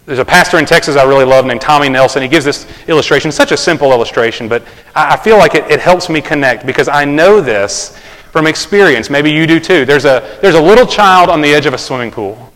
there's 0.05 0.19
a 0.19 0.25
pastor 0.25 0.57
in 0.57 0.65
Texas 0.65 0.95
I 0.95 1.03
really 1.03 1.25
love 1.25 1.45
named 1.45 1.61
Tommy 1.61 1.89
Nelson. 1.89 2.21
He 2.21 2.27
gives 2.27 2.45
this 2.45 2.67
illustration, 2.87 3.31
such 3.31 3.51
a 3.51 3.57
simple 3.57 3.91
illustration, 3.91 4.47
but 4.47 4.63
I 4.95 5.17
feel 5.17 5.37
like 5.37 5.55
it, 5.55 5.69
it 5.69 5.79
helps 5.79 6.09
me 6.09 6.21
connect 6.21 6.65
because 6.65 6.87
I 6.87 7.05
know 7.05 7.41
this 7.41 7.97
from 8.31 8.47
experience. 8.47 9.09
Maybe 9.09 9.31
you 9.31 9.45
do 9.45 9.59
too. 9.59 9.85
There's 9.85 10.05
a, 10.05 10.37
there's 10.41 10.55
a 10.55 10.61
little 10.61 10.87
child 10.87 11.29
on 11.29 11.41
the 11.41 11.53
edge 11.53 11.65
of 11.65 11.73
a 11.73 11.77
swimming 11.77 12.11
pool. 12.11 12.51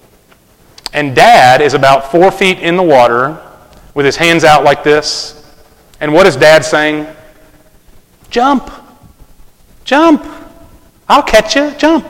And 0.93 1.15
dad 1.15 1.61
is 1.61 1.73
about 1.73 2.11
four 2.11 2.31
feet 2.31 2.59
in 2.59 2.77
the 2.77 2.83
water 2.83 3.41
with 3.93 4.05
his 4.05 4.15
hands 4.15 4.43
out 4.43 4.63
like 4.63 4.83
this. 4.83 5.41
And 5.99 6.13
what 6.13 6.25
is 6.25 6.37
dad 6.37 6.63
saying? 6.63 7.07
Jump. 8.29 8.71
Jump. 9.83 10.25
I'll 11.09 11.23
catch 11.23 11.55
you. 11.55 11.71
Jump. 11.77 12.05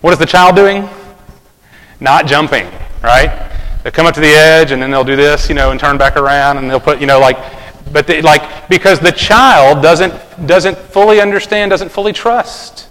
What 0.00 0.12
is 0.12 0.18
the 0.18 0.26
child 0.26 0.56
doing? 0.56 0.88
Not 2.00 2.26
jumping, 2.26 2.68
right? 3.02 3.50
They 3.84 3.92
come 3.92 4.06
up 4.06 4.14
to 4.14 4.20
the 4.20 4.26
edge 4.26 4.72
and 4.72 4.82
then 4.82 4.90
they'll 4.90 5.04
do 5.04 5.16
this, 5.16 5.48
you 5.48 5.54
know, 5.54 5.70
and 5.70 5.78
turn 5.78 5.96
back 5.98 6.16
around 6.16 6.58
and 6.58 6.68
they'll 6.68 6.80
put, 6.80 7.00
you 7.00 7.06
know, 7.06 7.20
like, 7.20 7.38
but 7.92 8.06
they, 8.06 8.20
like 8.20 8.68
because 8.68 9.00
the 9.00 9.12
child 9.12 9.82
doesn't 9.82 10.12
doesn't 10.46 10.76
fully 10.76 11.20
understand, 11.20 11.70
doesn't 11.70 11.88
fully 11.90 12.12
trust. 12.12 12.87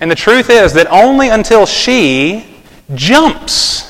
And 0.00 0.10
the 0.10 0.14
truth 0.14 0.48
is 0.48 0.72
that 0.74 0.86
only 0.90 1.28
until 1.28 1.66
she 1.66 2.46
jumps 2.94 3.86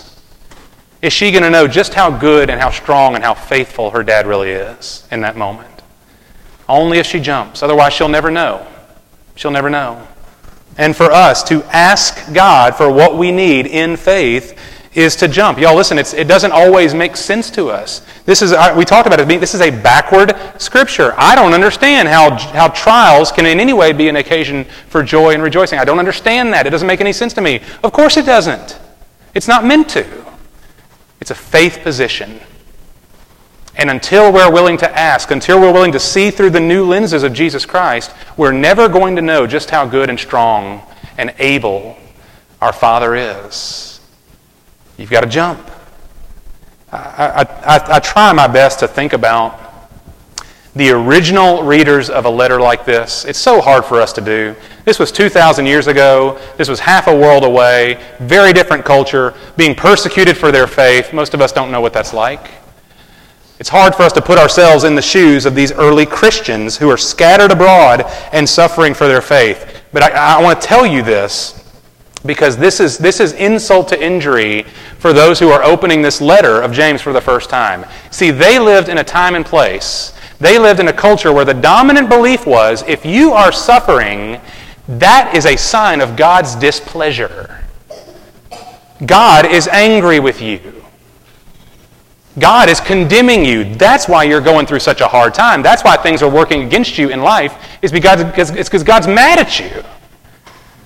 is 1.03 1.13
she 1.13 1.31
going 1.31 1.45
to 1.45 1.51
know 1.51 1.67
just 1.67 1.95
how 1.95 2.11
good 2.11 2.51
and 2.51 2.61
how 2.61 2.71
strong 2.71 3.15
and 3.15 3.25
how 3.25 3.35
faithful 3.35 3.91
her 3.91 4.03
dad 4.03 4.27
really 4.27 4.51
is 4.51 5.07
in 5.11 5.21
that 5.21 5.37
moment. 5.37 5.69
Only 6.69 6.99
if 6.99 7.07
she 7.07 7.21
jumps. 7.21 7.63
Otherwise, 7.63 7.95
she'll 7.95 8.09
never 8.09 8.31
know. 8.31 8.67
She'll 9.35 9.51
never 9.51 9.71
know. 9.71 10.07
And 10.77 10.95
for 10.95 11.11
us 11.11 11.43
to 11.45 11.63
ask 11.65 12.33
God 12.33 12.75
for 12.75 12.93
what 12.93 13.17
we 13.17 13.33
need 13.33 13.67
in 13.67 13.97
faith 13.97 14.59
is 14.93 15.15
to 15.17 15.29
jump. 15.29 15.59
Y'all, 15.59 15.77
listen, 15.77 15.99
it 15.99 16.27
doesn't 16.27 16.51
always 16.51 16.95
make 16.95 17.17
sense 17.17 17.49
to 17.53 17.69
us. 17.69 18.05
This 18.25 18.43
is, 18.43 18.53
we 18.77 18.85
talked 18.85 19.07
about 19.07 19.21
it, 19.21 19.41
this 19.41 19.55
is 19.55 19.61
a 19.61 19.71
backward 19.71 20.35
scripture. 20.59 21.15
I 21.17 21.37
don't 21.37 21.55
understand 21.55 22.09
how, 22.09 22.37
how 22.37 22.69
trials 22.69 23.31
can 23.31 23.47
in 23.47 23.61
any 23.61 23.73
way 23.73 23.93
be 23.93 24.09
an 24.09 24.17
occasion 24.17 24.65
for 24.89 25.05
joy 25.05 25.33
and 25.33 25.43
rejoicing. 25.43 25.79
I 25.79 25.85
don't 25.85 26.01
understand 26.01 26.53
that. 26.55 26.67
It 26.67 26.71
doesn't 26.71 26.89
make 26.89 27.01
any 27.01 27.13
sense 27.13 27.33
to 27.35 27.41
me. 27.41 27.61
Of 27.85 27.93
course 27.93 28.17
it 28.17 28.27
doesn't. 28.27 28.81
It's 29.33 29.47
not 29.47 29.65
meant 29.65 29.89
to. 29.91 30.27
It's 31.21 31.31
a 31.31 31.37
faith 31.37 31.81
position. 31.85 32.41
And 33.77 33.91
until 33.91 34.33
we're 34.33 34.51
willing 34.51 34.77
to 34.79 34.99
ask, 34.99 35.31
until 35.31 35.61
we're 35.61 35.73
willing 35.73 35.93
to 35.93 36.01
see 36.01 36.33
through 36.33 36.51
the 36.51 36.61
new 36.61 36.85
lenses 36.85 37.23
of 37.23 37.33
Jesus 37.33 37.65
Christ, 37.65 38.13
we're 38.37 38.53
never 38.53 38.89
going 38.89 39.15
to 39.17 39.23
know 39.23 39.47
just 39.47 39.71
how 39.71 39.87
good 39.87 40.11
and 40.11 40.19
strong 40.19 40.83
and 41.17 41.33
able 41.39 41.97
our 42.61 42.73
Father 42.73 43.15
is. 43.15 43.90
You've 45.01 45.09
got 45.09 45.23
to 45.23 45.27
jump. 45.27 45.71
I, 46.93 47.47
I, 47.65 47.97
I, 47.97 48.01
try 48.01 48.35
my 48.35 48.47
best 48.47 48.81
to 48.81 48.89
think 48.89 49.15
about 49.15 49.89
the 50.77 50.91
original 50.91 51.63
readers 51.63 52.11
of 52.11 52.27
a 52.27 52.29
letter 52.29 52.61
like 52.61 52.85
this. 52.85 53.25
It's 53.25 53.39
so 53.39 53.63
hard 53.63 53.87
for 53.87 53.99
us 53.99 54.13
to 54.13 54.21
do. 54.21 54.55
This 54.85 54.99
was 54.99 55.11
2,000 55.11 55.65
years 55.65 55.87
ago. 55.87 56.39
This 56.59 56.69
was 56.69 56.81
half 56.81 57.07
a 57.07 57.17
world 57.17 57.45
away. 57.45 57.99
Very 58.19 58.53
different 58.53 58.85
culture. 58.85 59.33
Being 59.57 59.75
persecuted 59.75 60.37
for 60.37 60.53
their 60.53 60.67
faith. 60.67 61.15
Most 61.15 61.33
of 61.33 61.41
us 61.41 61.51
don't 61.51 61.71
know 61.71 61.81
what 61.81 61.95
that's 61.95 62.13
like. 62.13 62.51
It's 63.59 63.71
hard 63.71 63.95
for 63.95 64.03
us 64.03 64.13
to 64.13 64.21
put 64.21 64.37
ourselves 64.37 64.85
in 64.85 64.97
the 64.97 65.03
shoes 65.03 65.47
of 65.47 65.55
these 65.55 65.73
early 65.73 66.05
Christians 66.05 66.77
who 66.77 66.91
are 66.91 66.99
scattered 66.99 67.53
abroad 67.53 68.03
and 68.33 68.47
suffering 68.47 68.93
for 68.93 69.09
their 69.09 69.23
faith. 69.23 69.83
But 69.95 70.03
I, 70.03 70.37
I 70.37 70.43
want 70.43 70.61
to 70.61 70.67
tell 70.67 70.85
you 70.85 71.03
this 71.03 71.60
because 72.25 72.57
this 72.57 72.81
is, 72.81 72.99
this 72.99 73.21
is 73.21 73.33
insult 73.33 73.89
to 73.89 74.03
injury 74.03 74.63
for 74.99 75.13
those 75.13 75.39
who 75.39 75.49
are 75.49 75.63
opening 75.63 76.03
this 76.03 76.21
letter 76.21 76.61
of 76.61 76.73
James 76.73 77.01
for 77.01 77.13
the 77.13 77.21
first 77.21 77.49
time. 77.49 77.85
See, 78.11 78.31
they 78.31 78.59
lived 78.59 78.89
in 78.89 78.99
a 78.99 79.05
time 79.05 79.35
and 79.35 79.45
place, 79.45 80.13
they 80.39 80.59
lived 80.59 80.81
in 80.81 80.89
a 80.89 80.93
culture 80.93 81.33
where 81.33 81.45
the 81.45 81.55
dominant 81.55 82.09
belief 82.09 82.47
was 82.47 82.83
if 82.89 83.05
you 83.05 83.33
are 83.33 83.53
suffering, 83.53 84.41
that 84.89 85.35
is 85.35 85.47
a 85.47 85.57
sign 85.57 86.01
of 86.01 86.17
God's 86.17 86.57
displeasure. 86.57 87.63
God 89.07 89.47
is 89.47 89.69
angry 89.69 90.21
with 90.21 90.43
you. 90.43 90.61
God 92.39 92.69
is 92.69 92.81
condemning 92.81 93.45
you. 93.45 93.75
That's 93.75 94.09
why 94.09 94.25
you're 94.25 94.41
going 94.41 94.67
through 94.67 94.81
such 94.81 95.01
a 95.01 95.09
hard 95.09 95.35
time. 95.35 95.63
That's 95.63 95.83
why 95.83 95.97
things 95.97 96.23
are 96.23 96.31
working 96.31 96.63
against 96.63 96.97
you 96.97 97.09
in 97.11 97.21
life, 97.21 97.55
is 97.83 97.93
because 97.93 98.21
it's 98.21 98.69
because 98.69 98.83
God's 98.83 99.07
mad 99.07 99.39
at 99.39 99.59
you. 99.59 99.85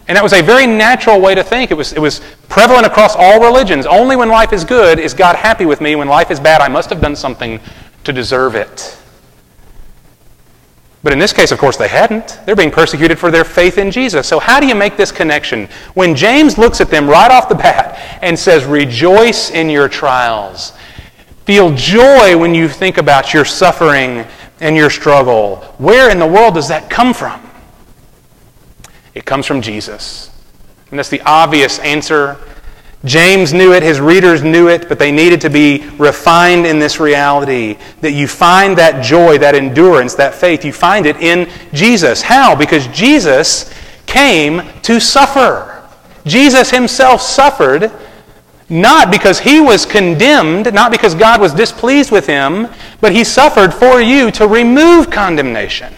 And 0.06 0.16
that 0.16 0.22
was 0.22 0.34
a 0.34 0.42
very 0.42 0.66
natural 0.66 1.20
way 1.20 1.34
to 1.34 1.42
think. 1.42 1.70
It 1.70 1.74
was, 1.74 1.92
it 1.92 1.98
was 1.98 2.20
prevalent 2.48 2.86
across 2.86 3.16
all 3.16 3.40
religions. 3.40 3.86
Only 3.86 4.16
when 4.16 4.28
life 4.28 4.52
is 4.52 4.64
good 4.64 4.98
is 4.98 5.14
God 5.14 5.36
happy 5.36 5.64
with 5.64 5.80
me. 5.80 5.96
When 5.96 6.08
life 6.08 6.30
is 6.30 6.38
bad, 6.38 6.60
I 6.60 6.68
must 6.68 6.90
have 6.90 7.00
done 7.00 7.16
something 7.16 7.58
to 8.04 8.12
deserve 8.12 8.54
it. 8.54 8.98
But 11.02 11.12
in 11.12 11.18
this 11.18 11.34
case, 11.34 11.52
of 11.52 11.58
course, 11.58 11.76
they 11.76 11.88
hadn't. 11.88 12.40
They're 12.46 12.56
being 12.56 12.70
persecuted 12.70 13.18
for 13.18 13.30
their 13.30 13.44
faith 13.44 13.76
in 13.76 13.90
Jesus. 13.90 14.26
So, 14.26 14.38
how 14.38 14.58
do 14.58 14.66
you 14.66 14.74
make 14.74 14.96
this 14.96 15.12
connection? 15.12 15.68
When 15.92 16.16
James 16.16 16.56
looks 16.56 16.80
at 16.80 16.88
them 16.88 17.06
right 17.06 17.30
off 17.30 17.50
the 17.50 17.54
bat 17.54 18.18
and 18.22 18.38
says, 18.38 18.64
Rejoice 18.64 19.50
in 19.50 19.68
your 19.68 19.86
trials, 19.86 20.72
feel 21.44 21.74
joy 21.74 22.38
when 22.38 22.54
you 22.54 22.70
think 22.70 22.96
about 22.96 23.34
your 23.34 23.44
suffering 23.44 24.24
and 24.60 24.76
your 24.76 24.88
struggle, 24.88 25.56
where 25.76 26.10
in 26.10 26.18
the 26.18 26.26
world 26.26 26.54
does 26.54 26.68
that 26.68 26.88
come 26.88 27.12
from? 27.12 27.50
It 29.14 29.24
comes 29.24 29.46
from 29.46 29.62
Jesus. 29.62 30.30
And 30.90 30.98
that's 30.98 31.08
the 31.08 31.22
obvious 31.22 31.78
answer. 31.78 32.36
James 33.04 33.52
knew 33.52 33.72
it, 33.72 33.82
his 33.82 34.00
readers 34.00 34.42
knew 34.42 34.68
it, 34.68 34.88
but 34.88 34.98
they 34.98 35.12
needed 35.12 35.40
to 35.42 35.50
be 35.50 35.88
refined 35.98 36.66
in 36.66 36.78
this 36.78 36.98
reality 36.98 37.76
that 38.00 38.12
you 38.12 38.26
find 38.26 38.78
that 38.78 39.04
joy, 39.04 39.38
that 39.38 39.54
endurance, 39.54 40.14
that 40.14 40.34
faith, 40.34 40.64
you 40.64 40.72
find 40.72 41.04
it 41.04 41.16
in 41.16 41.50
Jesus. 41.72 42.22
How? 42.22 42.54
Because 42.54 42.86
Jesus 42.88 43.72
came 44.06 44.62
to 44.82 45.00
suffer. 45.00 45.82
Jesus 46.24 46.70
himself 46.70 47.20
suffered 47.20 47.92
not 48.70 49.10
because 49.10 49.38
he 49.38 49.60
was 49.60 49.84
condemned, 49.84 50.72
not 50.72 50.90
because 50.90 51.14
God 51.14 51.40
was 51.40 51.52
displeased 51.52 52.10
with 52.10 52.26
him, 52.26 52.68
but 53.00 53.12
he 53.12 53.22
suffered 53.22 53.74
for 53.74 54.00
you 54.00 54.30
to 54.32 54.48
remove 54.48 55.10
condemnation. 55.10 55.92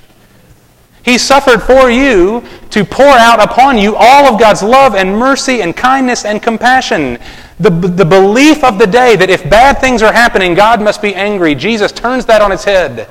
He 1.07 1.18
suffered 1.18 1.62
for 1.62 1.88
you 1.88 2.42
to 2.70 2.84
pour 2.84 3.07
out 3.07 3.40
upon 3.40 3.78
you 3.78 3.94
all 3.94 4.26
of 4.26 4.40
God's 4.40 4.61
love 4.61 4.96
and 4.96 5.16
mercy 5.16 5.62
and 5.62 5.74
kindness 5.74 6.24
and 6.24 6.42
compassion. 6.42 7.18
The, 7.61 7.70
the 7.70 8.04
belief 8.04 8.64
of 8.64 8.80
the 8.80 8.88
day 8.88 9.14
that 9.14 9.30
if 9.30 9.48
bad 9.48 9.78
things 9.78 10.02
are 10.02 10.12
happening, 10.12 10.54
God 10.54 10.82
must 10.82 11.00
be 11.00 11.14
angry, 11.14 11.54
Jesus 11.54 11.92
turns 11.92 12.26
that 12.26 12.42
on 12.42 12.50
its 12.50 12.64
head 12.64 13.09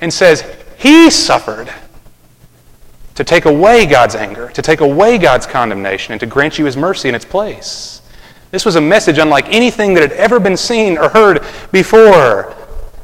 and 0.00 0.12
says, 0.12 0.44
He 0.76 1.08
suffered 1.08 1.72
to 3.14 3.22
take 3.22 3.44
away 3.44 3.86
God's 3.86 4.16
anger, 4.16 4.48
to 4.50 4.60
take 4.60 4.80
away 4.80 5.16
God's 5.16 5.46
condemnation, 5.46 6.12
and 6.12 6.20
to 6.20 6.26
grant 6.26 6.58
you 6.58 6.64
His 6.64 6.76
mercy 6.76 7.08
in 7.08 7.14
its 7.14 7.24
place. 7.24 8.02
This 8.50 8.64
was 8.64 8.74
a 8.74 8.80
message 8.80 9.18
unlike 9.18 9.46
anything 9.50 9.94
that 9.94 10.02
had 10.02 10.18
ever 10.18 10.40
been 10.40 10.56
seen 10.56 10.98
or 10.98 11.10
heard 11.10 11.44
before. 11.70 12.56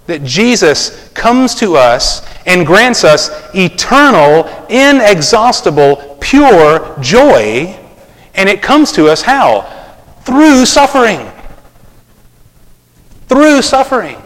That 0.08 0.24
Jesus 0.24 1.08
comes 1.10 1.54
to 1.54 1.76
us 1.76 2.26
and 2.46 2.66
grants 2.66 3.04
us 3.04 3.30
eternal, 3.54 4.46
inexhaustible, 4.68 6.18
pure 6.20 6.96
joy. 7.00 7.78
And 8.34 8.48
it 8.48 8.62
comes 8.62 8.92
to 8.92 9.08
us 9.08 9.22
how? 9.22 9.62
Through 10.22 10.66
suffering. 10.66 11.30
Through 13.28 13.62
suffering. 13.62 14.20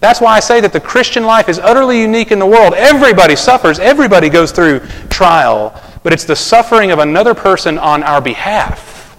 That's 0.00 0.20
why 0.20 0.36
I 0.36 0.40
say 0.40 0.60
that 0.60 0.74
the 0.74 0.80
Christian 0.80 1.24
life 1.24 1.48
is 1.48 1.58
utterly 1.58 2.00
unique 2.00 2.30
in 2.30 2.38
the 2.38 2.46
world. 2.46 2.74
Everybody 2.74 3.36
suffers, 3.36 3.78
everybody 3.78 4.28
goes 4.28 4.52
through 4.52 4.80
trial, 5.08 5.80
but 6.02 6.12
it's 6.12 6.24
the 6.24 6.36
suffering 6.36 6.90
of 6.90 6.98
another 6.98 7.32
person 7.32 7.78
on 7.78 8.02
our 8.02 8.20
behalf 8.20 9.16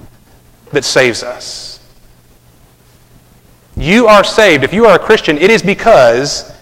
that 0.71 0.85
saves 0.85 1.23
us. 1.23 1.79
You 3.75 4.07
are 4.07 4.23
saved. 4.23 4.63
If 4.63 4.73
you 4.73 4.85
are 4.85 4.95
a 4.95 4.99
Christian, 4.99 5.37
it 5.37 5.49
is 5.49 5.63
because 5.63 6.54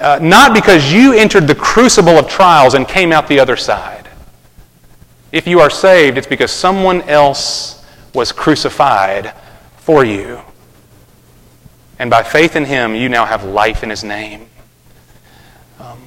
uh, 0.00 0.18
not 0.20 0.54
because 0.54 0.92
you 0.92 1.12
entered 1.12 1.46
the 1.46 1.54
crucible 1.54 2.18
of 2.18 2.28
trials 2.28 2.74
and 2.74 2.86
came 2.86 3.12
out 3.12 3.28
the 3.28 3.38
other 3.38 3.56
side. 3.56 4.08
If 5.32 5.46
you 5.46 5.60
are 5.60 5.70
saved, 5.70 6.18
it's 6.18 6.26
because 6.26 6.50
someone 6.50 7.02
else 7.02 7.84
was 8.14 8.32
crucified 8.32 9.32
for 9.76 10.04
you. 10.04 10.40
And 11.98 12.10
by 12.10 12.22
faith 12.22 12.56
in 12.56 12.64
him, 12.64 12.94
you 12.94 13.08
now 13.08 13.24
have 13.24 13.44
life 13.44 13.82
in 13.82 13.90
his 13.90 14.04
name. 14.04 14.48
Um, 15.80 15.98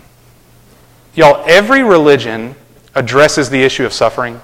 y'all, 1.15 1.43
every 1.47 1.83
religion 1.83 2.55
addresses 2.95 3.49
the 3.49 3.63
issue 3.63 3.85
of 3.85 3.93
suffering. 3.93 4.41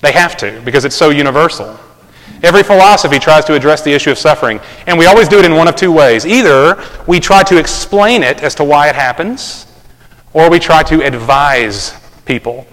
They 0.00 0.12
have 0.12 0.36
to, 0.38 0.60
because 0.64 0.84
it's 0.84 0.96
so 0.96 1.10
universal. 1.10 1.78
Every 2.42 2.62
philosophy 2.62 3.18
tries 3.18 3.44
to 3.46 3.54
address 3.54 3.82
the 3.82 3.92
issue 3.92 4.10
of 4.10 4.18
suffering, 4.18 4.60
and 4.86 4.98
we 4.98 5.06
always 5.06 5.28
do 5.28 5.38
it 5.38 5.44
in 5.44 5.54
one 5.54 5.68
of 5.68 5.76
two 5.76 5.90
ways. 5.90 6.24
Either 6.24 6.82
we 7.06 7.18
try 7.18 7.42
to 7.44 7.58
explain 7.58 8.22
it 8.22 8.42
as 8.42 8.54
to 8.56 8.64
why 8.64 8.88
it 8.88 8.94
happens, 8.94 9.66
or 10.32 10.48
we 10.48 10.58
try 10.58 10.82
to 10.84 11.04
advise 11.04 11.92
people 12.26 12.66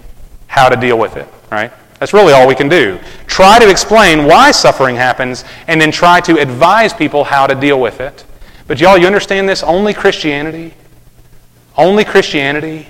how 0.46 0.68
to 0.68 0.76
deal 0.76 0.98
with 0.98 1.16
it, 1.16 1.26
right? 1.50 1.72
That's 1.98 2.12
really 2.12 2.32
all 2.32 2.46
we 2.46 2.54
can 2.54 2.68
do. 2.68 2.98
Try 3.26 3.58
to 3.58 3.68
explain 3.68 4.26
why 4.26 4.50
suffering 4.50 4.96
happens, 4.96 5.44
and 5.66 5.80
then 5.80 5.90
try 5.90 6.20
to 6.20 6.38
advise 6.38 6.92
people 6.92 7.24
how 7.24 7.46
to 7.46 7.54
deal 7.54 7.80
with 7.80 8.00
it. 8.00 8.24
But 8.66 8.80
y'all, 8.80 8.98
you 8.98 9.06
understand 9.06 9.48
this? 9.48 9.62
Only 9.62 9.94
Christianity, 9.94 10.74
only 11.76 12.04
Christianity 12.04 12.88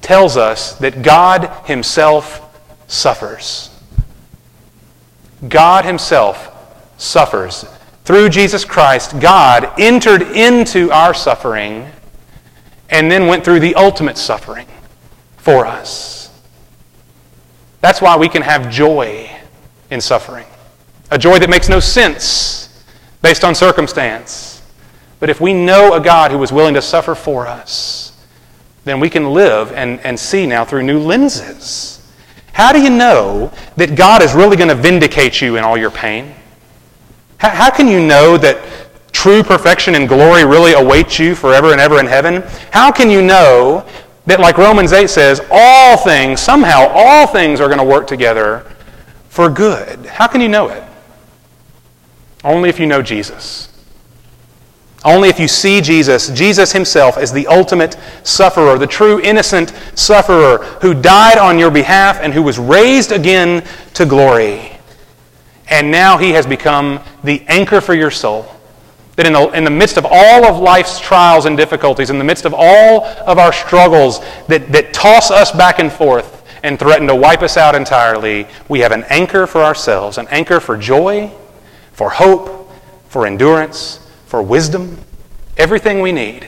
tells 0.00 0.36
us 0.36 0.72
that 0.78 1.02
God 1.02 1.50
Himself 1.66 2.60
suffers. 2.86 3.77
God 5.46 5.84
Himself 5.84 6.54
suffers. 6.96 7.64
Through 8.04 8.30
Jesus 8.30 8.64
Christ, 8.64 9.20
God 9.20 9.72
entered 9.78 10.22
into 10.22 10.90
our 10.90 11.14
suffering 11.14 11.90
and 12.90 13.10
then 13.10 13.26
went 13.26 13.44
through 13.44 13.60
the 13.60 13.74
ultimate 13.74 14.16
suffering 14.16 14.66
for 15.36 15.66
us. 15.66 16.18
That's 17.80 18.00
why 18.00 18.16
we 18.16 18.28
can 18.28 18.42
have 18.42 18.70
joy 18.70 19.30
in 19.90 20.00
suffering. 20.00 20.46
A 21.10 21.18
joy 21.18 21.38
that 21.38 21.50
makes 21.50 21.68
no 21.68 21.80
sense 21.80 22.84
based 23.22 23.44
on 23.44 23.54
circumstance. 23.54 24.62
But 25.20 25.30
if 25.30 25.40
we 25.40 25.52
know 25.52 25.94
a 25.94 26.00
God 26.00 26.30
who 26.30 26.38
was 26.38 26.52
willing 26.52 26.74
to 26.74 26.82
suffer 26.82 27.14
for 27.14 27.46
us, 27.46 28.12
then 28.84 29.00
we 29.00 29.10
can 29.10 29.32
live 29.32 29.72
and, 29.72 30.00
and 30.00 30.18
see 30.18 30.46
now 30.46 30.64
through 30.64 30.82
new 30.82 30.98
lenses. 30.98 31.97
How 32.58 32.72
do 32.72 32.82
you 32.82 32.90
know 32.90 33.52
that 33.76 33.94
God 33.94 34.20
is 34.20 34.34
really 34.34 34.56
going 34.56 34.68
to 34.68 34.74
vindicate 34.74 35.40
you 35.40 35.54
in 35.54 35.62
all 35.62 35.78
your 35.78 35.92
pain? 35.92 36.34
How, 37.36 37.50
how 37.50 37.70
can 37.70 37.86
you 37.86 38.04
know 38.04 38.36
that 38.36 38.60
true 39.12 39.44
perfection 39.44 39.94
and 39.94 40.08
glory 40.08 40.44
really 40.44 40.72
awaits 40.72 41.20
you 41.20 41.36
forever 41.36 41.70
and 41.70 41.80
ever 41.80 42.00
in 42.00 42.06
heaven? 42.06 42.42
How 42.72 42.90
can 42.90 43.10
you 43.10 43.22
know 43.22 43.86
that, 44.26 44.40
like 44.40 44.58
Romans 44.58 44.92
8 44.92 45.08
says, 45.08 45.40
all 45.52 45.98
things, 45.98 46.40
somehow, 46.40 46.88
all 46.88 47.28
things 47.28 47.60
are 47.60 47.68
going 47.68 47.78
to 47.78 47.84
work 47.84 48.08
together 48.08 48.66
for 49.28 49.48
good? 49.48 50.06
How 50.06 50.26
can 50.26 50.40
you 50.40 50.48
know 50.48 50.68
it? 50.68 50.82
Only 52.42 52.70
if 52.70 52.80
you 52.80 52.86
know 52.86 53.02
Jesus. 53.02 53.68
Only 55.08 55.30
if 55.30 55.40
you 55.40 55.48
see 55.48 55.80
Jesus, 55.80 56.28
Jesus 56.28 56.70
himself, 56.70 57.16
as 57.16 57.32
the 57.32 57.46
ultimate 57.46 57.96
sufferer, 58.24 58.76
the 58.76 58.86
true 58.86 59.18
innocent 59.22 59.72
sufferer 59.94 60.58
who 60.82 60.92
died 60.92 61.38
on 61.38 61.58
your 61.58 61.70
behalf 61.70 62.18
and 62.20 62.34
who 62.34 62.42
was 62.42 62.58
raised 62.58 63.10
again 63.10 63.64
to 63.94 64.04
glory. 64.04 64.70
And 65.70 65.90
now 65.90 66.18
he 66.18 66.32
has 66.32 66.46
become 66.46 67.00
the 67.24 67.42
anchor 67.48 67.80
for 67.80 67.94
your 67.94 68.10
soul. 68.10 68.54
That 69.16 69.24
in 69.24 69.32
the, 69.32 69.48
in 69.52 69.64
the 69.64 69.70
midst 69.70 69.96
of 69.96 70.04
all 70.04 70.44
of 70.44 70.60
life's 70.60 71.00
trials 71.00 71.46
and 71.46 71.56
difficulties, 71.56 72.10
in 72.10 72.18
the 72.18 72.24
midst 72.24 72.44
of 72.44 72.52
all 72.54 73.06
of 73.06 73.38
our 73.38 73.52
struggles 73.52 74.20
that, 74.48 74.70
that 74.72 74.92
toss 74.92 75.30
us 75.30 75.50
back 75.52 75.78
and 75.78 75.90
forth 75.90 76.44
and 76.62 76.78
threaten 76.78 77.06
to 77.06 77.14
wipe 77.14 77.40
us 77.40 77.56
out 77.56 77.74
entirely, 77.74 78.46
we 78.68 78.80
have 78.80 78.92
an 78.92 79.04
anchor 79.04 79.46
for 79.46 79.62
ourselves, 79.62 80.18
an 80.18 80.28
anchor 80.28 80.60
for 80.60 80.76
joy, 80.76 81.30
for 81.92 82.10
hope, 82.10 82.70
for 83.08 83.26
endurance 83.26 84.04
for 84.28 84.42
wisdom, 84.42 84.98
everything 85.56 86.00
we 86.00 86.12
need 86.12 86.46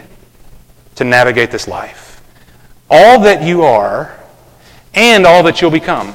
to 0.97 1.03
navigate 1.03 1.51
this 1.51 1.67
life. 1.67 2.23
All 2.91 3.21
that 3.21 3.43
you 3.43 3.63
are 3.63 4.19
and 4.93 5.27
all 5.27 5.43
that 5.45 5.61
you'll 5.63 5.71
become 5.71 6.13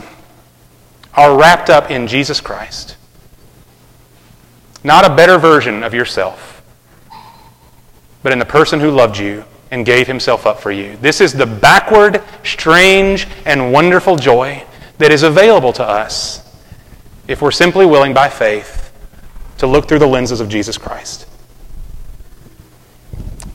are 1.16 1.36
wrapped 1.38 1.72
up 1.72 1.90
in 1.90 2.06
Jesus 2.06 2.40
Christ. 2.40 2.98
Not 4.84 5.10
a 5.10 5.16
better 5.16 5.40
version 5.40 5.82
of 5.82 5.96
yourself, 5.96 6.62
but 8.22 8.32
in 8.32 8.38
the 8.38 8.46
person 8.46 8.80
who 8.80 8.92
loved 8.92 9.18
you 9.18 9.44
and 9.72 9.88
gave 9.88 10.06
himself 10.06 10.46
up 10.46 10.60
for 10.60 10.72
you. 10.72 10.98
This 10.98 11.20
is 11.20 11.34
the 11.34 11.48
backward, 11.48 12.22
strange, 12.44 13.28
and 13.46 13.74
wonderful 13.74 14.18
joy 14.18 14.64
that 15.00 15.12
is 15.12 15.24
available 15.24 15.74
to 15.74 15.84
us 15.84 16.44
if 17.28 17.42
we're 17.42 17.50
simply 17.50 17.88
willing 17.88 18.14
by 18.14 18.30
faith 18.30 18.94
to 19.58 19.66
look 19.66 19.88
through 19.88 20.00
the 20.00 20.08
lenses 20.08 20.42
of 20.42 20.48
Jesus 20.48 20.78
Christ. 20.78 21.28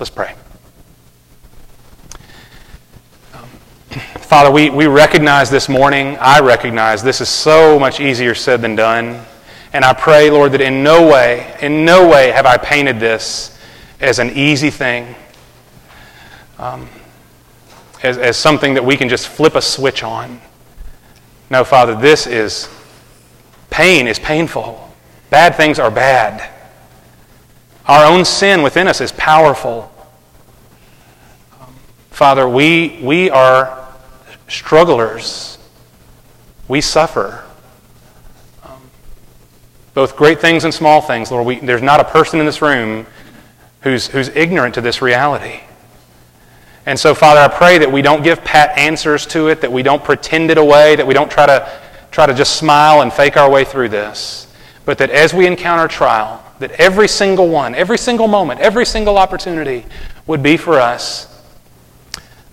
Let's 0.01 0.09
pray. 0.09 0.35
Father, 3.91 4.51
we, 4.51 4.71
we 4.71 4.87
recognize 4.87 5.51
this 5.51 5.69
morning, 5.69 6.17
I 6.19 6.41
recognize 6.41 7.03
this 7.03 7.21
is 7.21 7.29
so 7.29 7.79
much 7.79 8.01
easier 8.01 8.35
said 8.35 8.63
than 8.63 8.75
done. 8.75 9.23
And 9.75 9.85
I 9.85 9.93
pray, 9.93 10.31
Lord, 10.31 10.53
that 10.53 10.63
in 10.63 10.83
no 10.83 11.07
way, 11.07 11.55
in 11.61 11.85
no 11.85 12.09
way 12.09 12.31
have 12.31 12.47
I 12.47 12.57
painted 12.57 12.99
this 12.99 13.59
as 14.01 14.19
an 14.19 14.31
easy 14.31 14.71
thing, 14.71 15.15
um, 16.59 16.89
as, 18.03 18.17
as 18.17 18.39
something 18.39 18.73
that 18.73 18.85
we 18.85 18.97
can 18.97 19.11
just 19.11 19.29
flip 19.29 19.55
a 19.55 19.61
switch 19.61 20.03
on. 20.03 20.41
No, 21.51 21.63
Father, 21.63 21.95
this 21.95 22.27
is 22.27 22.71
pain 23.69 24.07
is 24.07 24.19
painful. 24.19 24.91
Bad 25.29 25.57
things 25.57 25.79
are 25.79 25.91
bad. 25.91 26.60
Our 27.87 28.11
own 28.11 28.25
sin 28.25 28.63
within 28.63 28.87
us 28.89 29.01
is 29.01 29.13
powerful. 29.13 29.91
Father, 32.11 32.49
we, 32.49 33.01
we 33.03 33.31
are 33.31 33.89
strugglers. 34.49 35.59
We 36.69 36.81
suffer. 36.81 37.45
Um, 38.63 38.81
both 39.95 40.17
great 40.17 40.41
things 40.41 40.65
and 40.65 40.73
small 40.73 41.01
things, 41.01 41.31
Lord. 41.31 41.47
We, 41.47 41.61
there's 41.61 41.83
not 41.83 42.01
a 42.01 42.05
person 42.05 42.41
in 42.41 42.47
this 42.47 42.61
room 42.61 43.07
who's, 43.81 44.07
who's 44.07 44.29
ignorant 44.29 44.75
to 44.75 44.81
this 44.81 45.01
reality. 45.01 45.61
And 46.87 46.99
so, 46.99 47.15
Father, 47.15 47.41
I 47.41 47.49
pray 47.49 47.79
that 47.79 47.91
we 47.91 48.03
don't 48.03 48.23
give 48.23 48.43
pat 48.45 48.77
answers 48.77 49.27
to 49.27 49.49
it, 49.49 49.61
that 49.61 49.73
we 49.73 49.83
don't 49.83 50.03
pretend 50.03 50.51
it 50.51 50.59
away, 50.59 50.97
that 50.97 51.07
we 51.07 51.15
don't 51.15 51.31
try 51.31 51.47
to 51.47 51.71
try 52.11 52.27
to 52.27 52.35
just 52.35 52.57
smile 52.57 53.03
and 53.03 53.13
fake 53.13 53.37
our 53.37 53.51
way 53.51 53.65
through 53.65 53.89
this, 53.89 54.50
but 54.91 54.99
that 54.99 55.11
as 55.11 55.33
we 55.33 55.47
encounter 55.47 55.87
trial, 55.87 56.43
that 56.59 56.73
every 56.73 57.07
single 57.07 57.49
one, 57.49 57.77
every 57.77 57.97
single 57.97 58.27
moment, 58.27 58.59
every 58.59 58.85
single 58.85 59.19
opportunity 59.19 59.87
would 60.27 60.43
be 60.43 60.57
for 60.57 60.81
us 60.81 61.29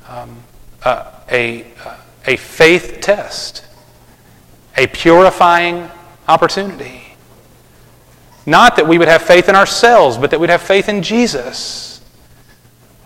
um, 0.07 0.43
uh, 0.83 1.13
a, 1.31 1.65
a 2.27 2.37
faith 2.37 2.99
test, 3.01 3.65
a 4.77 4.85
purifying 4.85 5.89
opportunity. 6.27 7.01
Not 8.45 8.75
that 8.75 8.87
we 8.87 8.99
would 8.99 9.07
have 9.07 9.23
faith 9.23 9.49
in 9.49 9.55
ourselves, 9.55 10.15
but 10.15 10.29
that 10.29 10.39
we'd 10.39 10.51
have 10.51 10.61
faith 10.61 10.89
in 10.89 11.01
Jesus, 11.01 12.05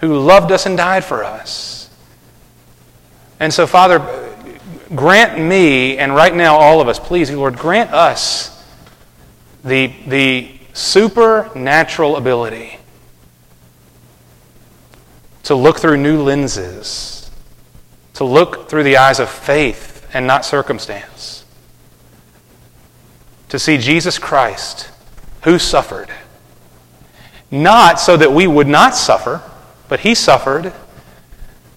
who 0.02 0.20
loved 0.20 0.52
us 0.52 0.66
and 0.66 0.76
died 0.76 1.06
for 1.06 1.24
us. 1.24 1.90
And 3.40 3.54
so, 3.54 3.66
Father, 3.66 4.00
grant 4.94 5.40
me, 5.40 5.98
and 5.98 6.14
right 6.14 6.36
now 6.36 6.58
all 6.58 6.82
of 6.82 6.90
us, 6.90 7.00
please, 7.00 7.32
Lord, 7.32 7.56
grant 7.56 7.94
us 7.94 8.52
the, 9.64 9.94
the 10.08 10.52
supernatural 10.74 12.16
ability 12.16 12.78
to 15.44 15.56
look 15.56 15.80
through 15.80 15.98
new 15.98 16.24
lenses, 16.24 17.30
to 18.14 18.24
look 18.24 18.70
through 18.70 18.84
the 18.84 18.98
eyes 18.98 19.20
of 19.20 19.30
faith 19.30 20.08
and 20.14 20.26
not 20.28 20.46
circumstance, 20.46 21.46
to 23.50 23.60
see 23.60 23.78
Jesus 23.78 24.18
Christ 24.18 24.90
who 25.44 25.58
suffered. 25.60 26.10
Not 27.50 28.00
so 28.00 28.16
that 28.16 28.32
we 28.32 28.48
would 28.48 28.68
not 28.68 28.96
suffer, 28.96 29.42
but 29.90 30.02
he 30.02 30.16
suffered 30.16 30.72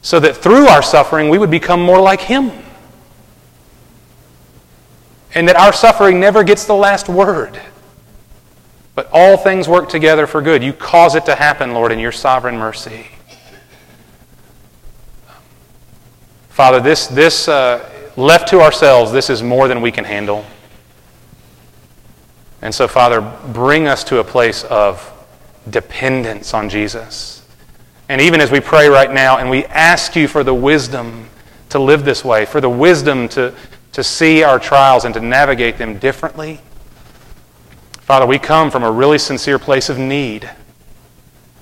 so 0.02 0.20
that 0.20 0.36
through 0.36 0.68
our 0.68 0.82
suffering 0.82 1.30
we 1.30 1.38
would 1.38 1.50
become 1.50 1.80
more 1.80 2.00
like 2.00 2.20
him. 2.20 2.52
And 5.34 5.48
that 5.48 5.56
our 5.56 5.72
suffering 5.72 6.20
never 6.20 6.44
gets 6.44 6.64
the 6.64 6.74
last 6.74 7.08
word. 7.08 7.60
But 8.94 9.08
all 9.12 9.36
things 9.36 9.68
work 9.68 9.88
together 9.88 10.26
for 10.26 10.40
good. 10.40 10.62
You 10.62 10.72
cause 10.72 11.14
it 11.14 11.24
to 11.26 11.34
happen, 11.34 11.74
Lord, 11.74 11.90
in 11.90 11.98
your 11.98 12.12
sovereign 12.12 12.56
mercy. 12.56 13.06
Father, 16.48 16.78
this, 16.78 17.08
this 17.08 17.48
uh, 17.48 17.90
left 18.16 18.48
to 18.50 18.60
ourselves, 18.60 19.10
this 19.10 19.28
is 19.28 19.42
more 19.42 19.66
than 19.66 19.80
we 19.80 19.90
can 19.90 20.04
handle. 20.04 20.44
And 22.62 22.72
so, 22.72 22.86
Father, 22.86 23.20
bring 23.52 23.88
us 23.88 24.04
to 24.04 24.20
a 24.20 24.24
place 24.24 24.62
of 24.64 25.10
dependence 25.68 26.54
on 26.54 26.68
Jesus. 26.68 27.44
And 28.08 28.20
even 28.20 28.40
as 28.40 28.50
we 28.50 28.60
pray 28.60 28.88
right 28.88 29.12
now 29.12 29.38
and 29.38 29.50
we 29.50 29.64
ask 29.64 30.14
you 30.14 30.28
for 30.28 30.44
the 30.44 30.54
wisdom 30.54 31.28
to 31.70 31.78
live 31.78 32.04
this 32.04 32.24
way, 32.24 32.44
for 32.44 32.60
the 32.60 32.70
wisdom 32.70 33.28
to, 33.30 33.52
to 33.92 34.04
see 34.04 34.42
our 34.44 34.60
trials 34.60 35.04
and 35.04 35.12
to 35.14 35.20
navigate 35.20 35.78
them 35.78 35.98
differently, 35.98 36.60
Father, 38.04 38.26
we 38.26 38.38
come 38.38 38.70
from 38.70 38.82
a 38.82 38.90
really 38.90 39.16
sincere 39.16 39.58
place 39.58 39.88
of 39.88 39.98
need. 39.98 40.50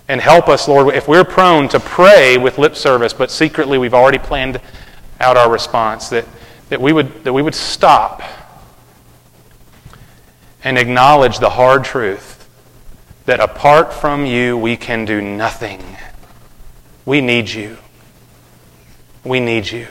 And 0.09 0.21
help 0.21 0.49
us, 0.49 0.67
Lord, 0.67 0.93
if 0.93 1.07
we're 1.07 1.23
prone 1.23 1.69
to 1.69 1.79
pray 1.79 2.37
with 2.37 2.59
lip 2.59 2.75
service, 2.75 3.13
but 3.13 3.31
secretly 3.31 3.79
we've 3.79 3.95
already 3.95 4.19
planned 4.19 4.61
out 5.21 5.37
our 5.37 5.49
response, 5.49 6.09
that, 6.09 6.27
that, 6.69 6.81
we, 6.81 6.93
would, 6.93 7.23
that 7.23 7.33
we 7.33 7.43
would 7.43 7.55
stop 7.55 8.23
and 10.65 10.77
acknowledge 10.77 11.39
the 11.39 11.51
hard 11.51 11.85
truth 11.85 12.49
that 13.27 13.39
apart 13.39 13.93
from 13.93 14.27
you, 14.27 14.59
we 14.59 14.77
can 14.77 15.05
do 15.05 15.21
nothing. 15.21 15.81
We 17.05 17.21
need 17.21 17.49
you. 17.49 17.79
We 19.23 19.39
need 19.39 19.71
you. 19.71 19.87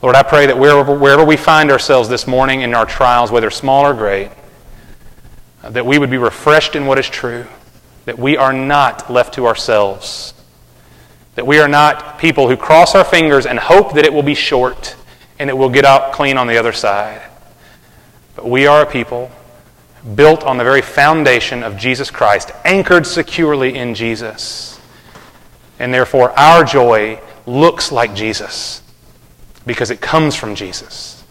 Lord, 0.00 0.14
I 0.14 0.22
pray 0.22 0.46
that 0.46 0.56
wherever, 0.56 0.96
wherever 0.96 1.24
we 1.24 1.36
find 1.36 1.72
ourselves 1.72 2.08
this 2.08 2.28
morning 2.28 2.60
in 2.60 2.72
our 2.72 2.86
trials, 2.86 3.32
whether 3.32 3.50
small 3.50 3.84
or 3.84 3.94
great, 3.94 4.30
uh, 5.64 5.70
that 5.70 5.84
we 5.84 5.98
would 5.98 6.10
be 6.10 6.18
refreshed 6.18 6.76
in 6.76 6.86
what 6.86 7.00
is 7.00 7.08
true, 7.08 7.46
that 8.04 8.16
we 8.16 8.36
are 8.36 8.52
not 8.52 9.10
left 9.10 9.34
to 9.34 9.46
ourselves, 9.48 10.34
that 11.34 11.44
we 11.44 11.58
are 11.58 11.66
not 11.66 12.16
people 12.20 12.48
who 12.48 12.56
cross 12.56 12.94
our 12.94 13.02
fingers 13.02 13.44
and 13.44 13.58
hope 13.58 13.94
that 13.94 14.04
it 14.04 14.12
will 14.12 14.22
be 14.22 14.36
short 14.36 14.94
and 15.40 15.50
it 15.50 15.54
will 15.54 15.68
get 15.68 15.84
out 15.84 16.12
clean 16.12 16.36
on 16.36 16.46
the 16.46 16.56
other 16.56 16.72
side. 16.72 17.20
But 18.36 18.48
we 18.48 18.68
are 18.68 18.82
a 18.82 18.86
people 18.86 19.32
built 20.14 20.44
on 20.44 20.58
the 20.58 20.64
very 20.64 20.82
foundation 20.82 21.64
of 21.64 21.76
Jesus 21.76 22.08
Christ, 22.08 22.52
anchored 22.64 23.04
securely 23.04 23.74
in 23.74 23.96
Jesus. 23.96 24.80
And 25.80 25.92
therefore, 25.92 26.30
our 26.38 26.62
joy 26.62 27.20
looks 27.46 27.90
like 27.90 28.14
Jesus 28.14 28.82
because 29.68 29.92
it 29.92 30.00
comes 30.00 30.34
from 30.34 30.56
Jesus. 30.56 31.22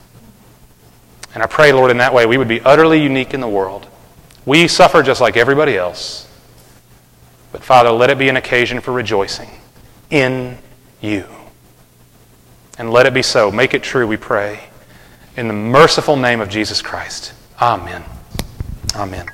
And 1.34 1.44
I 1.44 1.48
pray, 1.48 1.74
Lord, 1.74 1.92
in 1.92 1.98
that 1.98 2.14
way 2.14 2.26
we 2.26 2.38
would 2.38 2.48
be 2.48 2.62
utterly 2.62 3.02
unique 3.02 3.34
in 3.34 3.42
the 3.42 3.48
world. 3.48 3.88
We 4.46 4.70
suffer 4.70 5.04
just 5.04 5.20
like 5.20 5.36
everybody 5.36 5.76
else. 5.76 6.26
But 7.52 7.64
Father, 7.64 7.92
let 7.92 8.10
it 8.10 8.18
be 8.18 8.30
an 8.30 8.38
occasion 8.38 8.80
for 8.80 8.94
rejoicing 8.94 9.50
in 10.10 10.58
you. 11.02 11.26
And 12.78 12.92
let 12.92 13.06
it 13.06 13.14
be 13.14 13.24
so. 13.24 13.52
Make 13.52 13.74
it 13.74 13.84
true, 13.84 14.08
we 14.08 14.18
pray. 14.18 14.70
In 15.36 15.48
the 15.48 15.54
merciful 15.54 16.16
name 16.16 16.40
of 16.40 16.50
Jesus 16.50 16.82
Christ. 16.82 17.34
Amen. 17.62 18.04
Amen. 18.96 19.28